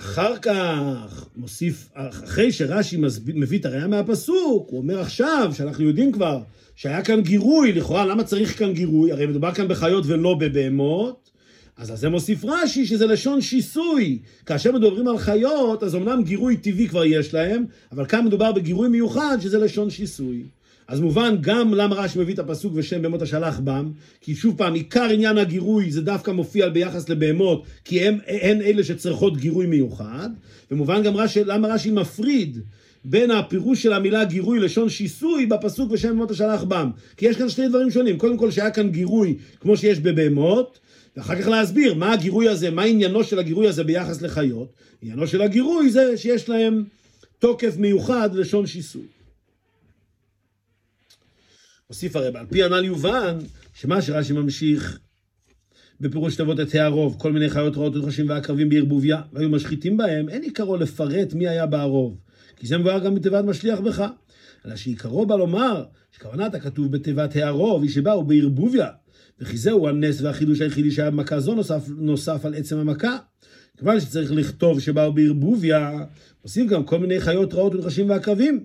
אחר 0.00 0.36
כך 0.36 1.26
מוסיף, 1.36 1.88
אחרי 1.94 2.52
שרש"י 2.52 2.96
מביא 3.34 3.58
את 3.58 3.66
הראייה 3.66 3.86
מהפסוק, 3.86 4.68
הוא 4.70 4.78
אומר 4.78 5.00
עכשיו, 5.00 5.52
שאנחנו 5.56 5.84
יודעים 5.84 6.12
כבר 6.12 6.40
שהיה 6.76 7.02
כאן 7.02 7.20
גירוי, 7.20 7.72
לכאורה 7.72 8.06
למה 8.06 8.24
צריך 8.24 8.58
כאן 8.58 8.72
גירוי? 8.72 9.12
הרי 9.12 9.26
מדובר 9.26 9.54
כאן 9.54 9.68
בחיות 9.68 10.04
ולא 10.06 10.34
בבהמות. 10.34 11.30
אז 11.76 11.90
על 11.90 11.96
זה 11.96 12.08
מוסיף 12.08 12.44
רש"י 12.44 12.86
שזה 12.86 13.06
לשון 13.06 13.40
שיסוי. 13.40 14.18
כאשר 14.46 14.72
מדברים 14.72 15.08
על 15.08 15.18
חיות, 15.18 15.82
אז 15.82 15.94
אמנם 15.94 16.22
גירוי 16.22 16.56
טבעי 16.56 16.88
כבר 16.88 17.04
יש 17.04 17.34
להם, 17.34 17.64
אבל 17.92 18.06
כאן 18.06 18.26
מדובר 18.26 18.52
בגירוי 18.52 18.88
מיוחד 18.88 19.38
שזה 19.40 19.58
לשון 19.58 19.90
שיסוי. 19.90 20.44
אז 20.90 21.00
מובן 21.00 21.36
גם 21.40 21.74
למה 21.74 21.96
רש"י 21.96 22.18
מביא 22.18 22.34
את 22.34 22.38
הפסוק 22.38 22.72
ושם 22.76 23.02
בהמות 23.02 23.22
השלח 23.22 23.58
בם, 23.58 23.90
כי 24.20 24.34
שוב 24.34 24.56
פעם, 24.58 24.74
עיקר 24.74 25.04
עניין 25.04 25.38
הגירוי 25.38 25.90
זה 25.90 26.00
דווקא 26.02 26.30
מופיע 26.30 26.68
ביחס 26.68 27.08
לבהמות, 27.08 27.64
כי 27.84 28.00
הם, 28.00 28.18
הן 28.26 28.62
אלה 28.62 28.84
שצריכות 28.84 29.36
גירוי 29.36 29.66
מיוחד, 29.66 30.28
ומובן 30.70 31.02
גם 31.02 31.16
רש"י, 31.16 31.44
למה 31.44 31.68
רש"י 31.68 31.90
מפריד 31.90 32.58
בין 33.04 33.30
הפירוש 33.30 33.82
של 33.82 33.92
המילה 33.92 34.24
גירוי 34.24 34.60
לשון 34.60 34.88
שיסוי 34.88 35.46
בפסוק 35.46 35.92
ושם 35.92 36.08
אמות 36.08 36.30
השלח 36.30 36.62
בם. 36.62 36.90
כי 37.16 37.26
יש 37.26 37.36
כאן 37.36 37.48
שני 37.48 37.68
דברים 37.68 37.90
שונים. 37.90 38.18
קודם 38.18 38.36
כל 38.36 38.50
שהיה 38.50 38.70
כאן 38.70 38.90
גירוי 38.90 39.36
כמו 39.60 39.76
שיש 39.76 39.98
בבהמות, 39.98 40.78
ואחר 41.16 41.42
כך 41.42 41.48
להסביר 41.48 41.94
מה 41.94 42.12
הגירוי 42.12 42.48
הזה, 42.48 42.70
מה 42.70 42.82
עניינו 42.82 43.24
של 43.24 43.38
הגירוי 43.38 43.68
הזה 43.68 43.84
ביחס 43.84 44.22
לחיות. 44.22 44.72
עניינו 45.02 45.26
של 45.26 45.42
הגירוי 45.42 45.90
זה 45.90 46.16
שיש 46.16 46.48
להם 46.48 46.84
תוקף 47.38 47.76
מיוחד 47.76 48.34
לשון 48.34 48.66
שיסוי. 48.66 49.19
הוסיף 51.90 52.16
הרב, 52.16 52.36
על 52.36 52.46
פי 52.46 52.62
הנ"ל 52.62 52.84
יובן 52.84 53.38
שמה 53.74 54.02
שרש"י 54.02 54.32
ממשיך 54.32 54.98
בפירוש 56.00 56.36
תיבות 56.36 56.60
את 56.60 56.74
הערוב, 56.74 57.16
כל 57.18 57.32
מיני 57.32 57.50
חיות 57.50 57.76
רעות 57.76 57.96
ודרשים 57.96 58.28
ועקרבים 58.28 58.68
בערבוביה, 58.68 59.22
והיו 59.32 59.48
משחיתים 59.48 59.96
בהם, 59.96 60.28
אין 60.28 60.42
עיקרו 60.42 60.76
לפרט 60.76 61.34
מי 61.34 61.48
היה 61.48 61.66
בערוב, 61.66 62.18
כי 62.56 62.66
זה 62.66 62.78
מבואר 62.78 62.98
גם 62.98 63.14
בתיבת 63.14 63.44
משליח 63.44 63.80
בך. 63.80 64.04
אלא 64.66 64.76
שעיקרו 64.76 65.26
בא 65.26 65.36
לומר, 65.36 65.84
שכוונת 66.12 66.54
הכתוב 66.54 66.92
בתיבת 66.92 67.36
הערוב 67.36 67.82
היא 67.82 67.90
שבאו 67.90 68.24
בערבוביה, 68.24 68.88
וכי 69.40 69.56
זהו 69.56 69.88
הנס 69.88 70.20
והחידוש 70.20 70.60
היחידי 70.60 70.90
שהיה 70.90 71.10
במכה 71.10 71.40
זו 71.40 71.54
נוסף, 71.54 71.88
נוסף 71.88 72.44
על 72.44 72.54
עצם 72.54 72.78
המכה. 72.78 73.16
כיוון 73.78 74.00
שצריך 74.00 74.32
לכתוב 74.32 74.80
שבאו 74.80 75.12
בערבוביה, 75.12 76.04
עושים 76.42 76.66
גם 76.66 76.84
כל 76.84 76.98
מיני 76.98 77.20
חיות 77.20 77.54
רעות 77.54 77.74
ודרשים 77.74 78.10
ועקרבים. 78.10 78.64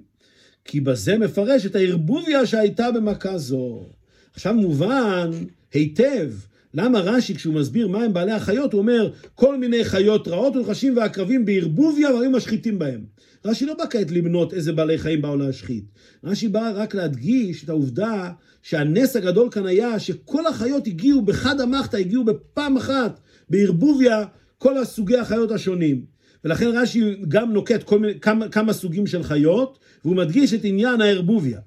כי 0.66 0.80
בזה 0.80 1.18
מפרש 1.18 1.66
את 1.66 1.76
הערבוביה 1.76 2.46
שהייתה 2.46 2.92
במכה 2.92 3.38
זו. 3.38 3.86
עכשיו 4.34 4.54
מובן 4.54 5.30
היטב 5.74 6.32
למה 6.74 7.00
רש"י, 7.00 7.36
כשהוא 7.36 7.54
מסביר 7.54 7.88
מה 7.88 8.04
הם 8.04 8.14
בעלי 8.14 8.32
החיות, 8.32 8.74
הוא 8.74 8.82
אומר 8.82 9.12
כל 9.36 9.58
מיני 9.58 9.84
חיות 9.84 10.28
רעות 10.28 10.56
ונחשים 10.56 10.98
ועקרבים 10.98 11.46
בערבוביה 11.46 12.16
והיו 12.16 12.32
משחיתים 12.32 12.80
בהם. 12.80 13.02
רש"י 13.46 13.66
לא 13.66 13.74
בא 13.74 13.84
כעת 13.90 14.12
למנות 14.12 14.54
איזה 14.54 14.74
בעלי 14.74 14.98
חיים 14.98 15.22
באו 15.22 15.38
להשחית. 15.38 15.84
רש"י 16.24 16.48
בא 16.48 16.72
רק 16.76 16.96
להדגיש 16.96 17.64
את 17.64 17.70
העובדה 17.70 18.32
שהנס 18.62 19.16
הגדול 19.16 19.50
כאן 19.52 19.66
היה 19.66 20.00
שכל 20.00 20.48
החיות 20.48 20.88
הגיעו 20.88 21.22
בחד 21.22 21.62
המחתא, 21.62 21.98
הגיעו 21.98 22.24
בפעם 22.24 22.78
אחת, 22.78 23.20
בערבוביה, 23.50 24.24
כל 24.58 24.78
הסוגי 24.78 25.18
החיות 25.18 25.52
השונים. 25.52 26.15
ולכן 26.46 26.72
רש"י 26.74 27.16
גם 27.28 27.54
נוקט 27.54 27.92
מיני, 27.92 28.20
כמה, 28.20 28.50
כמה 28.50 28.74
סוגים 28.74 29.08
של 29.08 29.24
חיות, 29.24 29.80
והוא 30.06 30.16
מדגיש 30.16 30.54
את 30.54 30.60
עניין 30.64 31.02
הערבוביה. 31.02 31.60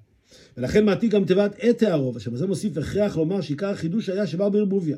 ולכן 0.57 0.85
מעתיק 0.85 1.13
גם 1.13 1.25
תיבת 1.25 1.57
את 1.71 1.83
הערוב, 1.83 2.17
אשר 2.17 2.31
בזה 2.31 2.47
מוסיף 2.47 2.79
הכרח 2.79 3.17
לומר 3.17 3.41
שעיקר 3.41 3.69
החידוש 3.69 4.09
היה 4.09 4.27
שבא 4.27 4.49
בערבוביה. 4.49 4.97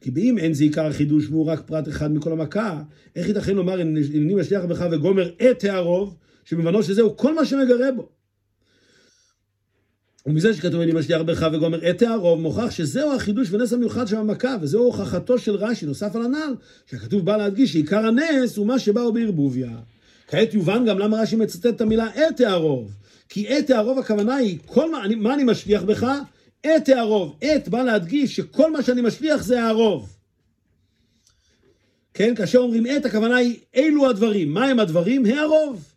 כי 0.00 0.10
באם 0.10 0.38
אין 0.38 0.54
זה 0.54 0.64
עיקר 0.64 0.86
החידוש 0.86 1.28
והוא 1.28 1.46
רק 1.46 1.60
פרט 1.60 1.88
אחד 1.88 2.12
מכל 2.12 2.32
המכה, 2.32 2.82
איך 3.16 3.28
ייתכן 3.28 3.56
לומר 3.56 3.80
הנני 3.80 4.34
משליח 4.34 4.64
בך 4.64 4.86
וגומר 4.92 5.30
את 5.50 5.64
הערוב, 5.64 6.16
שמבנו 6.44 6.82
שזהו 6.82 7.16
כל 7.16 7.34
מה 7.34 7.44
שמגרה 7.44 7.92
בו. 7.92 8.08
ומזה 10.26 10.54
שכתוב 10.54 10.80
אני 10.80 10.92
משליח 10.92 11.22
בך 11.22 11.46
וגומר 11.52 11.90
את 11.90 12.02
הערוב, 12.02 12.40
מוכח 12.40 12.70
שזהו 12.70 13.14
החידוש 13.14 13.52
ונס 13.52 13.72
המיוחד 13.72 14.08
של 14.08 14.16
המכה, 14.16 14.56
וזהו 14.60 14.84
הוכחתו 14.84 15.38
של 15.38 15.54
רש"י, 15.54 15.86
נוסף 15.86 16.16
על 16.16 16.24
הנ"ל, 16.24 16.54
שהכתוב 16.86 17.24
בא 17.24 17.36
להדגיש 17.36 17.72
שעיקר 17.72 18.06
הנס 18.06 18.56
הוא 18.56 18.66
מה 18.66 18.78
שבאו 18.78 19.12
בערבוביה. 19.12 19.70
כעת 20.28 20.54
יובן 20.54 20.84
גם 20.86 20.98
למה 20.98 21.22
רש"י 21.22 21.36
מצטט 21.36 21.66
את 21.66 21.80
המילה 21.80 22.06
את 22.06 22.40
הערוב. 22.40 22.90
כי 23.28 23.58
את 23.58 23.70
הערוב 23.70 23.98
הכוונה 23.98 24.36
היא, 24.36 24.58
כל 24.66 24.90
מה, 24.90 25.04
אני, 25.04 25.14
מה 25.14 25.34
אני 25.34 25.44
משליח 25.44 25.82
בך? 25.82 26.06
את 26.60 26.88
הערוב. 26.88 27.36
את 27.44 27.68
בא 27.68 27.82
להדגיש 27.82 28.36
שכל 28.36 28.72
מה 28.72 28.82
שאני 28.82 29.00
משליח 29.00 29.42
זה 29.42 29.62
הערוב. 29.62 30.16
כן, 32.14 32.34
כאשר 32.34 32.58
אומרים 32.58 32.86
את, 32.86 33.06
הכוונה 33.06 33.36
היא 33.36 33.56
אילו 33.74 34.10
הדברים. 34.10 34.54
מה 34.54 34.64
הם 34.64 34.80
הדברים? 34.80 35.26
הערוב. 35.26 35.91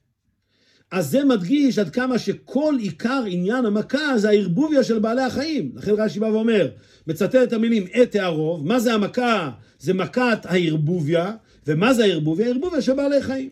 אז 0.92 1.10
זה 1.10 1.26
מדגיש 1.26 1.80
עד 1.80 1.90
כמה 1.90 2.20
שכל 2.20 2.76
עיקר 2.80 3.24
עניין 3.28 3.66
המכה 3.66 4.18
זה 4.18 4.30
הערבוביה 4.30 4.84
של 4.84 5.00
בעלי 5.00 5.22
החיים. 5.22 5.72
לכן 5.76 5.92
רש"י 5.98 6.20
בא 6.20 6.26
ואומר, 6.26 6.70
מצטט 7.08 7.36
את 7.36 7.54
המילים 7.54 7.86
את 8.02 8.16
הערוב, 8.16 8.68
מה 8.68 8.80
זה 8.80 8.94
המכה? 8.94 9.52
זה 9.80 9.94
מכת 9.94 10.40
הערבוביה, 10.44 11.32
ומה 11.68 11.94
זה 11.94 12.04
הערבוביה? 12.04 12.48
הערבוביה 12.48 12.82
של 12.82 12.94
בעלי 12.94 13.22
חיים. 13.22 13.50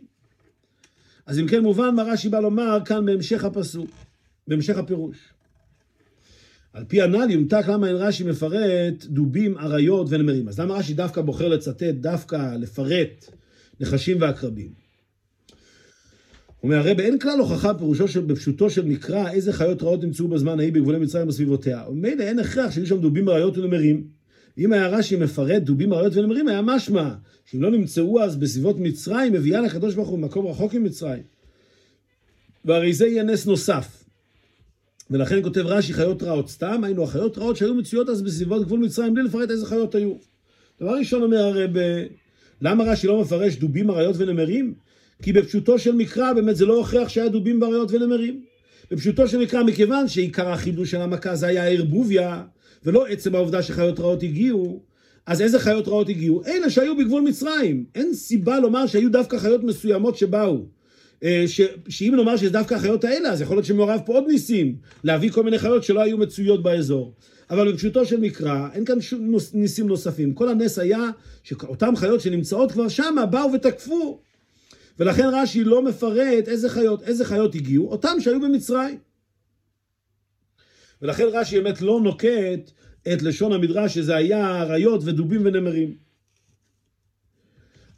אז 1.26 1.40
אם 1.40 1.48
כן 1.48 1.60
מובן 1.64 1.96
מה 1.96 2.04
רש"י 2.04 2.30
בא 2.30 2.40
לומר 2.40 2.80
כאן 2.86 3.06
בהמשך 3.06 3.44
הפסוק, 3.44 3.90
בהמשך 4.48 4.78
הפירוש. 4.78 5.18
על 6.74 6.84
פי 6.88 7.02
הנ"ל 7.02 7.30
יומתק 7.30 7.64
למה 7.68 7.88
אין 7.88 7.96
רש"י 7.96 8.24
מפרט 8.24 9.06
דובים, 9.06 9.58
אריות 9.58 10.08
ונמרים. 10.10 10.48
אז 10.48 10.60
למה 10.60 10.74
רש"י 10.74 10.94
דווקא 10.94 11.22
בוחר 11.22 11.48
לצטט, 11.48 11.84
דווקא 11.84 12.56
לפרט 12.56 13.26
נחשים 13.80 14.22
ועקרבים? 14.22 14.83
אומר 16.64 16.78
הרב, 16.78 17.00
אין 17.00 17.20
כלל 17.20 17.40
הוכחה 17.40 17.74
פירושו 17.74 18.08
של, 18.08 18.20
בפשוטו 18.20 18.70
של 18.70 18.86
מקרא 18.86 19.30
איזה 19.32 19.54
חיות 19.54 19.84
רעות 19.84 20.04
נמצאו 20.04 20.28
בזמן 20.28 20.60
ההיא 20.60 20.74
בגבולי 20.74 21.00
מצרים 21.00 21.24
ובסביבותיה. 21.24 21.84
ומילא 21.90 22.24
אין 22.24 22.40
הכרח 22.40 22.72
שיהיו 22.72 22.88
שם 22.88 23.02
דובים, 23.02 23.30
אריות 23.30 23.58
ונמרים. 23.58 24.04
אם 24.58 24.74
היה 24.74 24.88
רש"י 24.88 25.16
מפרט 25.16 25.62
דובים, 25.62 25.94
אריות 25.94 26.16
ונמרים, 26.16 26.48
היה 26.48 26.62
משמע 26.62 27.14
שאם 27.46 27.62
לא 27.62 27.72
נמצאו 27.72 28.22
אז 28.22 28.36
בסביבות 28.36 28.80
מצרים, 28.80 29.34
מביאה 29.34 29.62
לקדוש 29.62 29.96
ברוך 29.96 30.10
הוא 30.10 30.20
במקום 30.20 30.48
רחוק 30.48 30.74
ממצרים. 30.74 31.24
והרי 32.66 32.94
זה 32.94 33.08
יהיה 33.08 33.24
נס 33.24 33.46
נוסף. 33.46 34.04
ולכן 35.12 35.44
כותב 35.44 35.62
רש"י 35.66 35.94
חיות 35.94 36.24
רעות 36.24 36.50
סתם, 36.50 36.84
היינו 36.84 37.04
החיות 37.04 37.38
רעות 37.38 37.58
שהיו 37.58 37.76
מצויות 37.76 38.10
אז 38.10 38.22
בסביבות 38.22 38.66
גבול 38.66 38.80
מצרים, 38.80 39.14
בלי 39.14 39.24
לפרט 39.24 39.50
איזה 39.50 39.66
חיות 39.66 39.96
היו. 39.96 40.14
דבר 40.82 40.98
ראשון 40.98 41.24
אומר 41.24 41.38
הרב, 41.38 41.72
למה 42.62 42.84
רש"י 42.84 43.08
לא 43.08 43.22
מפרש 43.22 43.56
דובים, 43.56 43.90
אריות 43.90 44.16
ונמרים? 44.18 44.74
כי 45.24 45.34
בפשוטו 45.34 45.80
של 45.80 45.96
מקרא 45.96 46.34
באמת 46.34 46.56
זה 46.56 46.66
לא 46.66 46.78
הוכיח 46.78 47.10
שהיה 47.10 47.30
דובים 47.30 47.62
ואריות 47.62 47.92
ונמרים. 47.92 48.42
בפשוטו 48.92 49.28
של 49.28 49.38
מקרא, 49.38 49.64
מכיוון 49.64 50.08
שעיקר 50.08 50.50
החידוש 50.50 50.92
של 50.92 51.02
המכה 51.02 51.36
זה 51.36 51.48
היה 51.48 51.68
ערבוביה, 51.68 52.44
ולא 52.86 53.06
עצם 53.06 53.36
העובדה 53.36 53.62
שחיות 53.62 54.00
רעות 54.00 54.24
הגיעו, 54.24 54.82
אז 55.26 55.42
איזה 55.42 55.60
חיות 55.60 55.88
רעות 55.88 56.10
הגיעו? 56.10 56.42
אלה 56.46 56.70
שהיו 56.70 56.98
בגבול 56.98 57.22
מצרים. 57.22 57.86
אין 57.96 58.14
סיבה 58.14 58.60
לומר 58.60 58.88
שהיו 58.88 59.12
דווקא 59.12 59.38
חיות 59.38 59.64
מסוימות 59.64 60.18
שבאו. 60.18 60.66
אה, 61.24 61.44
ש, 61.48 61.62
שאם 61.90 62.14
נאמר 62.16 62.38
שזה 62.38 62.50
דווקא 62.50 62.76
החיות 62.76 63.04
האלה, 63.04 63.30
אז 63.30 63.42
יכול 63.42 63.56
להיות 63.56 63.66
שמעורב 63.66 64.00
פה 64.06 64.14
עוד 64.14 64.24
ניסים, 64.28 64.76
להביא 65.04 65.32
כל 65.32 65.44
מיני 65.44 65.60
חיות 65.60 65.84
שלא 65.84 66.02
היו 66.02 66.18
מצויות 66.18 66.64
באזור. 66.64 67.14
אבל 67.50 67.72
בפשוטו 67.72 68.06
של 68.06 68.20
מקרא, 68.20 68.68
אין 68.74 68.86
כאן 68.86 69.02
שום 69.02 69.36
ניסים 69.54 69.88
נוספים. 69.88 70.34
כל 70.34 70.50
הנס 70.50 70.80
היה 70.80 71.10
שאותן 71.44 71.96
חיות 71.96 72.22
שנמצאות 72.22 72.72
כבר 72.72 72.88
שמה, 72.88 73.26
באו 73.26 73.54
ותקפו. 73.54 74.20
ולכן 75.00 75.30
רש"י 75.34 75.64
לא 75.64 75.82
מפרט 75.82 76.48
איזה 76.48 76.70
חיות, 76.70 77.02
איזה 77.02 77.26
חיות 77.26 77.56
הגיעו, 77.56 77.92
אותם 77.92 78.18
שהיו 78.20 78.42
במצרים. 78.42 78.98
ולכן 81.02 81.24
רש"י 81.32 81.62
באמת 81.62 81.82
לא 81.82 82.02
נוקט 82.04 82.72
את 83.14 83.22
לשון 83.22 83.54
המדרש 83.54 83.94
שזה 83.94 84.16
היה 84.16 84.62
אריות 84.62 85.02
ודובים 85.04 85.42
ונמרים. 85.46 85.96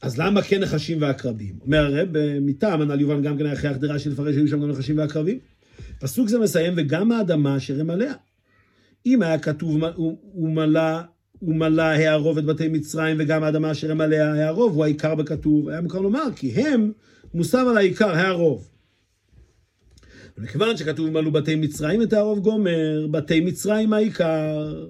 אז 0.02 0.20
למה 0.20 0.42
כן 0.42 0.62
נחשים 0.62 1.02
ועקרבים? 1.02 1.60
אומר 1.62 1.86
הרב, 1.86 2.10
מטעם 2.42 2.82
הנ"ל 2.82 3.02
יובן 3.02 3.22
גם 3.22 3.38
כן 3.38 3.46
היה 3.46 3.56
חייך 3.56 3.78
דרש"י 3.78 4.10
לפרש 4.10 4.36
שהיו 4.36 4.48
שם 4.48 4.62
גם 4.62 4.70
נחשים 4.72 4.98
ועקרבים. 4.98 5.40
פסוק 6.00 6.28
זה 6.28 6.40
מסיים, 6.40 6.74
וגם 6.78 7.12
האדמה 7.12 7.58
אשר 7.58 7.80
הם 7.80 7.90
עליה. 7.90 8.14
אם 9.06 9.22
היה 9.22 9.40
כתוב 9.40 9.84
ומלא 11.42 11.82
ומלא 11.82 11.82
הערוב 11.82 12.38
את 12.38 12.46
בתי 12.46 12.68
מצרים 12.68 13.18
וגם 13.20 13.44
האדמה 13.44 13.72
אשר 13.72 13.92
הם 13.92 14.02
עליה 14.02 14.34
הערוב 14.34 14.76
הוא 14.76 14.84
העיקר 14.84 15.16
בכתוב, 15.16 15.70
היה 15.70 15.82
מוכר 15.82 16.00
לומר 16.00 16.24
כי 16.36 16.52
הם 16.52 16.92
מושם 17.34 17.66
על 17.70 17.78
העיקר 17.78 18.10
הערוב. 18.10 18.70
ומכיוון 20.38 20.78
שכתוב 20.78 21.10
מלאו 21.10 21.32
בתי 21.32 21.56
מצרים 21.56 22.02
את 22.02 22.14
הערוב 22.14 22.40
גומר, 22.40 23.08
בתי 23.12 23.40
מצרים 23.40 23.94
העיקר. 23.94 24.84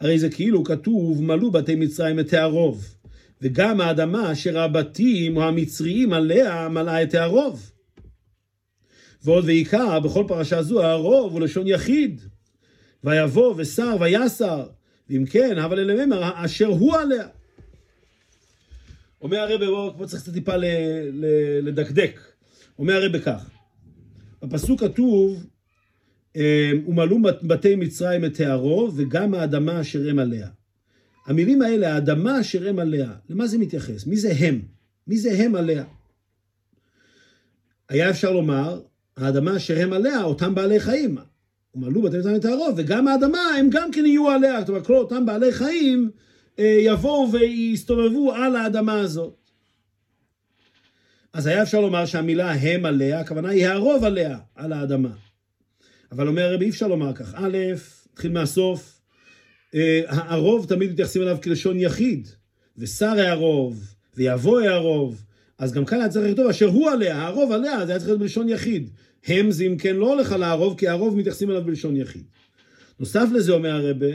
הרי 0.00 0.18
זה 0.18 0.30
כאילו 0.30 0.64
כתוב 0.64 1.22
מלאו 1.22 1.50
בתי 1.50 1.74
מצרים 1.74 2.20
את 2.20 2.32
הערוב, 2.32 2.94
וגם 3.42 3.80
האדמה 3.80 4.32
אשר 4.32 4.58
הבתים 4.58 5.36
או 5.36 5.42
המצריים 5.42 6.12
עליה 6.12 6.68
מלאה 6.68 7.02
את 7.02 7.14
הערוב. 7.14 7.70
ועוד 9.24 9.44
ועיקר 9.44 10.00
בכל 10.00 10.24
פרשה 10.28 10.62
זו 10.62 10.82
הערוב 10.82 11.32
הוא 11.32 11.40
לשון 11.40 11.66
יחיד. 11.66 12.20
ויבוא 13.04 13.54
ושר 13.56 13.96
ויסר 14.00 14.66
ואם 15.10 15.24
כן, 15.26 15.58
אבל 15.58 15.78
אלממר 15.78 16.30
אשר 16.34 16.66
הוא 16.66 16.96
עליה. 16.96 17.26
אומר 19.22 19.38
הרב, 19.38 19.98
פה 19.98 20.06
צריך 20.06 20.22
קצת 20.22 20.32
טיפה 20.32 20.54
לדקדק. 21.62 22.20
אומר 22.78 22.94
הרב 22.94 23.18
כך, 23.18 23.50
בפסוק 24.42 24.80
כתוב, 24.80 25.46
אה, 26.36 26.70
ומלאו 26.86 27.18
בתי 27.42 27.76
מצרים 27.76 28.24
את 28.24 28.40
הערו 28.40 28.90
וגם 28.96 29.34
האדמה 29.34 29.80
אשר 29.80 30.10
הם 30.10 30.18
עליה. 30.18 30.48
המילים 31.26 31.62
האלה, 31.62 31.94
האדמה 31.94 32.40
אשר 32.40 32.68
הם 32.68 32.78
עליה, 32.78 33.12
למה 33.28 33.46
זה 33.46 33.58
מתייחס? 33.58 34.06
מי 34.06 34.16
זה 34.16 34.32
הם? 34.38 34.62
מי 35.06 35.18
זה 35.18 35.30
הם 35.32 35.54
עליה? 35.54 35.84
היה 37.88 38.10
אפשר 38.10 38.32
לומר, 38.32 38.80
האדמה 39.16 39.56
אשר 39.56 39.82
הם 39.82 39.92
עליה, 39.92 40.22
אותם 40.22 40.54
בעלי 40.54 40.80
חיים. 40.80 41.18
ומלאו 41.74 42.02
בתי 42.02 42.16
את 42.36 42.44
הערוב, 42.44 42.74
וגם 42.76 43.08
האדמה, 43.08 43.48
הם 43.58 43.70
גם 43.70 43.90
כן 43.92 44.06
יהיו 44.06 44.30
עליה. 44.30 44.62
אומרת, 44.68 44.86
כל 44.86 44.96
אותם 44.96 45.26
בעלי 45.26 45.52
חיים 45.52 46.10
אה, 46.58 46.78
יבואו 46.80 47.32
ויסתובבו 47.32 48.32
על 48.32 48.56
האדמה 48.56 49.00
הזאת. 49.00 49.36
אז 51.32 51.46
היה 51.46 51.62
אפשר 51.62 51.80
לומר 51.80 52.06
שהמילה 52.06 52.52
הם 52.52 52.86
עליה, 52.86 53.20
הכוונה 53.20 53.48
היא 53.48 53.66
הרוב 53.66 54.04
עליה, 54.04 54.38
על 54.54 54.72
האדמה. 54.72 55.12
אבל 56.12 56.28
אומר 56.28 56.42
הרבי, 56.42 56.64
אי 56.64 56.70
אפשר 56.70 56.88
לומר 56.88 57.12
כך. 57.14 57.34
א', 57.34 57.58
נתחיל 58.12 58.32
מהסוף, 58.32 59.00
אה, 59.74 60.00
הרוב 60.06 60.66
תמיד 60.68 60.92
מתייחסים 60.92 61.22
אליו 61.22 61.38
כלשון 61.42 61.80
יחיד, 61.80 62.28
ושר 62.78 63.18
הערוב, 63.18 63.94
ויבוא 64.16 64.60
הערוב, 64.60 65.24
אז 65.58 65.72
גם 65.72 65.84
כאן 65.84 65.98
היה 65.98 66.08
צריך 66.08 66.30
לכתוב 66.30 66.46
אשר 66.46 66.66
הוא 66.66 66.90
עליה, 66.90 67.26
הרוב 67.26 67.52
עליה, 67.52 67.86
זה 67.86 67.92
היה 67.92 67.98
צריך 67.98 68.08
להיות 68.08 68.20
בלשון 68.20 68.48
יחיד. 68.48 68.90
הם 69.26 69.50
זה 69.50 69.64
אם 69.64 69.76
כן 69.78 69.96
לא 69.96 70.12
הולך 70.12 70.32
על 70.32 70.42
הערוב, 70.42 70.78
כי 70.78 70.88
הרוב 70.88 71.16
מתייחסים 71.16 71.50
אליו 71.50 71.64
בלשון 71.64 71.96
יחיד. 71.96 72.24
נוסף 73.00 73.26
לזה 73.32 73.52
אומר 73.52 73.86
הרבה, 73.86 74.06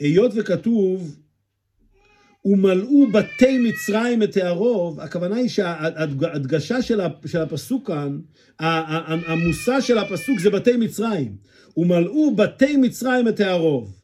היות 0.00 0.32
וכתוב 0.34 1.16
ומלאו 2.44 3.06
בתי 3.12 3.58
מצרים 3.58 4.22
את 4.22 4.36
הערוב, 4.36 5.00
הכוונה 5.00 5.36
היא 5.36 5.48
שההדגשה 5.48 6.82
של 7.26 7.40
הפסוק 7.40 7.86
כאן, 7.86 8.18
המושא 8.58 9.80
של 9.80 9.98
הפסוק 9.98 10.38
זה 10.38 10.50
בתי 10.50 10.76
מצרים. 10.76 11.36
ומלאו 11.76 12.36
בתי 12.36 12.76
מצרים 12.76 13.28
את 13.28 13.40
הערוב. 13.40 14.00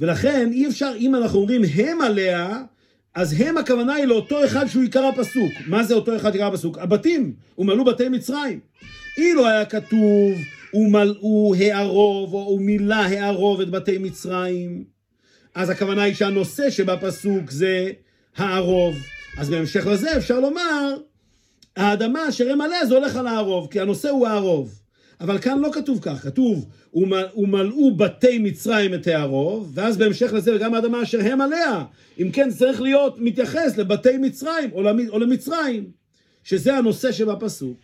ולכן 0.00 0.50
אי 0.52 0.68
אפשר, 0.68 0.92
אם 0.98 1.14
אנחנו 1.14 1.38
אומרים 1.38 1.62
הם 1.74 2.00
עליה, 2.00 2.62
אז 3.14 3.40
הם 3.40 3.58
הכוונה 3.58 3.94
היא 3.94 4.04
לאותו 4.04 4.44
אחד 4.44 4.66
שהוא 4.66 4.82
עיקר 4.82 5.04
הפסוק. 5.04 5.52
מה 5.66 5.84
זה 5.84 5.94
אותו 5.94 6.16
אחד 6.16 6.32
עיקר 6.32 6.46
הפסוק? 6.46 6.78
הבתים, 6.78 7.34
ומלאו 7.58 7.84
בתי 7.84 8.08
מצרים. 8.08 8.60
אילו 9.18 9.46
היה 9.46 9.64
כתוב 9.64 10.32
ומלאו 10.74 11.54
הערוב, 11.54 12.34
או 12.34 12.56
ומילא 12.56 12.94
הערוב 12.94 13.60
את 13.60 13.70
בתי 13.70 13.98
מצרים, 13.98 14.84
אז 15.54 15.70
הכוונה 15.70 16.02
היא 16.02 16.14
שהנושא 16.14 16.70
שבפסוק 16.70 17.50
זה 17.50 17.90
הערוב. 18.36 18.94
אז 19.38 19.50
בהמשך 19.50 19.86
לזה 19.86 20.16
אפשר 20.16 20.40
לומר, 20.40 20.96
האדמה 21.76 22.28
אשר 22.28 22.52
הם 22.52 22.60
עליה 22.60 22.86
זה 22.86 22.94
הולך 22.94 23.16
על 23.16 23.26
הערוב, 23.26 23.68
כי 23.70 23.80
הנושא 23.80 24.08
הוא 24.08 24.26
הערוב. 24.26 24.80
אבל 25.20 25.38
כאן 25.38 25.58
לא 25.58 25.70
כתוב 25.72 25.98
כך, 26.02 26.22
כתוב, 26.22 26.68
ומלאו 27.36 27.96
בתי 27.96 28.38
מצרים 28.38 28.94
את 28.94 29.06
הערוב, 29.06 29.72
ואז 29.74 29.96
בהמשך 29.96 30.32
לזה 30.32 30.56
וגם 30.56 30.74
האדמה 30.74 31.02
אשר 31.02 31.18
הם 31.20 31.40
עליה. 31.40 31.84
אם 32.20 32.30
כן, 32.32 32.50
צריך 32.50 32.80
להיות 32.80 33.18
מתייחס 33.18 33.76
לבתי 33.76 34.18
מצרים 34.18 34.70
או 35.08 35.18
למצרים, 35.18 35.90
שזה 36.44 36.76
הנושא 36.76 37.12
שבפסוק. 37.12 37.78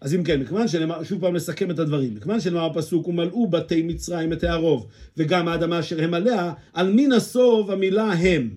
אז 0.00 0.14
אם 0.14 0.24
כן, 0.24 0.40
מכיוון 0.40 0.68
שנאמר, 0.68 1.04
שוב 1.04 1.20
פעם 1.20 1.34
לסכם 1.34 1.70
את 1.70 1.78
הדברים, 1.78 2.14
מכיוון 2.14 2.40
שנאמר 2.40 2.64
הפסוק, 2.64 3.08
ומלאו 3.08 3.46
בתי 3.50 3.82
מצרים 3.82 4.32
את 4.32 4.44
הערוב, 4.44 4.86
וגם 5.16 5.48
האדמה 5.48 5.80
אשר 5.80 6.04
הם 6.04 6.14
עליה, 6.14 6.52
על 6.72 6.92
מי 6.92 7.06
נסוב 7.06 7.70
המילה 7.70 8.12
הם? 8.12 8.50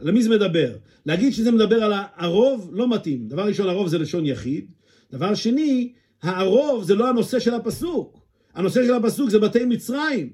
למי 0.00 0.22
זה 0.22 0.30
מדבר? 0.30 0.72
להגיד 1.06 1.32
שזה 1.32 1.50
מדבר 1.50 1.84
על 1.84 1.92
הערוב 1.94 2.70
לא 2.72 2.88
מתאים. 2.88 3.28
דבר 3.28 3.46
ראשון, 3.46 3.68
הרוב 3.68 3.88
זה 3.88 3.98
לשון 3.98 4.26
יחיד. 4.26 4.66
דבר 5.12 5.34
שני, 5.34 5.92
הערוב 6.22 6.84
זה 6.84 6.94
לא 6.94 7.08
הנושא 7.08 7.38
של 7.38 7.54
הפסוק. 7.54 8.18
הנושא 8.54 8.86
של 8.86 8.94
הפסוק 8.94 9.30
זה 9.30 9.38
בתי 9.38 9.64
מצרים. 9.64 10.32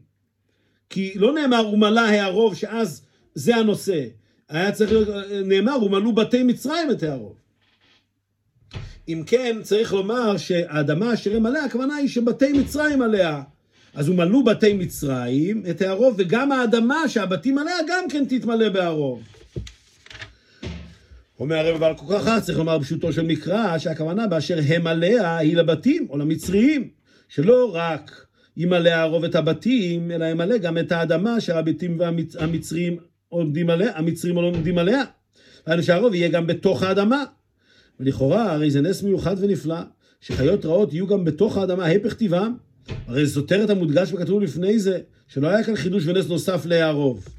כי 0.90 1.12
לא 1.16 1.32
נאמר 1.32 1.68
ומלא 1.72 2.00
הערוב, 2.00 2.54
שאז 2.54 3.02
זה 3.34 3.56
הנושא. 3.56 4.04
היה 4.48 4.72
צריך 4.72 4.92
להיות, 4.92 5.08
נאמר 5.44 5.84
ומלאו 5.84 6.12
בתי 6.12 6.42
מצרים 6.42 6.90
את 6.90 7.02
הערוב. 7.02 7.36
אם 9.08 9.22
כן, 9.26 9.58
צריך 9.62 9.92
לומר 9.92 10.36
שהאדמה 10.36 11.14
אשר 11.14 11.36
הם 11.36 11.46
עליה, 11.46 11.64
הכוונה 11.64 11.94
היא 11.94 12.08
שבתי 12.08 12.52
מצרים 12.52 13.02
עליה. 13.02 13.42
אז 13.94 14.08
הוא 14.08 14.16
מלאו 14.16 14.44
בתי 14.44 14.72
מצרים 14.72 15.62
את 15.70 15.82
הערוב, 15.82 16.14
וגם 16.18 16.52
האדמה 16.52 17.08
שהבתים 17.08 17.58
עליה 17.58 17.76
גם 17.88 18.04
כן 18.10 18.24
תתמלא 18.28 18.68
בערוב. 18.68 19.22
אומר 21.40 21.56
הרב 21.56 21.80
בעל 21.80 21.94
כוכך, 21.94 22.38
צריך 22.42 22.58
לומר 22.58 22.78
פשוטו 22.80 23.12
של 23.12 23.26
מקרא, 23.26 23.78
שהכוונה 23.78 24.26
באשר 24.26 24.58
הם 24.68 24.86
עליה 24.86 25.36
היא 25.36 25.56
לבתים 25.56 26.06
או 26.10 26.18
למצריים, 26.18 26.88
שלא 27.28 27.70
רק 27.74 28.26
ימלא 28.56 28.88
הערוב 28.88 29.24
את 29.24 29.34
הבתים, 29.34 30.10
אלא 30.10 30.24
ימלא 30.24 30.58
גם 30.58 30.78
את 30.78 30.92
האדמה 30.92 31.40
שהבתים 31.40 31.98
והמצריים 32.00 32.96
עומדים 33.28 33.70
עליה, 33.70 33.90
המצרים 33.94 34.36
עומדים 34.36 34.78
עליה. 34.78 35.02
שהרוב 35.80 36.14
יהיה 36.14 36.28
גם 36.28 36.46
בתוך 36.46 36.82
האדמה. 36.82 37.24
ולכאורה, 38.00 38.52
הרי 38.52 38.70
זה 38.70 38.80
נס 38.80 39.02
מיוחד 39.02 39.36
ונפלא, 39.38 39.78
שחיות 40.20 40.64
רעות 40.64 40.92
יהיו 40.92 41.06
גם 41.06 41.24
בתוך 41.24 41.56
האדמה, 41.56 41.86
הפך 41.86 42.14
טבעם. 42.14 42.54
הרי 43.06 43.26
זה 43.26 43.34
סותר 43.34 43.64
את 43.64 43.70
המודגש 43.70 44.12
וכתוב 44.12 44.40
לפני 44.42 44.78
זה, 44.78 44.98
שלא 45.28 45.48
היה 45.48 45.64
כאן 45.64 45.76
חידוש 45.76 46.06
ונס 46.06 46.28
נוסף 46.28 46.66
להערוב. 46.66 47.37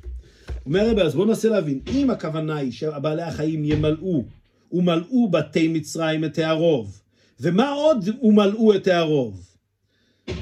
אומר 0.69 0.89
רבי, 0.89 1.01
אז 1.01 1.15
בואו 1.15 1.25
ננסה 1.25 1.49
להבין, 1.49 1.79
אם 1.93 2.09
הכוונה 2.09 2.55
היא 2.55 2.71
שבעלי 2.71 3.21
החיים 3.21 3.65
ימלאו, 3.65 4.23
ומלאו 4.71 5.29
בתי 5.31 5.67
מצרים 5.67 6.25
את 6.25 6.37
הערוב, 6.37 7.01
ומה 7.39 7.69
עוד 7.69 8.09
ומלאו 8.21 8.75
את 8.75 8.87
הערוב? 8.87 9.47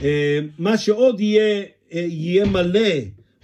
אה, 0.03 0.39
מה 0.59 0.77
שעוד 0.77 1.19
יהיה, 1.19 1.63
אה, 1.93 1.99
יהיה 1.99 2.45
מלא 2.45 2.89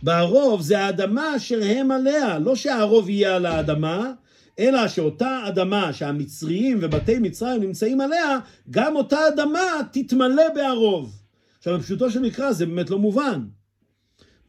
בערוב 0.01 0.61
זה 0.61 0.79
האדמה 0.79 1.35
אשר 1.35 1.59
הם 1.63 1.91
עליה, 1.91 2.39
לא 2.39 2.55
שהערוב 2.55 3.09
יהיה 3.09 3.35
על 3.35 3.45
האדמה, 3.45 4.11
אלא 4.59 4.87
שאותה 4.87 5.43
אדמה 5.47 5.93
שהמצריים 5.93 6.77
ובתי 6.81 7.19
מצרים 7.19 7.61
נמצאים 7.61 8.01
עליה, 8.01 8.39
גם 8.69 8.95
אותה 8.95 9.27
אדמה 9.27 9.61
תתמלא 9.91 10.43
בערוב. 10.55 11.19
עכשיו, 11.57 11.77
בפשוטו 11.77 12.11
של 12.11 12.19
מקרא 12.19 12.51
זה 12.51 12.65
באמת 12.65 12.89
לא 12.89 12.99
מובן. 12.99 13.39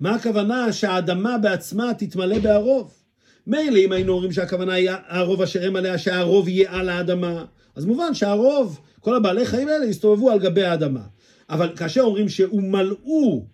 מה 0.00 0.14
הכוונה 0.14 0.72
שהאדמה 0.72 1.38
בעצמה 1.38 1.94
תתמלא 1.94 2.38
בערוב? 2.38 2.94
מילא 3.46 3.78
אם 3.78 3.92
היינו 3.92 4.12
אומרים 4.12 4.32
שהכוונה 4.32 4.72
היא 4.72 4.90
הערוב 4.90 5.42
אשר 5.42 5.66
הם 5.66 5.76
עליה, 5.76 5.98
שהערוב 5.98 6.48
יהיה 6.48 6.72
על 6.72 6.88
האדמה, 6.88 7.44
אז 7.76 7.84
מובן 7.84 8.14
שהערוב, 8.14 8.80
כל 9.00 9.16
הבעלי 9.16 9.46
חיים 9.46 9.68
האלה 9.68 9.86
יסתובבו 9.86 10.30
על 10.30 10.38
גבי 10.38 10.64
האדמה. 10.64 11.02
אבל 11.50 11.76
כאשר 11.76 12.00
אומרים 12.00 12.28
שהומלאו, 12.28 13.46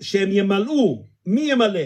שהם 0.00 0.28
ימלאו, 0.32 1.02
מי 1.26 1.40
ימלא? 1.40 1.80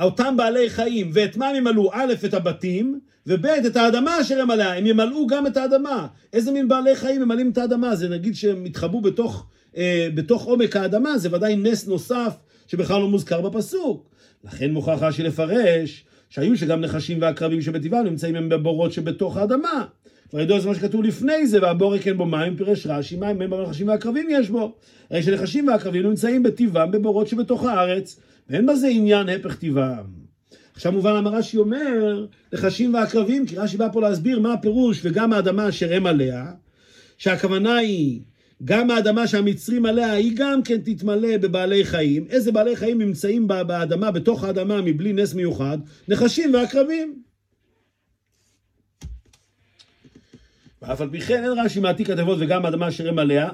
אותם 0.00 0.34
בעלי 0.36 0.70
חיים, 0.70 1.10
ואת 1.14 1.36
מה 1.36 1.48
הם 1.48 1.56
ימלאו? 1.56 1.90
א', 1.92 2.12
את 2.24 2.34
הבתים, 2.34 3.00
וב', 3.26 3.46
את 3.46 3.76
האדמה 3.76 4.20
אשר 4.20 4.40
הם 4.40 4.50
עליה, 4.50 4.74
הם 4.74 4.86
ימלאו 4.86 5.26
גם 5.26 5.46
את 5.46 5.56
האדמה. 5.56 6.06
איזה 6.32 6.52
מין 6.52 6.68
בעלי 6.68 6.96
חיים 6.96 7.22
ממלאים 7.22 7.50
את 7.50 7.58
האדמה? 7.58 7.96
זה 7.96 8.08
נגיד 8.08 8.34
שהם 8.34 8.66
יתחבאו 8.66 9.00
בתוך, 9.00 9.46
אה, 9.76 10.08
בתוך 10.14 10.44
עומק 10.44 10.76
האדמה, 10.76 11.18
זה 11.18 11.28
ודאי 11.32 11.56
נס 11.56 11.86
נוסף 11.86 12.36
שבכלל 12.66 13.00
לא 13.00 13.08
מוזכר 13.08 13.40
בפסוק. 13.40 14.08
לכן 14.44 14.70
מוכרח 14.72 15.02
רש"י 15.02 15.22
לפרש 15.22 16.04
שהיו 16.30 16.56
שגם 16.56 16.80
נחשים 16.80 17.18
ועקרבים 17.20 17.62
שבטבעם 17.62 18.06
נמצאים 18.06 18.36
הם 18.36 18.48
בבורות 18.48 18.92
שבתוך 18.92 19.36
האדמה. 19.36 19.84
כבר 20.30 20.40
ידוע 20.40 20.60
זה 20.60 20.68
מה 20.68 20.74
שכתוב 20.74 21.02
לפני 21.02 21.46
זה, 21.46 21.62
והבורק 21.62 22.08
אין 22.08 22.16
בו 22.16 22.26
מים, 22.26 22.56
פירש 22.56 22.86
רש"י, 22.86 23.16
מים 23.16 23.42
אין 23.42 23.50
בו 23.50 23.62
נחשים 23.62 23.88
ועקרבים 23.88 24.28
יש 24.30 24.50
בו. 24.50 24.74
הרי 25.10 25.22
שנחשים 25.22 25.68
ועקרבים 25.68 26.02
נמצאים 26.02 26.42
בטבעם 26.42 26.90
בבורות 26.90 27.28
שבתוך 27.28 27.64
הארץ, 27.64 28.20
ואין 28.50 28.66
בזה 28.66 28.88
עניין 28.88 29.28
הפך 29.28 29.54
טבעם. 29.54 30.04
עכשיו 30.74 30.92
מובן 30.92 31.14
למה 31.14 31.30
רש"י 31.30 31.56
אומר, 31.56 32.26
נחשים 32.52 32.94
ועקרבים, 32.94 33.46
כי 33.46 33.56
רש"י 33.56 33.76
בא 33.76 33.88
פה 33.92 34.00
להסביר 34.00 34.40
מה 34.40 34.52
הפירוש 34.52 35.00
וגם 35.02 35.32
האדמה 35.32 35.68
אשר 35.68 35.94
הם 35.94 36.06
עליה, 36.06 36.52
שהכוונה 37.18 37.76
היא 37.76 38.20
גם 38.64 38.90
האדמה 38.90 39.26
שהמצרים 39.26 39.86
עליה 39.86 40.12
היא 40.12 40.32
גם 40.36 40.62
כן 40.62 40.80
תתמלא 40.84 41.36
בבעלי 41.36 41.84
חיים. 41.84 42.26
איזה 42.30 42.52
בעלי 42.52 42.76
חיים 42.76 43.02
נמצאים 43.02 43.48
באדמה, 43.48 44.10
בתוך 44.10 44.44
האדמה, 44.44 44.80
מבלי 44.80 45.12
נס 45.12 45.34
מיוחד? 45.34 45.78
נחשים 46.08 46.54
ועקרבים. 46.54 47.22
ואף 50.82 51.00
על 51.00 51.10
פי 51.10 51.20
כן 51.20 51.44
אין 51.44 51.52
רש"י 51.58 51.80
מעתיק 51.80 52.06
כתבות 52.06 52.38
וגם 52.40 52.64
האדמה 52.64 52.88
אשר 52.88 53.08
הם 53.08 53.18
עליה, 53.18 53.48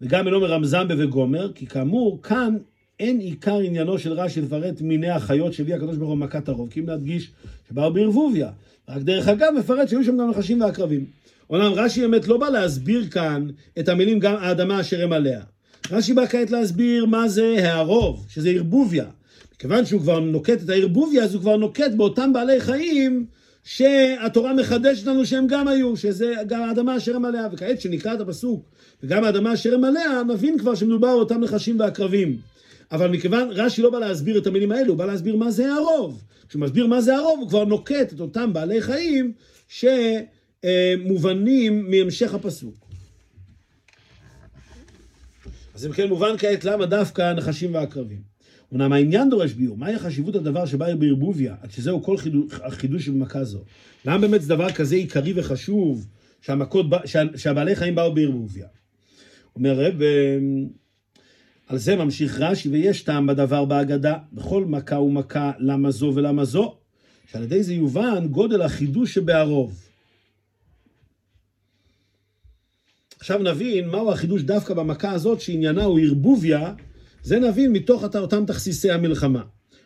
וגם 0.00 0.26
אינו 0.26 0.40
מרמזם 0.40 0.88
בבית 0.88 1.10
גומר, 1.10 1.52
כי 1.52 1.66
כאמור, 1.66 2.22
כאן 2.22 2.56
אין 3.00 3.18
עיקר 3.18 3.58
עניינו 3.58 3.98
של 3.98 4.12
רש"י 4.12 4.40
לפרט 4.40 4.80
מיני 4.80 5.10
החיות 5.10 5.52
שהביא 5.52 5.74
הקדוש 5.74 5.96
ברוך 5.96 6.10
הוא 6.10 6.18
מכת 6.18 6.48
הרוב, 6.48 6.70
כי 6.70 6.80
אם 6.80 6.88
להדגיש 6.88 7.32
שבאו 7.68 7.92
בערבוביה. 7.92 8.50
רק 8.88 9.02
דרך 9.02 9.28
אגב 9.28 9.48
מפרט 9.58 9.88
שהיו 9.88 10.04
שם 10.04 10.16
גם 10.18 10.30
נחשים 10.30 10.60
ועקרבים. 10.60 11.06
אומנם 11.50 11.72
רש"י 11.72 12.00
באמת 12.00 12.28
לא 12.28 12.36
בא 12.36 12.48
להסביר 12.48 13.08
כאן 13.10 13.46
את 13.78 13.88
המילים 13.88 14.18
גם 14.18 14.34
האדמה 14.34 14.80
אשר 14.80 15.04
הם 15.04 15.12
עליה. 15.12 15.40
רש"י 15.90 16.12
בא 16.12 16.26
כעת 16.26 16.50
להסביר 16.50 17.06
מה 17.06 17.28
זה 17.28 17.56
הערוב, 17.58 18.26
שזה 18.28 18.50
ערבוביה. 18.50 19.04
מכיוון 19.54 19.84
שהוא 19.84 20.00
כבר 20.00 20.20
נוקט 20.20 20.62
את 20.64 20.68
הערבוביה, 20.68 21.24
אז 21.24 21.34
הוא 21.34 21.42
כבר 21.42 21.56
נוקט 21.56 21.90
באותם 21.96 22.32
בעלי 22.32 22.60
חיים 22.60 23.26
שהתורה 23.64 24.54
מחדשת 24.54 25.06
לנו 25.06 25.26
שהם 25.26 25.46
גם 25.46 25.68
היו, 25.68 25.96
שזה 25.96 26.34
גם 26.46 26.62
האדמה 26.62 26.96
אשר 26.96 27.16
הם 27.16 27.24
עליה. 27.24 27.48
וכעת 27.52 27.80
שנקרא 27.80 28.14
את 28.14 28.20
הפסוק, 28.20 28.70
וגם 29.02 29.24
האדמה 29.24 29.54
אשר 29.54 29.74
הם 29.74 29.84
עליה, 29.84 30.22
נבין 30.28 30.58
כבר 30.58 30.74
שמדובר 30.74 31.16
באותם 31.16 31.40
נחשים 31.40 31.80
ועקרבים. 31.80 32.36
אבל 32.92 33.10
מכיוון 33.10 33.48
רש"י 33.50 33.82
לא 33.82 33.90
בא 33.90 33.98
להסביר 33.98 34.38
את 34.38 34.46
המילים 34.46 34.72
האלו, 34.72 34.88
הוא 34.88 34.98
בא 34.98 35.06
להסביר 35.06 35.36
מה 35.36 35.50
זה 35.50 35.72
הרוב. 35.74 36.22
כשהוא 36.48 36.62
מסביר 36.62 36.86
מה 36.86 37.00
זה 37.00 37.16
הרוב, 37.16 37.40
הוא 37.40 37.48
כבר 37.48 37.64
נוקט 37.64 38.12
את 38.12 38.20
אותם 38.20 38.52
בעלי 38.52 38.80
חיים 38.80 39.32
שמובנים 40.66 41.90
מהמשך 41.90 42.34
הפסוק. 42.34 42.74
אז 45.74 45.86
אם 45.86 45.92
כן 45.92 46.08
מובן 46.08 46.34
כעת 46.38 46.64
למה 46.64 46.86
דווקא 46.86 47.32
נחשים 47.32 47.74
ועקרבים. 47.74 48.30
אמנם 48.74 48.92
העניין 48.92 49.30
דורש 49.30 49.52
ביור, 49.52 49.78
מהי 49.78 49.94
החשיבות 49.94 50.34
הדבר 50.34 50.66
שבא 50.66 50.94
בערבוביה, 50.94 51.54
עד 51.62 51.70
שזהו 51.70 52.02
כל 52.02 52.16
חידוש, 52.16 52.52
החידוש 52.62 53.08
במכה 53.08 53.44
זו? 53.44 53.64
למה 54.04 54.18
באמת 54.18 54.42
זה 54.42 54.48
דבר 54.48 54.72
כזה 54.72 54.96
עיקרי 54.96 55.32
וחשוב, 55.36 56.06
שהמכות, 56.40 56.86
שה, 57.04 57.22
שהבעלי 57.36 57.76
חיים 57.76 57.94
באו 57.94 58.14
בערבוביה? 58.14 58.66
אומר 59.56 59.80
רב, 59.80 59.94
על 61.66 61.78
זה 61.78 61.96
ממשיך 61.96 62.40
רש"י, 62.40 62.68
ויש 62.68 63.02
טעם 63.02 63.26
בדבר 63.26 63.64
בהגדה, 63.64 64.18
בכל 64.32 64.64
מכה 64.64 64.98
ומכה, 64.98 65.52
למה 65.58 65.90
זו 65.90 66.12
ולמה 66.14 66.44
זו, 66.44 66.76
שעל 67.30 67.42
ידי 67.42 67.62
זה 67.62 67.74
יובן 67.74 68.26
גודל 68.28 68.62
החידוש 68.62 69.14
שבערוב. 69.14 69.89
עכשיו 73.20 73.38
נבין 73.38 73.88
מהו 73.88 74.12
החידוש 74.12 74.42
דווקא 74.42 74.74
במכה 74.74 75.12
הזאת, 75.12 75.40
שעניינה 75.40 75.84
הוא 75.84 76.00
ערבוביה, 76.00 76.72
זה 77.22 77.38
נבין 77.38 77.72
מתוך 77.72 78.04
אותם 78.14 78.44
תכסיסי 78.46 78.90
המלחמה. 78.90 79.42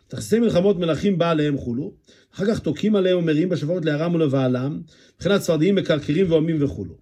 תכסיסי 0.08 0.38
מלחמות 0.38 0.78
מלכים 0.78 1.18
בא 1.18 1.30
עליהם 1.30 1.58
חולו, 1.58 1.92
אחר 2.34 2.46
כך 2.46 2.58
תוקעים 2.58 2.96
עליהם 2.96 3.18
ומריעים 3.18 3.48
בשופרות 3.48 3.84
לארם 3.84 4.14
ולבעלם, 4.14 4.80
מבחינת 5.16 5.40
צפרדעים 5.40 5.74
מקרקרים 5.74 6.30
והומים 6.30 6.64
וכולו. 6.64 6.94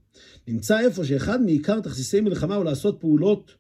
נמצא 0.49 0.81
איפה 0.81 1.05
שאחד 1.05 1.43
מעיקר 1.43 1.81
תכסיסי 1.81 2.21
מלחמה 2.21 2.55
הוא 2.55 2.65
לעשות 2.65 3.01
פעולות 3.01 3.55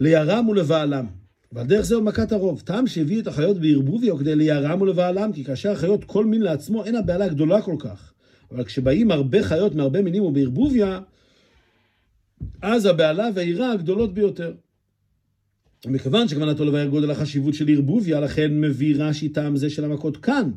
לירם 0.00 0.48
ולבעלם. 0.48 1.06
ועל 1.52 1.66
דרך 1.66 1.84
זה 1.84 1.94
הוא 1.94 2.04
מכת 2.04 2.32
הרוב. 2.32 2.62
טעם 2.64 2.86
שהביא 2.86 3.20
את 3.22 3.26
החיות 3.26 3.60
בערבוביה 3.60 4.18
כדי 4.18 4.36
לירם 4.36 4.82
ולבעלם, 4.82 5.32
כי 5.32 5.44
כאשר 5.44 5.70
החיות 5.70 6.04
כל 6.04 6.24
מין 6.24 6.42
לעצמו 6.42 6.84
אין 6.84 6.96
הבעלה 6.96 7.28
גדולה 7.28 7.62
כל 7.62 7.76
כך. 7.78 8.12
אבל 8.50 8.64
כשבאים 8.64 9.10
הרבה 9.10 9.42
חיות 9.42 9.74
מהרבה 9.74 10.02
מינים 10.02 10.22
ובערבוביה, 10.22 11.00
אז 12.62 12.86
הבעלה 12.86 13.28
והעירה 13.34 13.72
הגדולות 13.72 14.14
ביותר. 14.14 14.52
מכיוון 15.86 16.28
שכוונתו 16.28 16.64
לבאר 16.64 16.86
גודל 16.86 17.10
החשיבות 17.10 17.54
של 17.54 17.68
ערבוביה, 17.68 18.20
לכן 18.20 18.60
מביא 18.60 18.94
רש"י 18.98 19.28
טעם 19.28 19.56
זה 19.56 19.70
של 19.70 19.84
המכות 19.84 20.16
כאן. 20.16 20.50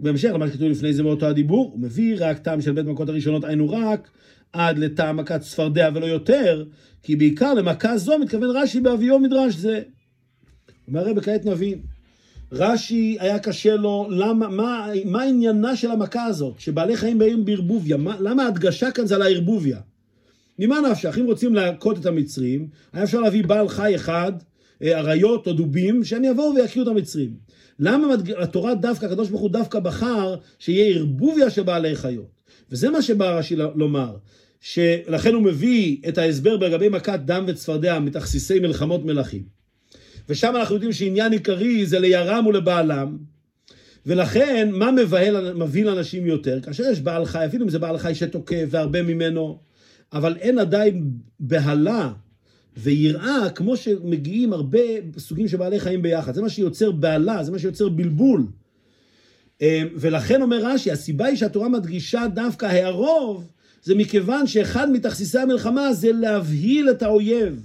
ובהמשך 0.00 0.30
למה 0.34 0.48
שכתוב 0.48 0.68
לפני 0.68 0.92
זה 0.92 1.02
באותו 1.02 1.26
הדיבור, 1.26 1.70
הוא 1.72 1.80
מביא 1.80 2.16
רק 2.18 2.38
טעם 2.38 2.60
של 2.60 2.72
בית 2.72 2.86
מכות 2.86 3.08
הראשונות, 3.08 3.44
היינו 3.44 3.70
רק 3.70 4.10
עד 4.52 4.78
לטעם 4.78 5.16
מכת 5.16 5.40
צפרדע 5.40 5.90
ולא 5.94 6.06
יותר, 6.06 6.64
כי 7.02 7.16
בעיקר 7.16 7.54
למכה 7.54 7.98
זו 7.98 8.18
מתכוון 8.18 8.56
רש"י 8.56 8.80
באביו 8.80 9.18
מדרש 9.18 9.54
זה. 9.54 9.82
אומר 10.88 11.08
הרב, 11.08 11.20
כעת 11.20 11.44
נבין. 11.44 11.78
רש"י 12.52 13.16
היה 13.20 13.38
קשה 13.38 13.76
לו, 13.76 14.08
למה, 14.10 14.48
מה, 14.48 14.88
מה 15.04 15.22
עניינה 15.22 15.76
של 15.76 15.90
המכה 15.90 16.24
הזאת, 16.24 16.60
שבעלי 16.60 16.96
חיים 16.96 17.18
באים 17.18 17.44
בערבוביה, 17.44 17.96
מה, 17.96 18.16
למה 18.20 18.44
ההדגשה 18.44 18.90
כאן 18.90 19.06
זה 19.06 19.14
על 19.14 19.22
הערבוביה? 19.22 19.78
ממה 20.58 20.80
נפשך? 20.90 21.18
אם 21.18 21.26
רוצים 21.26 21.54
להכות 21.54 21.98
את 21.98 22.06
המצרים, 22.06 22.68
היה 22.92 23.04
אפשר 23.04 23.20
להביא 23.20 23.44
בעל 23.44 23.68
חי 23.68 23.94
אחד, 23.94 24.32
אה, 24.82 24.98
אריות 24.98 25.46
או 25.46 25.52
דובים, 25.52 26.04
שהם 26.04 26.24
יבואו 26.24 26.54
ויכירו 26.54 26.82
את 26.82 26.96
המצרים. 26.96 27.34
למה 27.78 28.14
התורה 28.38 28.74
דווקא, 28.74 29.06
הקדוש 29.06 29.28
ברוך 29.28 29.42
הוא 29.42 29.50
דווקא 29.50 29.78
בחר 29.78 30.36
שיהיה 30.58 30.96
ערבוביה 30.96 31.50
של 31.50 31.62
בעלי 31.62 31.96
חיות? 31.96 32.36
וזה 32.70 32.90
מה 32.90 33.02
שבא 33.02 33.38
רש"י 33.38 33.56
לומר, 33.56 34.16
שלכן 34.60 35.34
הוא 35.34 35.42
מביא 35.42 35.96
את 36.08 36.18
ההסבר 36.18 36.56
לגבי 36.56 36.88
מכת 36.88 37.20
דם 37.24 37.44
וצפרדע 37.48 37.98
מתכסיסי 37.98 38.58
מלחמות 38.58 39.04
מלכים. 39.04 39.42
ושם 40.28 40.56
אנחנו 40.56 40.74
יודעים 40.74 40.92
שעניין 40.92 41.32
עיקרי 41.32 41.86
זה 41.86 41.98
לירם 41.98 42.46
ולבעלם, 42.46 43.18
ולכן 44.06 44.68
מה 44.72 44.90
מבהל, 44.90 45.52
מבהיל 45.52 45.88
אנשים 45.88 46.26
יותר? 46.26 46.60
כאשר 46.60 46.84
יש 46.92 47.00
בעל 47.00 47.24
חי, 47.24 47.46
אפילו 47.46 47.64
אם 47.64 47.70
זה 47.70 47.78
בעל 47.78 47.98
חי 47.98 48.14
שתוקף 48.14 48.64
והרבה 48.70 49.02
ממנו, 49.02 49.58
אבל 50.12 50.36
אין 50.36 50.58
עדיין 50.58 51.10
בהלה 51.40 52.12
ויראה 52.76 53.50
כמו 53.50 53.76
שמגיעים 53.76 54.52
הרבה 54.52 54.78
סוגים 55.18 55.48
של 55.48 55.56
בעלי 55.56 55.80
חיים 55.80 56.02
ביחד. 56.02 56.34
זה 56.34 56.42
מה 56.42 56.48
שיוצר 56.48 56.90
בהלה, 56.90 57.44
זה 57.44 57.52
מה 57.52 57.58
שיוצר 57.58 57.88
בלבול. 57.88 58.46
אמ, 59.60 59.86
ולכן 59.96 60.42
אומר 60.42 60.58
רש"י, 60.62 60.90
הסיבה 60.90 61.26
היא 61.26 61.36
שהתורה 61.36 61.68
מדגישה 61.68 62.26
דווקא 62.34 62.66
הערוב, 62.66 63.44
זה 63.82 63.94
מכיוון 63.94 64.46
שאחד 64.46 64.90
מתכסיסי 64.90 65.38
המלחמה 65.38 65.92
זה 65.92 66.12
להבהיל 66.12 66.90
את 66.90 67.02
האויב. 67.02 67.62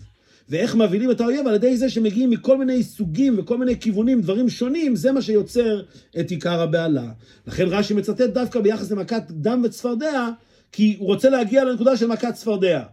ואיך 0.49 0.75
מבהילים 0.75 1.11
את 1.11 1.21
האויב? 1.21 1.47
על 1.47 1.55
ידי 1.55 1.77
זה 1.77 1.89
שמגיעים 1.89 2.29
מכל 2.29 2.57
מיני 2.57 2.83
סוגים 2.83 3.35
וכל 3.39 3.57
מיני 3.57 3.79
כיוונים, 3.79 4.21
דברים 4.21 4.49
שונים, 4.49 4.95
זה 4.95 5.11
מה 5.11 5.21
שיוצר 5.21 5.81
את 6.19 6.31
עיקר 6.31 6.61
הבהלה. 6.61 7.11
לכן 7.47 7.65
רש"י 7.67 7.93
מצטט 7.93 8.21
דווקא 8.21 8.59
ביחס 8.59 8.91
למכת 8.91 9.23
דם 9.29 9.61
וצפרדע, 9.65 10.29
כי 10.71 10.95
הוא 10.99 11.07
רוצה 11.07 11.29
להגיע 11.29 11.63
לנקודה 11.63 11.97
של 11.97 12.07
מכת 12.07 12.33
צפרדע. 12.33 12.83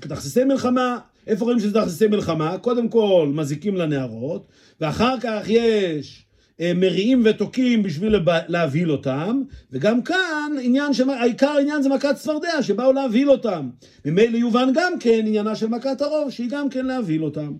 תכסיסי 0.00 0.44
מלחמה, 0.44 0.98
איפה 1.26 1.44
רואים 1.44 1.60
שזה 1.60 1.80
תכסיסי 1.80 2.06
מלחמה? 2.06 2.58
קודם 2.58 2.88
כל 2.88 3.30
מזיקים 3.34 3.76
לנערות, 3.76 4.46
ואחר 4.80 5.14
כך 5.20 5.42
יש 5.46 6.26
אה, 6.60 6.72
מריעים 6.74 7.22
ותוקים 7.24 7.82
בשביל 7.82 8.16
להבהיל 8.48 8.90
אותם, 8.92 9.42
וגם 9.72 10.02
כאן 10.02 10.52
עניין, 10.62 10.92
העיקר 11.08 11.48
העניין 11.48 11.82
זה 11.82 11.88
מכת 11.88 12.14
צפרדע, 12.14 12.62
שבאו 12.62 12.92
להבהיל 12.92 13.30
אותם. 13.30 13.68
ממילא 14.04 14.36
יובן 14.36 14.68
גם 14.74 14.92
כן 15.00 15.24
עניינה 15.26 15.56
של 15.56 15.66
מכת 15.66 16.00
הרוב, 16.00 16.30
שהיא 16.30 16.50
גם 16.50 16.70
כן 16.70 16.86
להבהיל 16.86 17.24
אותם. 17.24 17.52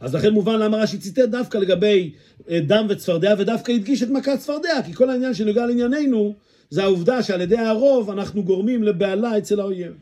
אז 0.00 0.14
לכן 0.14 0.30
מובן 0.30 0.58
למה 0.58 0.76
רש"י 0.76 0.98
ציטט 0.98 1.18
דווקא 1.18 1.58
לגבי 1.58 2.12
אה, 2.50 2.60
דם 2.60 2.86
וצפרדע, 2.88 3.34
ודווקא 3.38 3.72
הדגיש 3.72 4.02
את 4.02 4.10
מכת 4.10 4.38
צפרדע, 4.38 4.82
כי 4.86 4.92
כל 4.92 5.10
העניין 5.10 5.34
שנוגע 5.34 5.66
לענייננו, 5.66 6.34
זה 6.70 6.82
העובדה 6.82 7.22
שעל 7.22 7.40
ידי 7.40 7.58
הרוב 7.58 8.10
אנחנו 8.10 8.44
גורמים 8.44 8.82
לבהלה 8.82 9.38
אצל 9.38 9.60
האויב. 9.60 9.92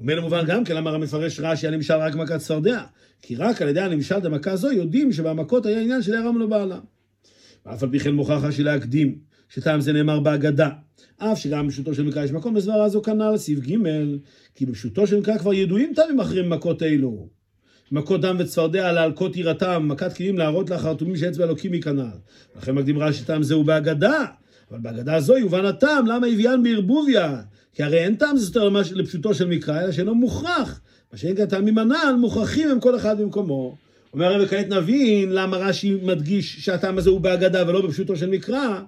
ומילא 0.00 0.22
מובן 0.22 0.44
גם 0.46 0.64
כן 0.64 0.76
למה 0.76 0.98
מפרש 0.98 1.40
רש"י 1.40 1.68
הנמשל 1.68 1.94
רק 1.94 2.14
מכת 2.14 2.36
צפרדע, 2.36 2.82
כי 3.22 3.36
רק 3.36 3.62
על 3.62 3.68
ידי 3.68 3.80
הנמשל 3.80 4.18
דמכה 4.18 4.56
זו 4.56 4.72
יודעים 4.72 5.12
שבמכות 5.12 5.66
היה 5.66 5.80
עניין 5.80 6.02
של 6.02 6.14
הרם 6.14 6.40
לבעלה. 6.40 6.78
ואף 7.66 7.82
על 7.82 7.88
פי 7.90 7.98
כן 7.98 8.14
מוכרח 8.14 8.44
רש"י 8.44 8.62
להקדים, 8.62 9.18
שטעם 9.48 9.80
זה 9.80 9.92
נאמר 9.92 10.20
בהגדה, 10.20 10.70
אף 11.18 11.38
שגם 11.38 11.66
בפשוטו 11.66 11.94
של 11.94 12.02
מקרא 12.02 12.24
יש 12.24 12.32
מקום 12.32 12.54
בסברה 12.54 12.88
זו 12.88 13.02
כנ"ל, 13.02 13.36
סעיף 13.36 13.58
ג', 13.58 13.74
כי 14.54 14.66
בפשוטו 14.66 15.06
של 15.06 15.20
מקרא 15.20 15.38
כבר 15.38 15.54
ידועים 15.54 15.92
טעמים 15.96 16.20
אחרים 16.20 16.50
מכות 16.50 16.82
אלו. 16.82 17.28
מכות 17.92 18.20
דם 18.20 18.36
וצפרדע 18.38 18.92
להלקות 18.92 19.36
יראתם, 19.36 19.88
מכת 19.88 20.12
כלים 20.12 20.38
להראות 20.38 20.70
לחרטומים 20.70 21.16
שאצבע 21.16 21.44
אלוקים 21.44 21.72
היא 21.72 21.82
כנ"ל. 21.82 22.08
לכן 22.56 22.72
מקדים 22.74 22.98
רש"י 22.98 23.24
טעם 23.24 23.42
זהו 23.42 23.64
בהגדה, 23.64 24.24
אבל 24.70 24.78
בהגדה 24.78 25.20
זו 25.20 25.36
יובן 25.36 25.64
הטעם 25.64 26.06
למה 26.06 26.26
הביאן 26.26 26.62
בערבוביה, 26.62 27.40
כי 27.74 27.82
הרי 27.82 27.98
אין 27.98 28.16
טעם 28.16 28.36
זה 28.36 28.46
יותר 28.48 28.68
לפשוטו 28.94 29.34
של 29.34 29.48
מקרא, 29.48 29.80
אלא 29.80 29.92
שאינו 29.92 30.14
מוכרח. 30.14 30.80
מה 31.12 31.18
שאין 31.18 31.36
כאן 31.36 31.46
טעמים 31.46 31.78
הנ"ל, 31.78 32.16
מוכרחים 32.20 32.70
הם 32.70 32.80
כל 32.80 32.96
אחד 32.96 33.20
במקומו. 33.20 33.76
אומר 34.12 34.26
הרב, 34.26 34.48
כעת 34.48 34.68
נבין 34.68 35.32
למה 35.32 35.56
רש"י 35.56 35.98
מדגיש 36.02 36.56
שהטעם 36.64 36.98
הזה 36.98 37.10
הוא 37.10 37.20
בהגדה 37.20 37.68
ולא 37.68 37.86
בפשוטו 37.86 38.16
של 38.16 38.30
מקרא, 38.30 38.80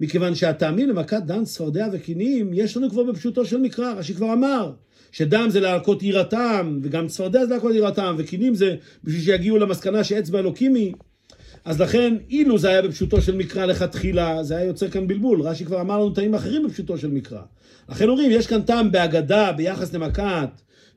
מכיוון 0.00 0.34
שהטעמים 0.34 0.88
למכת 0.88 1.22
דם, 1.26 1.44
צפרדע 1.44 1.86
וקינים, 1.92 2.50
יש 2.54 2.76
לנו 2.76 2.90
כבר 2.90 3.02
בפשוטו 3.02 3.44
של 3.44 3.58
מקרא, 3.58 3.92
רש"י 3.92 4.14
כבר 4.14 4.32
אמר. 4.32 4.72
שדם 5.12 5.46
זה 5.50 5.60
להלקות 5.60 6.02
יראתם, 6.02 6.78
וגם 6.82 7.06
צפרדע 7.06 7.44
זה 7.44 7.50
להלקות 7.50 7.74
יראתם, 7.74 8.14
וקינים 8.18 8.54
זה 8.54 8.76
בשביל 9.04 9.22
שיגיעו 9.22 9.58
למסקנה 9.58 10.04
שאצבע 10.04 10.38
אלוקים 10.38 10.74
היא. 10.74 10.92
אז 11.68 11.80
לכן, 11.80 12.14
אילו 12.30 12.58
זה 12.58 12.68
היה 12.68 12.82
בפשוטו 12.82 13.20
של 13.20 13.36
מקרא 13.36 13.66
לכתחילה, 13.66 14.42
זה 14.42 14.56
היה 14.56 14.66
יוצר 14.66 14.90
כאן 14.90 15.06
בלבול. 15.06 15.42
רש"י 15.42 15.64
כבר 15.64 15.80
אמר 15.80 15.98
לנו 15.98 16.10
טעמים 16.10 16.34
אחרים 16.34 16.66
בפשוטו 16.66 16.98
של 16.98 17.10
מקרא. 17.10 17.42
לכן 17.88 18.08
אומרים, 18.08 18.30
יש 18.30 18.46
כאן 18.46 18.62
טעם 18.62 18.92
בהגדה 18.92 19.52
ביחס 19.52 19.94
למכת 19.94 20.48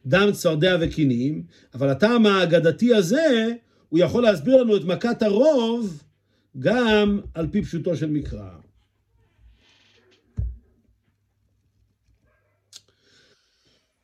דם, 0.06 0.30
צפרדע 0.32 0.78
וקינים, 0.82 1.44
אבל 1.74 1.90
הטעם 1.90 2.26
האגדתי 2.26 2.96
הזה, 2.96 3.48
הוא 3.90 4.00
יכול 4.00 4.24
להסביר 4.24 4.64
לנו 4.64 4.76
את 4.76 4.84
מכת 4.84 5.24
הרוב 5.24 6.04
גם 6.60 7.20
על 7.34 7.48
פי 7.52 7.62
פשוטו 7.62 7.96
של 7.96 8.10
מקרא. 8.10 8.50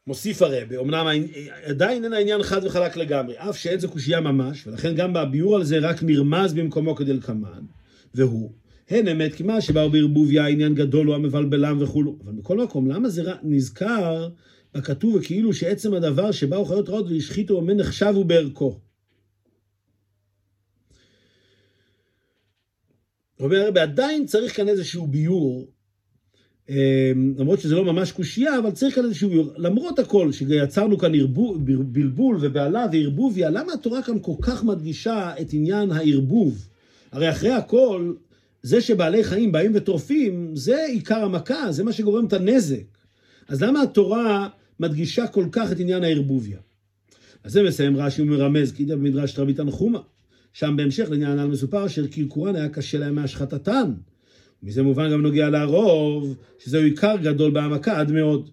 מוסיף 0.08 0.42
הרבה, 0.42 0.80
אמנם 0.80 1.08
עדיין 1.64 2.04
אין 2.04 2.14
העניין 2.14 2.44
חד 2.44 2.66
וחלק 2.66 2.98
לגמרי, 2.98 3.36
אף 3.38 3.58
שאין 3.58 3.80
זו 3.80 3.90
קושייה 3.90 4.22
ממש, 4.22 4.68
ולכן 4.68 4.96
גם 4.96 5.14
בביאור 5.14 5.56
על 5.56 5.64
זה 5.64 5.80
רק 5.80 6.04
נרמז 6.04 6.54
במקומו 6.54 6.96
כדלקמן, 6.96 7.62
והוא, 8.16 8.52
הן 8.90 9.08
אמת 9.08 9.36
כי 9.36 9.44
מה 9.44 9.62
שבאו 9.62 9.90
בערבוביה 9.90 10.48
עניין 10.48 10.76
גדול 10.76 11.08
הוא 11.08 11.16
המבלבלם 11.16 11.78
וכולו, 11.82 12.18
אבל 12.24 12.32
מכל 12.32 12.58
מקום, 12.58 12.88
למה 12.88 13.10
זה 13.10 13.24
נזכר 13.44 14.30
בכתוב 14.74 15.16
וכאילו 15.16 15.54
שעצם 15.54 15.94
הדבר 15.94 16.32
שבאו 16.32 16.66
חיות 16.66 16.90
רעות 16.90 17.06
והשחיתו 17.10 17.54
ומה 17.54 17.74
נחשבו 17.74 18.24
בערכו? 18.24 18.80
אומר 23.40 23.58
הרבה, 23.58 23.82
עדיין 23.84 24.26
צריך 24.26 24.56
כאן 24.56 24.70
איזשהו 24.70 25.08
ביור 25.08 25.72
למרות 27.38 27.60
שזה 27.60 27.76
לא 27.76 27.86
ממש 27.86 28.12
קושייה, 28.12 28.60
אבל 28.60 28.72
צריך 28.72 28.96
כאן 28.96 29.06
איזשהו, 29.06 29.30
למרות 29.58 30.00
הכל, 30.00 30.32
שיצרנו 30.32 30.98
כאן 30.98 31.16
ערבוב, 31.16 31.66
בלבול 31.66 32.38
ובהלה 32.42 32.86
וערבוביה, 32.92 33.50
למה 33.50 33.74
התורה 33.74 34.02
כאן 34.02 34.20
כל 34.22 34.36
כך 34.42 34.64
מדגישה 34.64 35.32
את 35.42 35.54
עניין 35.54 35.92
הערבוב? 35.92 36.68
הרי 37.12 37.30
אחרי 37.30 37.52
הכל, 37.52 38.14
זה 38.62 38.82
שבעלי 38.82 39.24
חיים 39.24 39.52
באים 39.52 39.72
וטורפים, 39.76 40.56
זה 40.56 40.86
עיקר 40.86 41.24
המכה, 41.24 41.72
זה 41.72 41.84
מה 41.84 41.92
שגורם 41.92 42.26
את 42.26 42.34
הנזק. 42.34 42.84
אז 43.48 43.64
למה 43.64 43.82
התורה 43.82 44.50
מדגישה 44.80 45.28
כל 45.28 45.46
כך 45.52 45.72
את 45.72 45.80
עניין 45.80 46.04
הערבוביה? 46.04 46.58
אז 47.44 47.52
זה 47.52 47.64
מסיים 47.64 47.98
רש"י 47.98 48.22
ומרמז, 48.22 48.72
כי 48.72 48.86
במדרש 48.86 49.40
רבי 49.40 49.54
תנחומה. 49.54 50.00
שם 50.54 50.74
בהמשך 50.78 51.10
לעניין 51.10 51.40
הנ"ל 51.40 51.48
מסופר 51.48 51.86
אשר 51.86 52.08
קרקורן 52.08 52.56
היה 52.56 52.70
קשה 52.70 52.98
להם 52.98 53.16
מהשחטתן. 53.16 53.94
מזה 54.64 54.84
מובן 54.84 55.12
גם 55.12 55.22
נוגע 55.22 55.50
לרוב, 55.50 56.36
שזהו 56.60 56.84
עיקר 56.84 57.16
גדול 57.22 57.52
בהעמקה 57.52 58.00
עד 58.00 58.12
מאוד. 58.12 58.50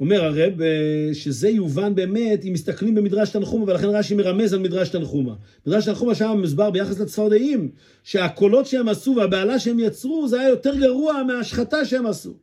אומר 0.00 0.24
הרב 0.24 0.62
אה, 0.62 1.14
שזה 1.14 1.48
יובן 1.48 1.94
באמת 1.94 2.44
אם 2.44 2.52
מסתכלים 2.52 2.94
במדרש 2.94 3.30
תנחומה, 3.30 3.64
ולכן 3.64 3.86
רש"י 3.86 4.14
מרמז 4.14 4.52
על 4.52 4.58
מדרש 4.58 4.88
תנחומה. 4.88 5.34
מדרש 5.66 5.84
תנחומה 5.84 6.14
שם 6.14 6.36
מוסבר 6.40 6.70
ביחס 6.70 7.00
לצפרדעים, 7.00 7.70
שהקולות 8.04 8.66
שהם 8.66 8.88
עשו 8.88 9.14
והבהלה 9.16 9.58
שהם 9.58 9.78
יצרו, 9.78 10.28
זה 10.28 10.40
היה 10.40 10.48
יותר 10.48 10.76
גרוע 10.76 11.22
מההשחתה 11.26 11.84
שהם 11.84 12.06
עשו. 12.06 12.34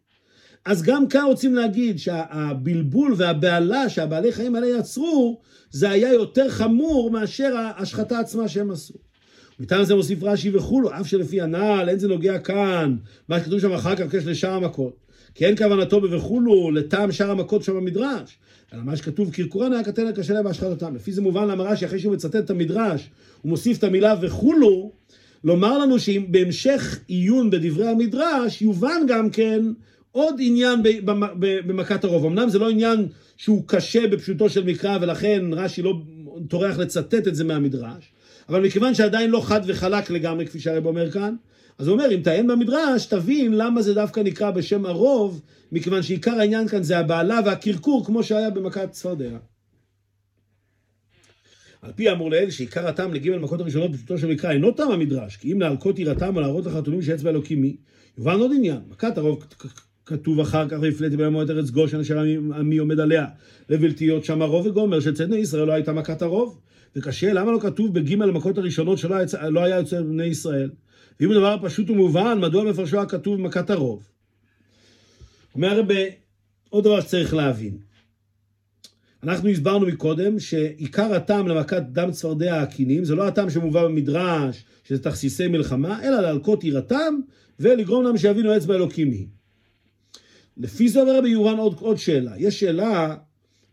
אז 0.65 0.83
גם 0.83 1.07
כאן 1.07 1.23
רוצים 1.25 1.55
להגיד 1.55 1.99
שהבלבול 1.99 3.13
והבהלה 3.17 3.89
שהבעלי 3.89 4.31
חיים 4.31 4.55
האלה 4.55 4.67
יצרו, 4.67 5.41
זה 5.71 5.89
היה 5.89 6.13
יותר 6.13 6.49
חמור 6.49 7.11
מאשר 7.11 7.55
ההשחתה 7.57 8.19
עצמה 8.19 8.47
שהם 8.47 8.71
עשו. 8.71 9.06
מטעם 9.59 9.83
זה 9.83 9.95
מוסיף 9.95 10.23
רש"י 10.23 10.51
וכולו, 10.53 10.89
אף 10.99 11.07
שלפי 11.07 11.41
הנ"ל, 11.41 11.85
אין 11.89 11.99
זה 11.99 12.07
נוגע 12.07 12.39
כאן, 12.39 12.95
מה 13.29 13.39
שכתוב 13.39 13.59
שם 13.59 13.71
אחר 13.71 13.95
כך 13.95 14.05
בקשר 14.05 14.29
לשאר 14.29 14.53
המכות. 14.53 14.97
כי 15.35 15.45
אין 15.45 15.57
כוונתו 15.57 16.01
ב"וכולו" 16.01 16.71
לטעם 16.71 17.11
שאר 17.11 17.31
המכות 17.31 17.63
שם 17.63 17.75
במדרש, 17.75 18.37
אלא 18.73 18.83
מה 18.83 18.95
שכתוב, 18.95 19.31
קרקורן 19.31 19.73
היה 19.73 19.83
קטן 19.83 20.07
הקשה 20.07 20.33
להם 20.33 20.43
בהשחתתם. 20.43 20.95
לפי 20.95 21.11
זה 21.11 21.21
מובן 21.21 21.47
למה 21.47 21.63
רש"י, 21.63 21.85
אחרי 21.85 21.99
שהוא 21.99 22.13
מצטט 22.13 22.35
את 22.35 22.49
המדרש, 22.49 23.09
הוא 23.41 23.49
מוסיף 23.49 23.77
את 23.77 23.83
המילה 23.83 24.15
"וכולו", 24.21 24.91
לומר 25.43 25.77
לנו 25.77 25.99
שאם 25.99 26.25
בהמשך 26.29 26.99
עיון 27.07 27.49
בדברי 27.49 27.87
המדרש, 27.87 28.61
יובן 28.61 29.01
גם 29.07 29.29
כן 29.29 29.61
עוד 30.11 30.35
עניין 30.39 30.79
במכת 31.67 32.03
הרוב. 32.03 32.25
אמנם 32.25 32.49
זה 32.49 32.59
לא 32.59 32.69
עניין 32.69 33.07
שהוא 33.37 33.63
קשה 33.67 34.07
בפשוטו 34.07 34.49
של 34.49 34.63
מקרא, 34.63 34.97
ולכן 35.01 35.45
רש"י 35.51 35.81
לא 35.81 36.01
טורח 36.47 36.77
לצטט 36.77 37.27
את 37.27 37.35
זה 37.35 37.43
מהמדרש, 37.43 38.11
אבל 38.49 38.65
מכיוון 38.65 38.93
שעדיין 38.93 39.29
לא 39.29 39.41
חד 39.41 39.61
וחלק 39.65 40.09
לגמרי, 40.09 40.45
כפי 40.45 40.59
שהרב 40.59 40.85
אומר 40.85 41.11
כאן, 41.11 41.35
אז 41.77 41.87
הוא 41.87 41.93
אומר, 41.93 42.11
אם 42.11 42.21
תעיין 42.21 42.47
במדרש, 42.47 43.05
תבין 43.05 43.53
למה 43.53 43.81
זה 43.81 43.93
דווקא 43.93 44.19
נקרא 44.19 44.51
בשם 44.51 44.85
הרוב, 44.85 45.41
מכיוון 45.71 46.03
שעיקר 46.03 46.39
העניין 46.39 46.67
כאן 46.67 46.83
זה 46.83 46.97
הבעלה 46.97 47.39
והקרקור, 47.45 48.05
כמו 48.05 48.23
שהיה 48.23 48.49
במכת 48.49 48.91
צפרדע. 48.91 49.37
על 51.81 51.91
פי 51.95 52.09
האמור 52.09 52.31
לאל, 52.31 52.49
שעיקר 52.49 52.87
הטעם 52.87 53.13
לגימל 53.13 53.35
המכות 53.35 53.59
הראשונות 53.59 53.91
בפשוטו 53.91 54.17
של 54.17 54.27
מקרא 54.27 54.51
אינו 54.51 54.71
טעם 54.71 54.91
המדרש, 54.91 55.37
כי 55.37 55.53
אם 55.53 55.61
להלקות 55.61 55.99
יראתם 55.99 56.35
או 56.35 56.41
להראות 56.41 56.65
לחתומים 56.65 57.01
שאצבע 57.01 57.29
אלוקים 57.29 57.61
מי, 57.61 57.75
יובן 58.17 58.39
עוד 58.39 58.51
עניין. 58.55 58.79
מכת 58.89 59.17
הרוב 59.17 59.45
כתוב 60.05 60.39
אחר 60.39 60.69
כך, 60.69 60.77
והפליתי 60.81 61.17
ביום 61.17 61.41
את 61.41 61.49
ארץ 61.49 61.69
גושן 61.69 61.99
אשר 61.99 62.19
עמי 62.55 62.77
עומד 62.77 62.99
עליה, 62.99 63.25
לבלתיות 63.69 64.25
שם 64.25 64.41
הרוב 64.41 64.65
וגומר, 64.65 64.99
שאצל 64.99 65.25
בני 65.25 65.37
ישראל 65.37 65.67
לא 65.67 65.73
הייתה 65.73 65.93
מכת 65.93 66.21
הרוב. 66.21 66.59
וקשה, 66.97 67.33
למה 67.33 67.51
לא 67.51 67.59
כתוב 67.61 67.93
בגימל 67.93 68.29
המכות 68.29 68.57
הראשונות 68.57 68.97
שלא 68.97 69.15
לא 69.49 69.63
היה 69.63 69.75
יוצא 69.75 70.01
בני 70.01 70.25
ישראל? 70.25 70.69
ואם 71.19 71.31
הדבר 71.31 71.57
פשוט 71.63 71.89
ומובן, 71.89 72.39
מדוע 72.41 72.63
מפרשו 72.63 72.99
הכתוב 72.99 73.41
מכת 73.41 73.69
הרוב? 73.69 74.07
אומר 75.55 75.67
הרבה, 75.67 75.95
עוד 76.69 76.83
דבר 76.83 77.01
שצריך 77.01 77.33
להבין. 77.33 77.77
אנחנו 79.23 79.49
הסברנו 79.49 79.85
מקודם 79.85 80.39
שעיקר 80.39 81.13
הטעם 81.13 81.47
למכת 81.47 81.83
דם 81.91 82.11
צפרדע 82.11 82.61
הקינים 82.61 83.03
זה 83.05 83.15
לא 83.15 83.27
הטעם 83.27 83.49
שמובא 83.49 83.83
במדרש, 83.83 84.65
שזה 84.83 85.03
תכסיסי 85.03 85.47
מלחמה, 85.47 86.03
אלא 86.03 86.19
להלקות 86.21 86.63
יראתם 86.63 87.19
ולגרום 87.59 88.03
להם 88.03 88.17
שיבינו 88.17 88.57
אצבע 88.57 88.75
אלוקים 88.75 89.11
היא. 89.11 89.27
לפי 90.57 90.89
זה 90.89 91.01
אומר 91.01 91.17
רבי 91.17 91.29
יורן 91.29 91.57
עוד, 91.57 91.75
עוד 91.79 91.97
שאלה. 91.97 92.31
יש 92.37 92.59
שאלה 92.59 93.15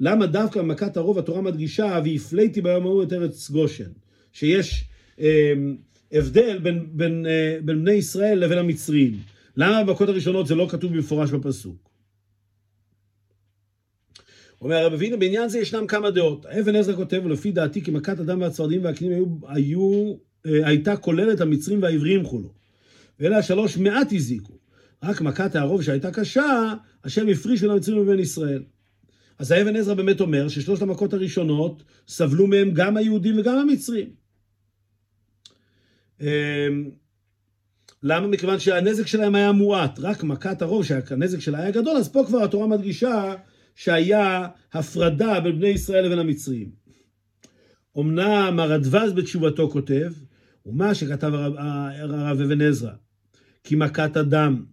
למה 0.01 0.27
דווקא 0.27 0.63
במכת 0.63 0.97
הרוב 0.97 1.19
התורה 1.19 1.41
מדגישה 1.43 2.01
והפליתי 2.05 2.61
ביום 2.61 2.83
ההוא 2.83 3.03
את 3.03 3.13
ארץ 3.13 3.51
גושן, 3.51 3.91
שיש 4.33 4.85
אה, 5.21 5.53
הבדל 6.13 6.59
בין, 6.59 6.87
בין, 6.93 7.27
אה, 7.27 7.59
בין 7.65 7.81
בני 7.81 7.93
ישראל 7.93 8.39
לבין 8.39 8.59
המצרים. 8.59 9.19
למה 9.57 9.85
במכות 9.85 10.09
הראשונות 10.09 10.47
זה 10.47 10.55
לא 10.55 10.67
כתוב 10.71 10.93
במפורש 10.93 11.31
בפסוק? 11.31 11.91
אומר 14.61 14.77
הרב 14.77 14.93
אבינו, 14.93 15.19
בעניין 15.19 15.49
זה 15.49 15.59
ישנם 15.59 15.87
כמה 15.87 16.11
דעות. 16.11 16.47
אבן 16.47 16.77
עזרא 16.77 16.97
כותב, 16.97 17.21
ולפי 17.25 17.53
דעתי 17.53 17.83
כי 17.83 17.91
מכת 17.91 18.19
הדם 18.19 18.41
והצפרדים 18.41 18.85
והקנים 18.85 19.13
היו, 19.13 19.27
היו, 19.49 20.15
אה, 20.47 20.69
הייתה 20.69 20.97
כוללת 20.97 21.41
המצרים 21.41 21.83
והעברים 21.83 22.25
כולו. 22.25 22.53
ואלה 23.21 23.39
השלוש 23.39 23.77
מעט 23.77 24.13
הזיקו. 24.13 24.59
רק 25.03 25.21
מכת 25.21 25.57
הערוב 25.57 25.83
שהייתה 25.83 26.11
קשה, 26.11 26.75
השם 27.05 27.29
הפריש 27.29 27.61
בין 27.61 27.71
המצרים 27.71 27.99
ובין 27.99 28.19
ישראל. 28.19 28.63
אז 29.39 29.51
האבן 29.51 29.76
עזרא 29.76 29.95
באמת 29.95 30.20
אומר 30.20 30.49
ששלושת 30.49 30.82
המכות 30.82 31.12
הראשונות 31.12 31.82
סבלו 32.09 32.47
מהם 32.47 32.70
גם 32.70 32.97
היהודים 32.97 33.39
וגם 33.39 33.59
המצרים. 33.59 34.11
אמ, 36.20 36.91
למה? 38.03 38.26
מכיוון 38.26 38.59
שהנזק 38.59 39.07
שלהם 39.07 39.35
היה 39.35 39.53
מועט, 39.53 39.99
רק 39.99 40.22
מכת 40.22 40.62
הרוב, 40.62 40.85
שהנזק 40.85 41.39
שלה 41.39 41.59
היה 41.59 41.70
גדול, 41.70 41.97
אז 41.97 42.09
פה 42.09 42.24
כבר 42.26 42.43
התורה 42.43 42.66
מדגישה 42.66 43.35
שהיה 43.74 44.49
הפרדה 44.72 45.41
בין 45.41 45.59
בני 45.59 45.68
ישראל 45.68 46.07
לבין 46.07 46.18
המצרים. 46.18 46.70
אמנם 47.99 48.61
הרדווז 48.61 49.12
בתשובתו 49.12 49.70
כותב, 49.70 50.12
ומה 50.66 50.95
שכתב 50.95 51.32
הרב 51.35 52.41
אבן 52.41 52.61
עזרא, 52.61 52.93
כי 53.64 53.76
מכת 53.76 54.16
הדם 54.16 54.64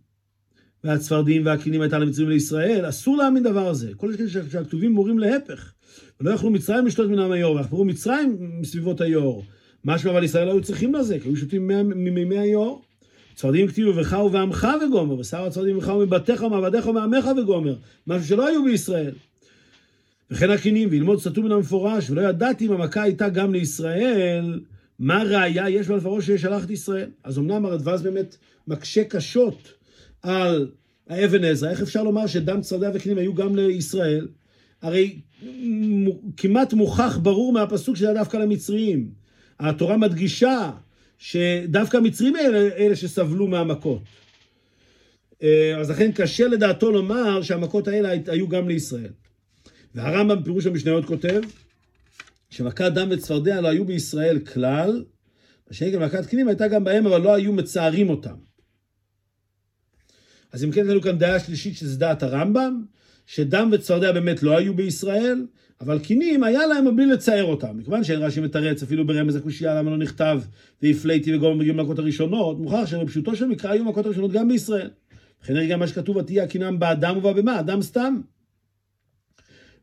והצפרדים 0.84 1.46
והקינים 1.46 1.82
הייתה 1.82 2.00
למצרים 2.00 2.30
לישראל, 2.30 2.90
אסור 2.90 3.18
להאמין 3.18 3.44
דבר 3.44 3.68
הזה. 3.68 3.92
כל 3.98 4.12
זה 4.12 4.30
שהכתובים 4.30 4.92
מורים 4.92 5.20
להפך. 5.20 5.72
ולא 6.22 6.32
יכלו 6.32 6.50
מצרים 6.50 6.86
לשתות 6.86 7.10
מן 7.10 7.20
העם 7.20 7.32
היאור, 7.32 7.56
ויחפרו 7.56 7.86
מצרים 7.86 8.38
מסביבות 8.60 9.02
היאור. 9.02 9.44
משמע 9.86 10.12
אבל 10.12 10.24
ישראל 10.24 10.50
היו 10.50 10.62
צריכים 10.62 10.96
לזה, 10.96 11.20
כי 11.20 11.30
היו 11.30 11.36
שותים 11.36 11.68
ממימי 11.68 12.38
היאור. 12.40 12.82
צפרדים 13.36 13.68
כתיבו 13.68 13.94
בך 13.94 14.18
ובעמך 14.26 14.68
וגומר, 14.86 15.20
ושר 15.20 15.46
הצפרדים 15.46 15.76
ממך 15.76 15.88
ומבתיך 15.88 16.44
ומעבדיך 16.44 16.88
ומעמך 16.88 17.26
וגומר. 17.38 17.76
משהו 18.08 18.28
שלא 18.28 18.48
היו 18.48 18.64
בישראל. 18.64 19.14
וכן 20.32 20.50
הקינים, 20.50 20.90
וילמוד 20.92 21.20
סתום 21.20 21.46
מן 21.46 21.52
המפורש, 21.52 22.10
ולא 22.10 22.22
ידעתי 22.22 22.68
אם 22.68 22.72
המכה 22.72 23.02
הייתה 23.02 23.30
גם 23.30 23.54
לישראל, 23.54 24.60
מה 25.00 25.24
ראיה 25.24 25.70
יש 25.70 25.88
בה 25.88 25.96
לפרעה 25.96 26.22
שישלח 26.22 26.66
את 26.66 26.70
ישראל. 26.70 27.10
אז 27.24 27.40
אמנם 27.40 27.66
הרדווז 27.66 28.02
באמת 28.02 28.38
מקשה 28.68 29.04
קשות 29.04 29.74
על 30.22 30.72
האבן 31.10 31.44
עזרא, 31.44 31.70
איך 31.70 31.82
אפשר 31.82 32.04
לומר 32.04 32.28
שדם 32.28 32.62
צרדע 32.62 32.92
וכלים 32.94 33.18
היו 33.18 33.34
גם 33.34 33.56
לישראל? 33.56 34.28
הרי 34.82 35.20
כמעט 36.38 36.74
מוכח 36.74 37.18
ברור 37.22 37.54
מהפסוק 37.54 37.96
שזה 37.96 38.14
דווקא 38.14 38.38
למצריים. 38.38 39.10
התורה 39.60 39.98
מדגישה 39.98 40.72
שדווקא 41.18 41.98
המצרים 41.98 42.36
אלה, 42.36 42.58
אלה 42.78 42.96
שסבלו 42.96 43.48
מהמכות. 43.48 44.02
אה, 45.44 45.78
אז 45.80 45.90
לכן 45.90 46.12
קשה 46.12 46.48
לדעתו 46.48 46.92
לומר 46.92 47.42
שהמכות 47.42 47.88
האלה 47.88 48.10
היו 48.28 48.48
גם 48.48 48.68
לישראל. 48.68 49.12
והרמב"ם 49.96 50.42
בפירוש 50.42 50.66
המשניות 50.66 51.06
כותב 51.06 51.42
שמכת 52.50 52.92
דם 52.94 53.08
וצפרדע 53.12 53.62
לא 53.62 53.68
היו 53.68 53.86
בישראל 53.86 54.40
כלל, 54.40 55.04
שנקרא 55.72 56.06
מכת 56.06 56.26
כלים 56.30 56.48
הייתה 56.48 56.68
גם 56.68 56.84
בהם, 56.84 57.08
אבל 57.08 57.22
לא 57.22 57.34
היו 57.34 57.54
מצערים 57.54 58.10
אותם. 58.10 58.36
אז 60.52 60.64
אם 60.64 60.72
כן, 60.72 60.82
יש 60.82 60.88
לנו 60.88 61.02
כאן 61.02 61.18
דעה 61.18 61.40
שלישית 61.40 61.78
שזה 61.78 62.00
דעת 62.00 62.24
הרמב"ם, 62.24 62.84
שדם 63.26 63.70
וצפרדע 63.72 64.12
באמת 64.12 64.44
לא 64.44 64.58
היו 64.58 64.74
בישראל, 64.74 65.46
אבל 65.82 66.00
קינים 66.00 66.44
היה 66.44 66.68
להם 66.68 66.96
בלי 66.96 67.06
לצייר 67.06 67.44
אותם. 67.44 67.78
מכיוון 67.78 68.04
שאין 68.04 68.20
רש"י 68.20 68.40
מתרץ 68.40 68.84
אפילו 68.84 69.08
ברמז 69.08 69.36
הקושייה 69.36 69.76
למה 69.76 69.92
לא 69.92 69.98
נכתב 69.98 70.42
והפליתי 70.82 71.36
וגומר 71.36 71.58
בגיל 71.58 71.76
מכות 71.76 72.00
הראשונות, 72.00 72.60
מוכרח 72.60 72.86
שבפשוטו 72.86 73.36
של 73.36 73.46
מקרא 73.46 73.72
היו 73.72 73.86
מכות 73.86 74.06
הראשונות 74.06 74.32
גם 74.32 74.48
בישראל. 74.48 74.90
וכן 75.44 75.68
גם 75.70 75.80
מה 75.80 75.88
שכתוב 75.88 76.16
ותהיה 76.16 76.44
הקינם 76.44 76.80
באדם 76.80 77.18
ובבהמה, 77.18 77.60
אדם 77.60 77.82
סתם. 77.82 78.22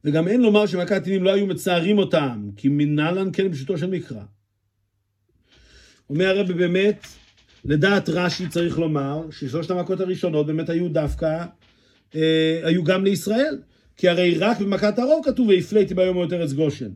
וגם 0.05 0.29
אין 0.29 0.41
לומר 0.41 0.67
שמכת 0.67 1.05
קינים 1.05 1.25
לא 1.25 1.35
היו 1.35 1.47
מצערים 1.47 1.99
אותם, 1.99 2.51
כי 2.57 2.69
מנהלן 2.69 3.29
כן 3.33 3.49
בפשוטו 3.51 3.79
של 3.79 3.91
מקרא. 3.91 4.23
אומר 6.11 6.27
הרבי 6.27 6.55
באמת, 6.55 7.07
לדעת 7.69 8.09
רש"י 8.09 8.49
צריך 8.49 8.79
לומר 8.79 9.31
ששלושת 9.31 9.71
המכות 9.71 10.01
הראשונות 10.01 10.47
באמת 10.47 10.69
היו 10.69 10.89
דווקא, 10.89 11.45
אה, 12.15 12.61
היו 12.65 12.85
גם 12.85 13.05
לישראל. 13.05 13.59
כי 13.97 14.09
הרי 14.09 14.39
רק 14.39 14.61
במכת 14.61 14.99
הרוב 14.99 15.25
כתוב 15.25 15.49
והפליתי 15.49 15.95
ביום 15.95 16.17
מאוד 16.17 16.35
ארץ 16.35 16.53
גושן. 16.53 16.91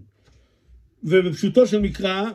ובפשוטו 1.04 1.66
של 1.66 1.80
מקרא, 1.80 2.30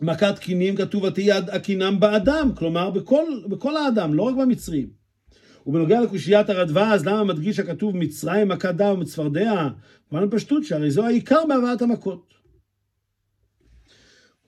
מכת 0.00 0.38
קינים 0.38 0.76
כתוב 0.76 1.02
ותהי 1.02 1.32
הקינם 1.32 2.00
באדם, 2.00 2.52
כלומר 2.56 2.90
בכל, 2.90 3.24
בכל 3.48 3.76
האדם, 3.76 4.14
לא 4.14 4.22
רק 4.22 4.34
במצרים. 4.36 4.90
ובנוגע 5.66 6.00
לקושיית 6.00 6.50
הרדווז, 6.50 7.04
למה 7.04 7.24
מדגיש 7.24 7.58
הכתוב 7.58 7.96
מצרים 7.96 8.48
מכת 8.48 8.74
דם 8.74 8.94
ומצפרדע? 8.94 9.68
כמובן 10.10 10.26
בפשטות 10.26 10.64
שהרי 10.64 10.90
זו 10.90 11.06
העיקר 11.06 11.42
בהבאת 11.48 11.82
המכות. 11.82 12.34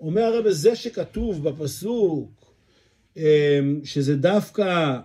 אומר 0.01 0.23
הרב 0.23 0.51
זה 0.51 0.77
שכתוב 0.77 1.49
בפסוק 1.49 2.42
שזה 3.85 4.17
דווקא 4.17 4.99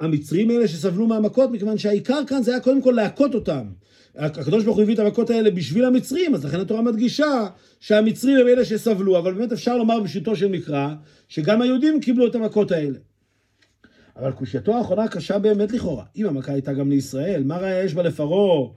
המצרים 0.00 0.50
האלה 0.50 0.68
שסבלו 0.68 1.06
מהמכות, 1.06 1.50
מכיוון 1.50 1.78
שהעיקר 1.78 2.20
כאן 2.26 2.42
זה 2.42 2.50
היה 2.50 2.60
קודם 2.60 2.82
כל 2.82 2.92
להכות 2.96 3.34
אותם. 3.34 3.64
הקדוש 4.16 4.64
ברוך 4.64 4.76
הוא 4.76 4.82
הביא 4.82 4.94
את 4.94 4.98
המכות 4.98 5.30
האלה 5.30 5.50
בשביל 5.50 5.84
המצרים, 5.84 6.34
אז 6.34 6.44
לכן 6.44 6.60
התורה 6.60 6.82
מדגישה 6.82 7.46
שהמצרים 7.80 8.36
הם 8.36 8.48
אלה 8.48 8.64
שסבלו, 8.64 9.18
אבל 9.18 9.34
באמת 9.34 9.52
אפשר 9.52 9.76
לומר 9.76 10.00
בשיטו 10.00 10.36
של 10.36 10.48
מקרא, 10.48 10.88
שגם 11.28 11.62
היהודים 11.62 12.00
קיבלו 12.00 12.26
את 12.26 12.34
המכות 12.34 12.72
האלה. 12.72 12.98
אבל 14.16 14.32
קושייתו 14.32 14.76
האחרונה 14.76 15.08
קשה 15.08 15.38
באמת 15.38 15.72
לכאורה. 15.72 16.04
אם 16.16 16.26
המכה 16.26 16.52
הייתה 16.52 16.72
גם 16.72 16.90
לישראל, 16.90 17.42
מה 17.44 17.56
ראה 17.56 17.84
יש 17.84 17.94
בה 17.94 18.02
לפרעה 18.02 18.68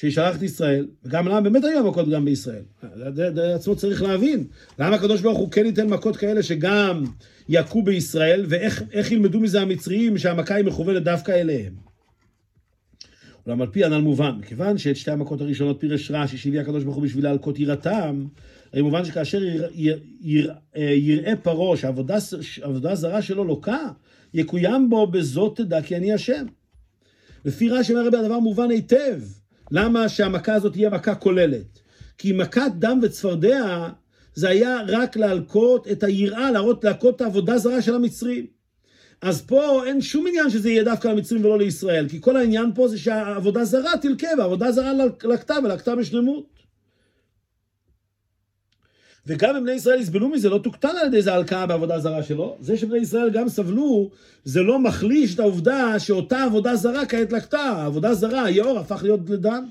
שישלח 0.00 0.36
את 0.36 0.42
ישראל? 0.42 0.86
וגם 1.04 1.28
למה 1.28 1.40
באמת 1.40 1.64
היו 1.64 1.78
המכות 1.78 2.08
גם 2.08 2.24
בישראל? 2.24 2.62
זה 3.34 3.54
עצמו 3.54 3.76
צריך 3.76 4.02
להבין. 4.02 4.46
למה 4.78 4.96
הקדוש 4.96 5.20
ברוך 5.20 5.38
הוא 5.38 5.50
כן 5.50 5.66
ייתן 5.66 5.86
מכות 5.86 6.16
כאלה 6.16 6.42
שגם 6.42 7.04
יכו 7.48 7.82
בישראל, 7.82 8.44
ואיך 8.48 9.12
ילמדו 9.12 9.40
מזה 9.40 9.60
המצרים 9.60 10.18
שהמכה 10.18 10.54
היא 10.54 10.64
מכוונת 10.64 11.02
דווקא 11.02 11.32
אליהם? 11.32 11.72
אולם 13.46 13.62
על 13.62 13.66
פי 13.66 13.84
הנ"ל 13.84 14.00
מובן, 14.00 14.30
מכיוון 14.38 14.78
שאת 14.78 14.96
שתי 14.96 15.10
המכות 15.10 15.40
הראשונות 15.40 15.80
פירש 15.80 16.10
רש"י 16.10 16.36
שהביא 16.36 16.60
הקדוש 16.60 16.84
ברוך 16.84 16.96
הוא 16.96 17.04
בשביל 17.04 17.24
להלקות 17.24 17.58
יראתם, 17.58 18.26
הרי 18.72 18.82
מובן 18.82 19.04
שכאשר 19.04 19.42
יראה 20.74 21.36
פרעה 21.42 21.76
שהעבודה 21.76 22.94
זרה 22.94 23.22
שלו 23.22 23.44
לוקה, 23.44 23.88
יקוים 24.34 24.90
בו 24.90 25.06
בזאת 25.06 25.56
תדע 25.56 25.82
כי 25.82 25.96
אני 25.96 26.12
השם. 26.12 26.46
לפי 27.44 27.68
רש"י 27.68 27.92
אומר 27.92 28.06
רבי 28.06 28.16
הדבר 28.16 28.38
מובן 28.38 28.70
היטב, 28.70 29.20
למה 29.70 30.08
שהמכה 30.08 30.54
הזאת 30.54 30.72
תהיה 30.72 30.90
מכה 30.90 31.14
כוללת? 31.14 31.78
כי 32.18 32.32
מכת 32.32 32.70
דם 32.78 33.00
וצפרדע 33.02 33.88
זה 34.34 34.48
היה 34.48 34.80
רק 34.88 35.16
להלקות 35.16 35.88
את 35.88 36.02
היראה, 36.02 36.50
להראות, 36.50 36.84
להכות 36.84 37.16
את 37.16 37.20
העבודה 37.20 37.58
זרה 37.58 37.82
של 37.82 37.94
המצרים. 37.94 38.46
אז 39.22 39.42
פה 39.42 39.82
אין 39.86 40.00
שום 40.00 40.26
עניין 40.26 40.50
שזה 40.50 40.70
יהיה 40.70 40.84
דווקא 40.84 41.08
למצרים 41.08 41.44
ולא 41.44 41.58
לישראל, 41.58 42.08
כי 42.08 42.20
כל 42.20 42.36
העניין 42.36 42.70
פה 42.74 42.88
זה 42.88 42.98
שהעבודה 42.98 43.64
זרה 43.64 43.96
תלקה, 44.02 44.28
והעבודה 44.38 44.72
זרה 44.72 44.92
לקטה 45.24 45.54
ולקטה 45.64 45.96
בשלמות. 45.96 46.59
וגם 49.26 49.56
אם 49.56 49.62
בני 49.62 49.72
ישראל 49.72 50.00
יסבלו 50.00 50.28
מזה, 50.28 50.48
לא 50.48 50.58
תוקטן 50.58 50.88
על 51.00 51.06
ידי 51.06 51.16
איזה 51.16 51.34
הלקאה 51.34 51.66
בעבודה 51.66 51.98
זרה 51.98 52.22
שלו. 52.22 52.56
זה 52.60 52.76
שבני 52.76 52.98
ישראל 52.98 53.30
גם 53.30 53.48
סבלו, 53.48 54.10
זה 54.44 54.62
לא 54.62 54.78
מחליש 54.78 55.34
את 55.34 55.40
העובדה 55.40 55.98
שאותה 55.98 56.44
עבודה 56.44 56.76
זרה 56.76 57.06
כעת 57.06 57.32
לקטה. 57.32 57.58
העבודה 57.58 58.14
זרה, 58.14 58.44
היאור, 58.44 58.78
הפך 58.78 59.00
להיות 59.02 59.30
לדם. 59.30 59.66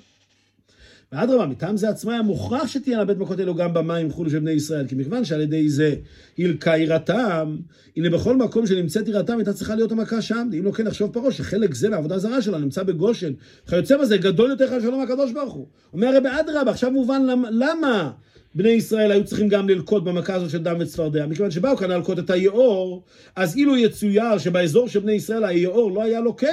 ואדרבה, 1.11 1.45
מטעם 1.45 1.77
זה 1.77 1.89
עצמה 1.89 2.13
היה 2.13 2.21
מוכרח 2.21 2.67
שתהיינה 2.67 3.05
בית 3.05 3.17
מכות 3.17 3.39
אלו 3.39 3.55
גם 3.55 3.73
במים 3.73 4.11
חולו 4.11 4.29
של 4.29 4.39
בני 4.39 4.51
ישראל, 4.51 4.87
כי 4.87 4.95
מכיוון 4.95 5.25
שעל 5.25 5.41
ידי 5.41 5.69
זה 5.69 5.95
הילקה 6.37 6.77
יראתם, 6.77 7.57
הנה 7.97 8.09
בכל 8.09 8.37
מקום 8.37 8.67
שנמצאת 8.67 9.07
יראתם 9.07 9.37
הייתה 9.37 9.53
צריכה 9.53 9.75
להיות 9.75 9.91
המכה 9.91 10.21
שם, 10.21 10.49
אם 10.59 10.65
לא 10.65 10.71
כן 10.71 10.85
לחשוב 10.85 11.13
פרעה 11.13 11.31
שחלק 11.31 11.73
זה 11.73 11.89
מהעבודה 11.89 12.17
זרה 12.17 12.41
שלה 12.41 12.57
נמצא 12.57 12.83
בגושן, 12.83 13.33
וכיוצא 13.67 13.97
בזה 13.97 14.17
גדול 14.17 14.49
יותר 14.49 14.77
חשוב 14.77 14.95
מהקדוש 14.95 15.31
ברוך 15.31 15.53
הוא. 15.53 15.67
אומר 15.93 16.07
הרי 16.07 16.21
באדרבה, 16.21 16.71
עכשיו 16.71 16.91
מובן 16.91 17.25
למה, 17.25 17.49
למה 17.51 18.11
בני 18.55 18.69
ישראל 18.69 19.11
היו 19.11 19.25
צריכים 19.25 19.47
גם 19.47 19.69
ללקוט 19.69 20.03
במכה 20.03 20.33
הזאת 20.33 20.49
של 20.49 20.63
דם 20.63 20.77
וצפרדע, 20.79 21.25
מכיוון 21.25 21.51
שבאו 21.51 21.77
כאן 21.77 21.91
ללקוט 21.91 22.19
את 22.19 22.29
היאור, 22.29 23.03
אז 23.35 23.55
אילו 23.55 23.77
יצויר 23.77 24.37
שבאזור 24.37 24.87
של 24.87 24.99
בני 24.99 25.11
ישראל 25.11 25.43
היאור 25.43 25.91
לא 25.91 26.03
היה 26.03 26.21
לוקה, 26.21 26.47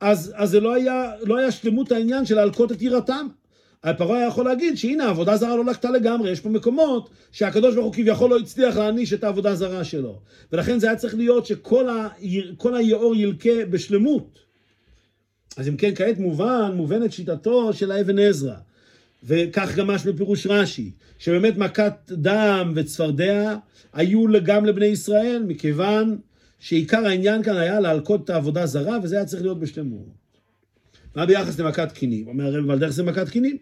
אז, 0.00 0.32
אז 0.36 0.50
זה 0.50 0.60
לא 0.60 0.74
היה, 0.74 1.12
לא 1.22 1.36
היה 1.36 1.50
שלמות 1.50 1.92
העניין 1.92 2.26
של 2.26 2.34
להלקוט 2.34 2.72
את 2.72 2.82
יראתם. 2.82 3.26
הפרעה 3.84 4.18
היה 4.18 4.26
יכול 4.26 4.44
להגיד 4.44 4.76
שהנה 4.76 5.04
העבודה 5.04 5.36
זרה 5.36 5.56
לא 5.56 5.64
לקטה 5.64 5.90
לגמרי, 5.90 6.30
יש 6.30 6.40
פה 6.40 6.48
מקומות 6.48 7.10
שהקדוש 7.32 7.74
ברוך 7.74 7.86
הוא 7.86 7.94
כביכול 7.94 8.30
לא 8.30 8.38
הצליח 8.38 8.76
להעניש 8.76 9.12
את 9.12 9.24
העבודה 9.24 9.54
זרה 9.54 9.84
שלו. 9.84 10.20
ולכן 10.52 10.78
זה 10.78 10.86
היה 10.86 10.96
צריך 10.96 11.14
להיות 11.14 11.46
שכל 11.46 12.74
היאור 12.74 13.16
ילקה 13.16 13.64
בשלמות. 13.70 14.38
אז 15.56 15.68
אם 15.68 15.76
כן, 15.76 15.94
כעת 15.94 16.18
מובן, 16.18 16.72
מובנת 16.74 17.12
שיטתו 17.12 17.72
של 17.72 17.92
האבן 17.92 18.18
עזרא. 18.18 18.54
וכך 19.24 19.76
גם 19.76 19.86
משהו 19.86 20.12
בפירוש 20.12 20.46
רש"י, 20.46 20.90
שבאמת 21.18 21.56
מכת 21.56 21.94
דם 22.08 22.72
וצפרדע 22.76 23.56
היו 23.92 24.24
גם 24.44 24.64
לבני 24.64 24.86
ישראל, 24.86 25.44
מכיוון 25.48 26.18
שעיקר 26.58 27.06
העניין 27.06 27.42
כאן 27.42 27.56
היה 27.56 27.80
להלקות 27.80 28.24
את 28.24 28.30
העבודה 28.30 28.66
זרה, 28.66 28.98
וזה 29.02 29.16
היה 29.16 29.24
צריך 29.24 29.42
להיות 29.42 29.60
בשלמות. 29.60 30.20
מה 31.16 31.26
ביחס 31.26 31.60
למכת 31.60 31.92
קינים? 31.92 32.28
אומר 32.28 32.44
הרב, 32.44 32.70
אבל 32.70 32.90
זה 32.90 33.02
מכת 33.02 33.28
קינים. 33.28 33.56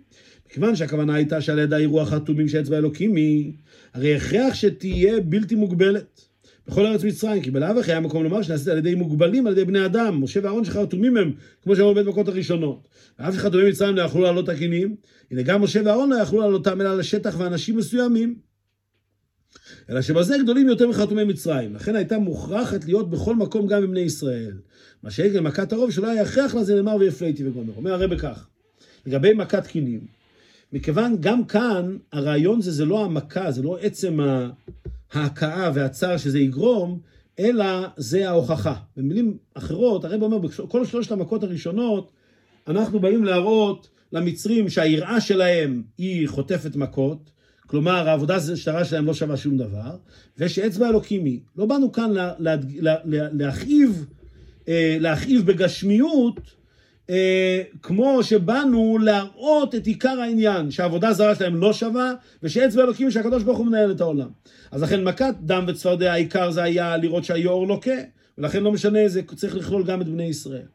מכיוון 0.48 0.76
שהכוונה 0.76 1.14
הייתה 1.14 1.40
שעל 1.40 1.58
ידי 1.58 1.76
אירוח 1.76 2.08
חתומים 2.08 2.48
שאצבע 2.48 2.78
אלוקים 2.78 3.16
היא, 3.16 3.52
הרי 3.94 4.16
הכרח 4.16 4.54
שתהיה 4.54 5.20
בלתי 5.20 5.54
מוגבלת. 5.54 6.27
בכל 6.68 6.86
ארץ 6.86 7.04
מצרים, 7.04 7.42
כי 7.42 7.50
בלאו 7.50 7.80
הכי 7.80 7.90
היה 7.90 8.00
מקום 8.00 8.24
לומר 8.24 8.42
שנעשית 8.42 8.68
על 8.68 8.78
ידי 8.78 8.94
מוגבלים 8.94 9.46
על 9.46 9.52
ידי 9.52 9.64
בני 9.64 9.86
אדם, 9.86 10.22
משה 10.24 10.40
ואהרון 10.42 10.64
שחרטומים 10.64 11.16
הם, 11.16 11.32
כמו 11.62 11.76
שאמרו 11.76 11.94
בבית 11.94 12.06
מכות 12.06 12.28
הראשונות. 12.28 12.88
ואף 13.18 13.34
שחתומים 13.34 13.68
מצרים 13.68 13.96
לא 13.96 14.02
יכלו 14.02 14.22
לעלות 14.22 14.46
תקינים, 14.46 14.96
הנה 15.30 15.42
גם 15.42 15.62
משה 15.62 15.80
ואהרון 15.84 16.10
לא 16.10 16.16
יכלו 16.16 16.40
לעלותם 16.40 16.80
אלא 16.80 16.98
לשטח 16.98 17.34
ואנשים 17.38 17.76
מסוימים. 17.76 18.34
אלא 19.90 20.02
שבזה 20.02 20.36
גדולים 20.42 20.68
יותר 20.68 20.88
מחתומי 20.88 21.24
מצרים. 21.24 21.74
לכן 21.74 21.96
הייתה 21.96 22.18
מוכרחת 22.18 22.84
להיות 22.84 23.10
בכל 23.10 23.36
מקום 23.36 23.66
גם 23.66 23.82
בבני 23.82 24.00
ישראל. 24.00 24.52
מה 25.02 25.10
שהגל 25.10 25.40
מכת 25.40 25.72
הרוב 25.72 25.90
שלא 25.90 26.10
היה 26.10 26.22
הכרח 26.22 26.54
לזה 26.54 26.74
נאמר 26.74 26.96
ויפליתי 26.96 27.48
וגומר. 27.48 27.72
אומר 27.76 27.92
הרב 27.92 28.18
כך, 28.18 28.46
לגבי 29.06 29.34
מכת 29.34 29.66
קינים, 29.66 30.00
מכיוון 30.72 31.16
גם 31.20 31.44
כאן 31.44 31.96
הרעיון 32.12 32.60
זה, 32.60 32.70
זה 32.70 32.84
לא 32.84 33.04
המכה, 33.04 33.50
זה 33.50 33.62
לא 33.62 33.78
עצם 33.80 34.20
ההכאה 35.12 35.70
והצער 35.74 36.16
שזה 36.16 36.38
יגרום, 36.38 37.00
אלא 37.38 37.64
זה 37.96 38.28
ההוכחה. 38.28 38.74
במילים 38.96 39.36
אחרות, 39.54 40.04
הרב 40.04 40.22
אומר, 40.22 40.38
בכל 40.38 40.84
שלושת 40.84 41.12
המכות 41.12 41.42
הראשונות, 41.42 42.10
אנחנו 42.68 43.00
באים 43.00 43.24
להראות 43.24 43.88
למצרים 44.12 44.68
שהיראה 44.68 45.20
שלהם 45.20 45.82
היא 45.98 46.28
חוטפת 46.28 46.76
מכות, 46.76 47.30
כלומר 47.66 48.08
העבודה 48.08 48.36
השטרה 48.36 48.84
שלהם 48.84 49.06
לא 49.06 49.14
שווה 49.14 49.36
שום 49.36 49.56
דבר, 49.56 49.96
ושאצבע 50.38 50.88
אלוקים 50.88 51.24
היא. 51.24 51.40
לא 51.56 51.66
באנו 51.66 51.92
כאן 51.92 52.10
לה, 52.10 52.32
לה, 52.38 52.56
לה, 52.80 52.94
לה, 53.04 53.28
להכאיב, 53.32 54.06
אה, 54.68 54.96
להכאיב 55.00 55.46
בגשמיות, 55.46 56.40
אה, 57.10 57.62
כמו 57.82 58.22
שבאנו 58.22 58.98
להראות 58.98 59.74
את 59.74 59.86
עיקר 59.86 60.20
העניין, 60.20 60.70
שהעבודה 60.70 61.08
הזרה 61.08 61.34
שלהם 61.34 61.56
לא 61.56 61.72
שווה, 61.72 62.12
ושאצבע 62.42 62.82
אלוקים 62.82 63.10
שהקדוש 63.10 63.42
ברוך 63.42 63.58
הוא 63.58 63.66
מנהל 63.66 63.92
את 63.92 64.00
העולם. 64.00 64.28
אז 64.70 64.82
לכן 64.82 65.04
מכת 65.04 65.34
דם 65.40 65.64
וצפרדע, 65.68 66.12
העיקר 66.12 66.50
זה 66.50 66.62
היה 66.62 66.96
לראות 66.96 67.24
שהיאור 67.24 67.66
לוקה, 67.66 67.96
ולכן 68.38 68.62
לא 68.62 68.72
משנה, 68.72 69.08
זה 69.08 69.22
צריך 69.36 69.56
לכלול 69.56 69.84
גם 69.84 70.00
את 70.00 70.08
בני 70.08 70.24
ישראל. 70.24 70.66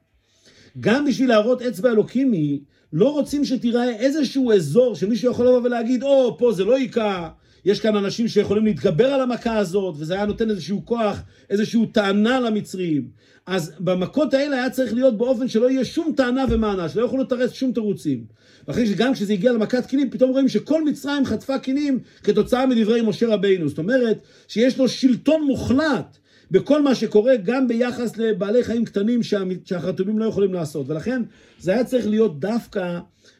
גם 0.79 1.05
בשביל 1.05 1.29
להראות 1.29 1.61
אצבע 1.61 1.89
אלוקים 1.89 2.31
היא, 2.31 2.59
לא 2.93 3.11
רוצים 3.11 3.45
שתיראה 3.45 3.89
איזשהו 3.89 4.51
אזור 4.51 4.95
שמישהו 4.95 5.31
יכול 5.31 5.47
לבוא 5.47 5.61
ולהגיד, 5.63 6.03
או, 6.03 6.29
oh, 6.29 6.39
פה 6.39 6.51
זה 6.51 6.63
לא 6.65 6.75
היכה, 6.75 7.29
יש 7.66 7.80
כאן 7.80 7.95
אנשים 7.95 8.28
שיכולים 8.28 8.66
להתגבר 8.66 9.05
על 9.05 9.22
המכה 9.22 9.57
הזאת, 9.57 9.95
וזה 9.97 10.14
היה 10.14 10.26
נותן 10.26 10.49
איזשהו 10.49 10.86
כוח, 10.86 11.20
איזשהו 11.49 11.86
טענה 11.86 12.39
למצרים. 12.39 13.07
אז 13.45 13.72
במכות 13.80 14.34
האלה 14.34 14.55
היה 14.55 14.70
צריך 14.70 14.93
להיות 14.93 15.18
באופן 15.18 15.47
שלא 15.47 15.70
יהיה 15.70 15.86
שום 15.86 16.14
טענה 16.18 16.45
ומענה, 16.49 16.89
שלא 16.89 17.05
יכולו 17.05 17.24
לתרץ 17.24 17.51
שום 17.53 17.72
תירוצים. 17.72 18.26
ואחרי 18.68 18.88
שגם 18.88 19.14
כשזה 19.14 19.34
הגיע 19.34 19.51
למכת 19.51 19.86
קינים, 19.86 20.09
פתאום 20.09 20.32
רואים 20.32 20.49
שכל 20.49 20.86
מצרים 20.86 21.26
חטפה 21.26 21.59
קינים 21.59 21.99
כתוצאה 22.24 22.66
מדברי 22.66 23.01
משה 23.01 23.28
רבינו. 23.28 23.70
זאת 23.70 23.78
אומרת, 23.78 24.18
שיש 24.47 24.78
לו 24.78 24.89
שלטון 24.89 25.43
מוחלט. 25.43 26.18
בכל 26.51 26.82
מה 26.82 26.95
שקורה, 26.95 27.34
גם 27.38 27.68
ביחס 27.68 28.18
לבעלי 28.18 28.64
חיים 28.64 28.86
קטנים 28.86 29.24
שהחתומים 29.66 30.20
לא 30.20 30.26
יכולים 30.26 30.53
לעשות. 30.53 30.89
ולכן 30.89 31.22
זה 31.59 31.72
היה 31.72 31.84
צריך 31.84 32.07
להיות 32.07 32.39
דווקא 32.39 32.99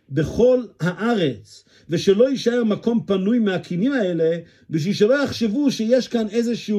בכל 0.10 0.64
הארץ, 0.80 1.66
ושלא 1.94 2.30
יישאר 2.30 2.64
מקום 2.64 3.04
פנוי 3.06 3.40
מהקינים 3.40 3.92
האלה, 3.92 4.38
בשביל 4.70 4.94
שלא 4.94 5.24
יחשבו 5.24 5.72
שיש 5.72 6.08
כאן 6.08 6.28
איזושהי 6.32 6.76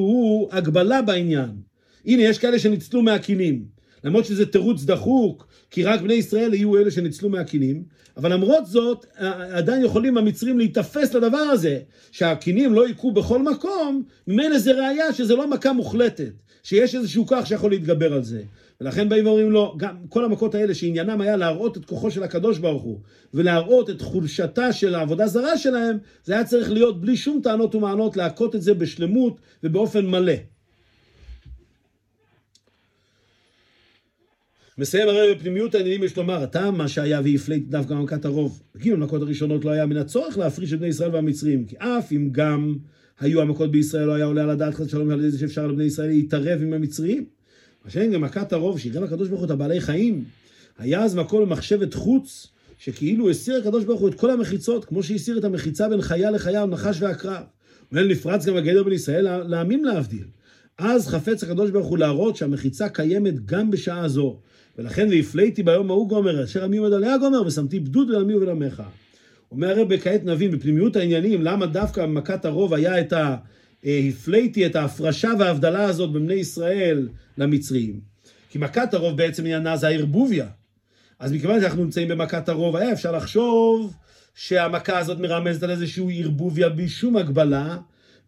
הגבלה 0.50 1.02
בעניין. 1.02 1.50
הנה, 2.06 2.22
יש 2.22 2.38
כאלה 2.38 2.58
שניצלו 2.58 3.02
מהקינים. 3.02 3.64
למרות 4.04 4.24
שזה 4.24 4.46
תירוץ 4.46 4.84
דחוק, 4.84 5.46
כי 5.74 5.84
רק 5.84 6.00
בני 6.00 6.14
ישראל 6.14 6.54
יהיו 6.54 6.76
אלה 6.76 6.90
שניצלו 6.90 7.28
מהקינים, 7.28 7.82
אבל 8.16 8.32
למרות 8.32 8.66
זאת, 8.66 9.06
עדיין 9.52 9.84
יכולים 9.84 10.18
המצרים 10.18 10.58
להיתפס 10.58 11.14
לדבר 11.14 11.38
הזה, 11.38 11.78
שהקינים 12.12 12.72
לא 12.72 12.88
ייכו 12.88 13.12
בכל 13.12 13.42
מקום, 13.42 14.02
ממילא 14.26 14.58
זה 14.58 14.72
ראייה 14.72 15.12
שזה 15.12 15.34
לא 15.34 15.50
מכה 15.50 15.72
מוחלטת, 15.72 16.32
שיש 16.62 16.94
איזשהו 16.94 17.26
כוח 17.26 17.44
שיכול 17.44 17.70
להתגבר 17.70 18.12
על 18.12 18.22
זה. 18.22 18.42
ולכן 18.80 19.08
באים 19.08 19.26
ואומרים 19.26 19.50
לו, 19.50 19.74
גם 19.76 19.96
כל 20.08 20.24
המכות 20.24 20.54
האלה 20.54 20.74
שעניינם 20.74 21.20
היה 21.20 21.36
להראות 21.36 21.76
את 21.76 21.84
כוחו 21.84 22.10
של 22.10 22.22
הקדוש 22.22 22.58
ברוך 22.58 22.82
הוא, 22.82 23.00
ולהראות 23.34 23.90
את 23.90 24.02
חולשתה 24.02 24.72
של 24.72 24.94
העבודה 24.94 25.26
זרה 25.26 25.58
שלהם, 25.58 25.98
זה 26.24 26.34
היה 26.34 26.44
צריך 26.44 26.70
להיות 26.70 27.00
בלי 27.00 27.16
שום 27.16 27.40
טענות 27.42 27.74
ומענות, 27.74 28.16
להכות 28.16 28.54
את 28.54 28.62
זה 28.62 28.74
בשלמות 28.74 29.40
ובאופן 29.64 30.06
מלא. 30.06 30.53
מסיים 34.78 35.08
הרי 35.08 35.34
בפנימיות 35.34 35.74
העניינים 35.74 36.04
יש 36.04 36.16
לומר, 36.16 36.42
הטעם 36.42 36.78
מה 36.78 36.88
שהיה 36.88 37.20
והפלית 37.24 37.70
דווקא 37.70 37.94
מכת 37.94 38.24
הרוב. 38.24 38.62
בגין 38.74 38.92
המכות 38.92 39.22
הראשונות 39.22 39.64
לא 39.64 39.70
היה 39.70 39.86
מן 39.86 39.96
הצורך 39.96 40.38
להפריש 40.38 40.72
את 40.72 40.78
בני 40.78 40.88
ישראל 40.88 41.14
והמצרים, 41.14 41.64
כי 41.64 41.76
אף 41.78 42.12
אם 42.12 42.28
גם 42.32 42.76
היו 43.20 43.42
המכות 43.42 43.70
בישראל, 43.70 44.04
לא 44.04 44.12
היה 44.12 44.24
עולה 44.24 44.42
על 44.42 44.50
הדעת 44.50 44.74
חס 44.74 44.90
שלום 44.90 45.10
על 45.10 45.24
ידי 45.24 45.38
שאפשר 45.38 45.66
לבני 45.66 45.84
ישראל 45.84 46.08
להתערב 46.08 46.62
עם 46.62 46.72
המצרים. 46.72 47.24
מה 47.84 47.90
שאין 47.90 48.12
גם 48.12 48.20
מכת 48.20 48.52
הרוב, 48.52 48.78
שיראה 48.78 49.04
הקדוש 49.04 49.28
ברוך 49.28 49.40
הוא 49.40 49.46
את 49.46 49.50
הבעלי 49.50 49.80
חיים, 49.80 50.24
היה 50.78 51.02
אז 51.02 51.14
מקום 51.14 51.42
למחשבת 51.42 51.94
חוץ, 51.94 52.46
שכאילו 52.78 53.30
הסיר 53.30 53.56
הקדוש 53.56 53.84
ברוך 53.84 54.00
הוא 54.00 54.08
את 54.08 54.14
כל 54.14 54.30
המחיצות, 54.30 54.84
כמו 54.84 55.02
שהסיר 55.02 55.38
את 55.38 55.44
המחיצה 55.44 55.88
בין 55.88 56.02
חיה 56.02 56.30
לחיה, 56.30 56.66
נחש 56.66 57.02
ועקרב. 57.02 57.42
ואין 57.92 58.08
נפרץ 58.08 58.46
גם 58.46 58.56
הגדר 58.56 58.82
בין 58.82 58.92
ישראל 58.92 59.42
לעמים 59.42 59.84
להבדיל. 59.84 60.24
אז 60.78 61.08
חפץ 61.08 61.42
הקדוש 61.42 61.70
ברוך 61.70 61.86
הוא 61.86 61.98
להראות 61.98 62.36
שהמחיצה 62.36 62.88
קיימת 62.88 63.46
גם 63.46 63.70
בשעה 63.70 64.08
זו. 64.08 64.40
ולכן 64.78 65.08
והפליתי 65.10 65.62
ביום 65.62 65.90
ההוא 65.90 66.08
גומר, 66.08 66.44
אשר 66.44 66.64
עמי 66.64 66.76
עומד 66.76 66.92
עליה 66.92 67.18
גומר, 67.18 67.46
ושמתי 67.46 67.80
בדוד 67.80 68.10
לעמי 68.10 68.34
ולעמך. 68.34 68.82
אומר 69.52 69.78
הרב, 69.78 69.96
כעת 69.96 70.24
נבין 70.24 70.50
בפנימיות 70.50 70.96
העניינים, 70.96 71.42
למה 71.42 71.66
דווקא 71.66 72.02
במכת 72.02 72.44
הרוב 72.44 72.74
היה 72.74 73.00
את 73.00 73.12
ה... 73.12 73.36
הפליתי 73.84 74.66
את 74.66 74.76
ההפרשה 74.76 75.30
וההבדלה 75.38 75.84
הזאת 75.84 76.12
בין 76.12 76.30
ישראל 76.30 77.08
למצרים. 77.38 78.00
כי 78.50 78.58
מכת 78.58 78.94
הרוב 78.94 79.16
בעצם 79.16 79.42
עניינה 79.42 79.76
זה 79.76 79.88
הערבוביה. 79.88 80.46
אז 81.18 81.32
מכיוון 81.32 81.60
שאנחנו 81.60 81.84
נמצאים 81.84 82.08
במכת 82.08 82.48
הרוב, 82.48 82.76
היה 82.76 82.92
אפשר 82.92 83.12
לחשוב 83.12 83.94
שהמכה 84.34 84.98
הזאת 84.98 85.18
מרמזת 85.18 85.62
על 85.62 85.70
איזשהו 85.70 86.10
ערבוביה 86.14 86.68
בלי 86.68 86.88
שום 86.88 87.16
הגבלה, 87.16 87.78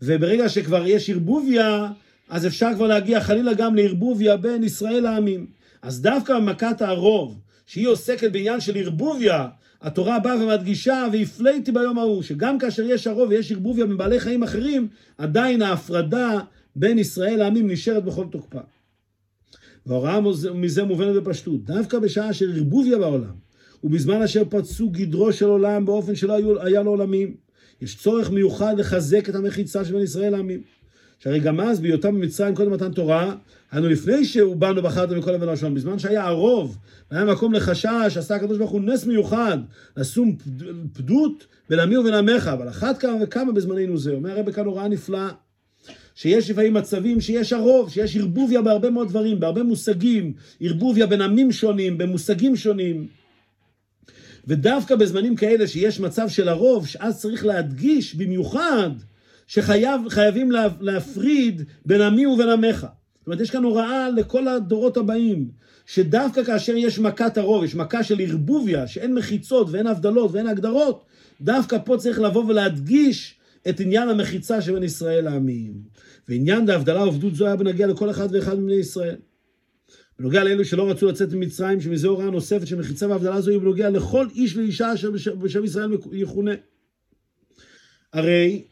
וברגע 0.02 0.48
שכבר 0.48 0.86
יש 0.86 1.10
ערבוביה, 1.10 1.88
אז 2.28 2.46
אפשר 2.46 2.70
כבר 2.74 2.86
להגיע 2.86 3.20
חלילה 3.20 3.54
גם 3.54 3.74
לערבוביה 3.74 4.36
בין 4.36 4.64
ישראל 4.64 5.02
לעמים. 5.02 5.46
אז 5.86 6.02
דווקא 6.02 6.38
במכת 6.38 6.82
הרוב, 6.82 7.40
שהיא 7.66 7.88
עוסקת 7.88 8.32
בעניין 8.32 8.60
של 8.60 8.76
ערבוביה, 8.76 9.48
התורה 9.82 10.18
באה 10.18 10.36
ומדגישה, 10.36 11.06
והפליתי 11.12 11.72
ביום 11.72 11.98
ההוא, 11.98 12.22
שגם 12.22 12.58
כאשר 12.58 12.82
יש 12.82 13.06
הרוב 13.06 13.28
ויש 13.28 13.52
ערבוביה 13.52 13.86
מבעלי 13.86 14.20
חיים 14.20 14.42
אחרים, 14.42 14.88
עדיין 15.18 15.62
ההפרדה 15.62 16.40
בין 16.76 16.98
ישראל 16.98 17.36
לעמים 17.36 17.70
נשארת 17.70 18.04
בכל 18.04 18.26
תוקפה. 18.30 18.58
וההוראה 19.86 20.20
מזה 20.54 20.84
מובנת 20.84 21.22
בפשטות, 21.22 21.64
דווקא 21.64 21.98
בשעה 21.98 22.32
של 22.32 22.52
ערבוביה 22.56 22.98
בעולם, 22.98 23.34
ובזמן 23.84 24.22
אשר 24.22 24.42
פצעו 24.50 24.90
גדרו 24.90 25.32
של 25.32 25.46
עולם 25.46 25.84
באופן 25.84 26.14
שלא 26.14 26.62
היה 26.62 26.82
לו 26.82 26.90
עולמים, 26.90 27.34
יש 27.80 27.96
צורך 27.96 28.30
מיוחד 28.30 28.74
לחזק 28.78 29.28
את 29.28 29.34
המחיצה 29.34 29.84
של 29.84 29.92
בין 29.92 30.02
ישראל 30.02 30.32
לעמים. 30.32 30.60
שהרי 31.18 31.40
גם 31.40 31.60
אז, 31.60 31.80
בהיותם 31.80 32.14
במצרים 32.14 32.54
קודם 32.54 32.72
מתן 32.72 32.92
תורה, 32.92 33.34
היינו 33.72 33.88
לפני 33.88 34.24
שהוא 34.24 34.56
באנו 34.56 34.82
בחרתם 34.82 35.18
מכל 35.18 35.32
לבן 35.32 35.48
ראשון, 35.48 35.74
בזמן 35.74 35.98
שהיה 35.98 36.26
הרוב, 36.26 36.78
והיה 37.10 37.24
מקום 37.24 37.52
לחשש, 37.52 38.16
עשה 38.16 38.36
הקדוש 38.36 38.58
ברוך 38.58 38.70
הוא 38.70 38.80
נס 38.80 39.06
מיוחד, 39.06 39.58
לשום 39.96 40.36
פדות 40.92 41.46
בין 41.70 41.80
עמי 41.80 41.96
ובין 41.96 42.14
עמך, 42.14 42.50
אבל 42.52 42.68
אחת 42.68 42.98
כמה 42.98 43.16
וכמה 43.22 43.52
בזמננו 43.52 43.98
זה. 43.98 44.12
אומר 44.12 44.30
הרב 44.30 44.50
כאן 44.50 44.64
הוראה 44.64 44.88
נפלאה, 44.88 45.28
שיש 46.14 46.50
לפעמים 46.50 46.74
מצבים 46.74 47.20
שיש 47.20 47.52
הרוב, 47.52 47.90
שיש 47.90 48.16
ערבוביה 48.16 48.62
בהרבה 48.62 48.90
מאוד 48.90 49.08
דברים, 49.08 49.40
בהרבה 49.40 49.62
מושגים, 49.62 50.32
ערבוביה 50.60 51.06
בין 51.06 51.20
עמים 51.20 51.52
שונים, 51.52 51.98
במושגים 51.98 52.56
שונים. 52.56 53.06
ודווקא 54.46 54.96
בזמנים 54.96 55.36
כאלה 55.36 55.66
שיש 55.66 56.00
מצב 56.00 56.28
של 56.28 56.48
הרוב, 56.48 56.86
שאז 56.86 57.20
צריך 57.20 57.46
להדגיש 57.46 58.14
במיוחד 58.14 58.90
שחייבים 59.46 60.50
להפריד 60.80 61.62
בין 61.84 62.00
עמי 62.00 62.26
ובין 62.26 62.48
עמך. 62.48 62.86
זאת 63.26 63.26
אומרת, 63.26 63.40
יש 63.40 63.50
כאן 63.50 63.64
הוראה 63.64 64.10
לכל 64.10 64.48
הדורות 64.48 64.96
הבאים, 64.96 65.50
שדווקא 65.86 66.44
כאשר 66.44 66.76
יש 66.76 66.98
מכת 66.98 67.38
הרוב, 67.38 67.64
יש 67.64 67.74
מכה 67.74 68.02
של 68.02 68.20
ערבוביה, 68.20 68.86
שאין 68.86 69.14
מחיצות 69.14 69.66
ואין 69.70 69.86
הבדלות 69.86 70.32
ואין 70.32 70.46
הגדרות, 70.46 71.04
דווקא 71.40 71.78
פה 71.84 71.96
צריך 71.96 72.20
לבוא 72.20 72.44
ולהדגיש 72.44 73.38
את 73.68 73.80
עניין 73.80 74.08
המחיצה 74.08 74.62
שבין 74.62 74.82
ישראל 74.82 75.24
לעמים. 75.24 75.74
ועניין 76.28 76.70
ההבדלה 76.70 77.02
ועובדות 77.02 77.34
זו 77.34 77.46
היה 77.46 77.56
בנגיע 77.56 77.86
לכל 77.86 78.10
אחד 78.10 78.28
ואחד 78.32 78.58
מבני 78.58 78.74
ישראל. 78.74 79.16
בנוגע 80.18 80.44
לאלו 80.44 80.64
שלא 80.64 80.90
רצו 80.90 81.06
לצאת 81.06 81.32
ממצרים, 81.32 81.80
שמזה 81.80 82.08
הוראה 82.08 82.30
נוספת 82.30 82.66
שמחיצה 82.66 83.08
והבדלה 83.08 83.40
זו 83.40 83.50
היא 83.50 83.58
בנוגע 83.58 83.90
לכל 83.90 84.26
איש 84.34 84.56
ואישה 84.56 84.94
אשר 84.94 85.10
בשם 85.38 85.64
ישראל 85.64 85.90
יכונה. 86.12 86.52
הרי 88.12 88.62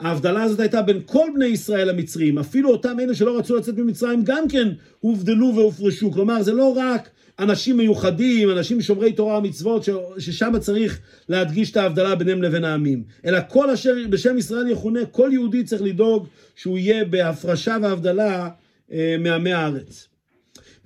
ההבדלה 0.00 0.42
הזאת 0.42 0.60
הייתה 0.60 0.82
בין 0.82 1.00
כל 1.06 1.28
בני 1.34 1.46
ישראל 1.46 1.90
המצרים, 1.90 2.38
אפילו 2.38 2.70
אותם 2.70 3.00
אלה 3.00 3.14
שלא 3.14 3.38
רצו 3.38 3.56
לצאת 3.56 3.78
ממצרים 3.78 4.24
גם 4.24 4.48
כן 4.48 4.68
הובדלו 5.00 5.52
והופרשו. 5.54 6.12
כלומר, 6.12 6.42
זה 6.42 6.52
לא 6.52 6.74
רק 6.76 7.08
אנשים 7.38 7.76
מיוחדים, 7.76 8.50
אנשים 8.50 8.82
שומרי 8.82 9.12
תורה 9.12 9.38
ומצוות, 9.38 9.88
ששם 10.18 10.52
צריך 10.60 11.00
להדגיש 11.28 11.70
את 11.70 11.76
ההבדלה 11.76 12.14
ביניהם 12.14 12.42
לבין 12.42 12.64
העמים, 12.64 13.04
אלא 13.24 13.38
כל 13.48 13.70
אשר 13.70 13.94
בשם 14.10 14.38
ישראל 14.38 14.70
יכונה, 14.70 15.06
כל 15.06 15.30
יהודי 15.32 15.64
צריך 15.64 15.82
לדאוג 15.82 16.26
שהוא 16.56 16.78
יהיה 16.78 17.04
בהפרשה 17.04 17.76
והבדלה 17.82 18.48
אה, 18.92 19.16
מעמי 19.18 19.52
הארץ. 19.52 20.08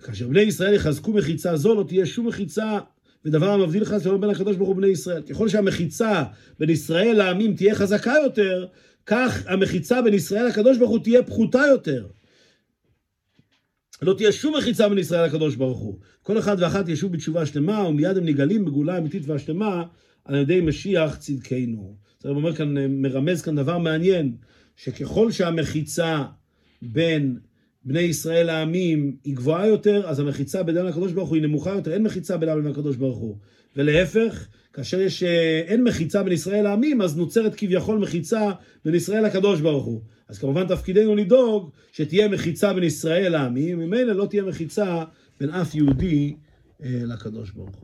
כאשר 0.02 0.28
בני 0.28 0.40
ישראל 0.40 0.74
יחזקו 0.74 1.12
מחיצה 1.12 1.56
זו, 1.56 1.74
לא 1.74 1.84
תהיה 1.88 2.06
שום 2.06 2.26
מחיצה 2.26 2.78
ודבר 3.24 3.50
המבדיל 3.50 3.84
חס 3.84 4.00
ושלום 4.00 4.20
בין 4.20 4.30
הקדוש 4.30 4.56
ברוך 4.56 4.68
הוא 4.68 4.76
ובני 4.76 4.86
ישראל. 4.86 5.22
ככל 5.22 5.48
שהמחיצה 5.48 6.22
בין 6.60 6.70
ישראל 6.70 7.16
לעמים 7.16 7.54
תהיה 7.54 7.74
חזקה 7.74 8.14
יותר, 8.24 8.66
כך 9.10 9.46
המחיצה 9.46 10.02
בין 10.02 10.14
ישראל 10.14 10.46
לקדוש 10.46 10.78
ברוך 10.78 10.90
הוא 10.90 10.98
תהיה 10.98 11.22
פחותה 11.22 11.62
יותר. 11.70 12.06
לא 14.02 14.14
תהיה 14.14 14.32
שום 14.32 14.56
מחיצה 14.56 14.88
בין 14.88 14.98
ישראל 14.98 15.26
לקדוש 15.26 15.56
ברוך 15.56 15.78
הוא. 15.78 15.98
כל 16.22 16.38
אחד 16.38 16.56
ואחת 16.60 16.88
ישוב 16.88 17.12
בתשובה 17.12 17.46
שלמה, 17.46 17.88
ומיד 17.88 18.16
הם 18.16 18.24
נגלים 18.24 18.64
בגאולה 18.64 18.98
אמיתית 18.98 19.22
והשלמה 19.26 19.84
על 20.24 20.34
ידי 20.34 20.60
משיח 20.60 21.16
צדקנו. 21.16 21.96
זה 22.20 22.28
אומר 22.28 22.54
כאן, 22.54 22.74
מרמז 23.02 23.42
כאן 23.42 23.56
דבר 23.56 23.78
מעניין, 23.78 24.36
שככל 24.76 25.32
שהמחיצה 25.32 26.24
בין 26.82 27.38
בני 27.84 28.00
ישראל 28.00 28.48
העמים 28.48 29.16
היא 29.24 29.36
גבוהה 29.36 29.66
יותר, 29.66 30.08
אז 30.08 30.20
המחיצה 30.20 30.62
בידם 30.62 30.86
לקדוש 30.86 31.12
ברוך 31.12 31.28
הוא 31.28 31.36
היא 31.36 31.42
נמוכה 31.42 31.70
יותר, 31.70 31.92
אין 31.92 32.02
מחיצה 32.02 32.36
לבין 32.36 32.66
הקדוש 32.66 32.96
ברוך 32.96 33.18
הוא. 33.18 33.38
ולהפך, 33.76 34.48
כאשר 34.72 35.00
יש, 35.00 35.22
אה, 35.22 35.62
אין 35.66 35.84
מחיצה 35.84 36.22
בין 36.22 36.32
ישראל 36.32 36.62
לעמים, 36.62 37.02
אז 37.02 37.16
נוצרת 37.16 37.54
כביכול 37.54 37.98
מחיצה 37.98 38.50
בין 38.84 38.94
ישראל 38.94 39.26
לקדוש 39.26 39.60
ברוך 39.60 39.84
הוא. 39.84 40.00
אז 40.28 40.38
כמובן 40.38 40.66
תפקידנו 40.66 41.16
לדאוג 41.16 41.70
שתהיה 41.92 42.28
מחיצה 42.28 42.72
בין 42.72 42.84
ישראל 42.84 43.32
לעמים, 43.32 43.78
ממילא 43.78 44.12
לא 44.12 44.26
תהיה 44.26 44.42
מחיצה 44.42 45.04
בין 45.40 45.50
אף 45.50 45.74
יהודי 45.74 46.36
אה, 46.82 47.02
לקדוש 47.04 47.50
ברוך 47.50 47.68
הוא. 47.68 47.76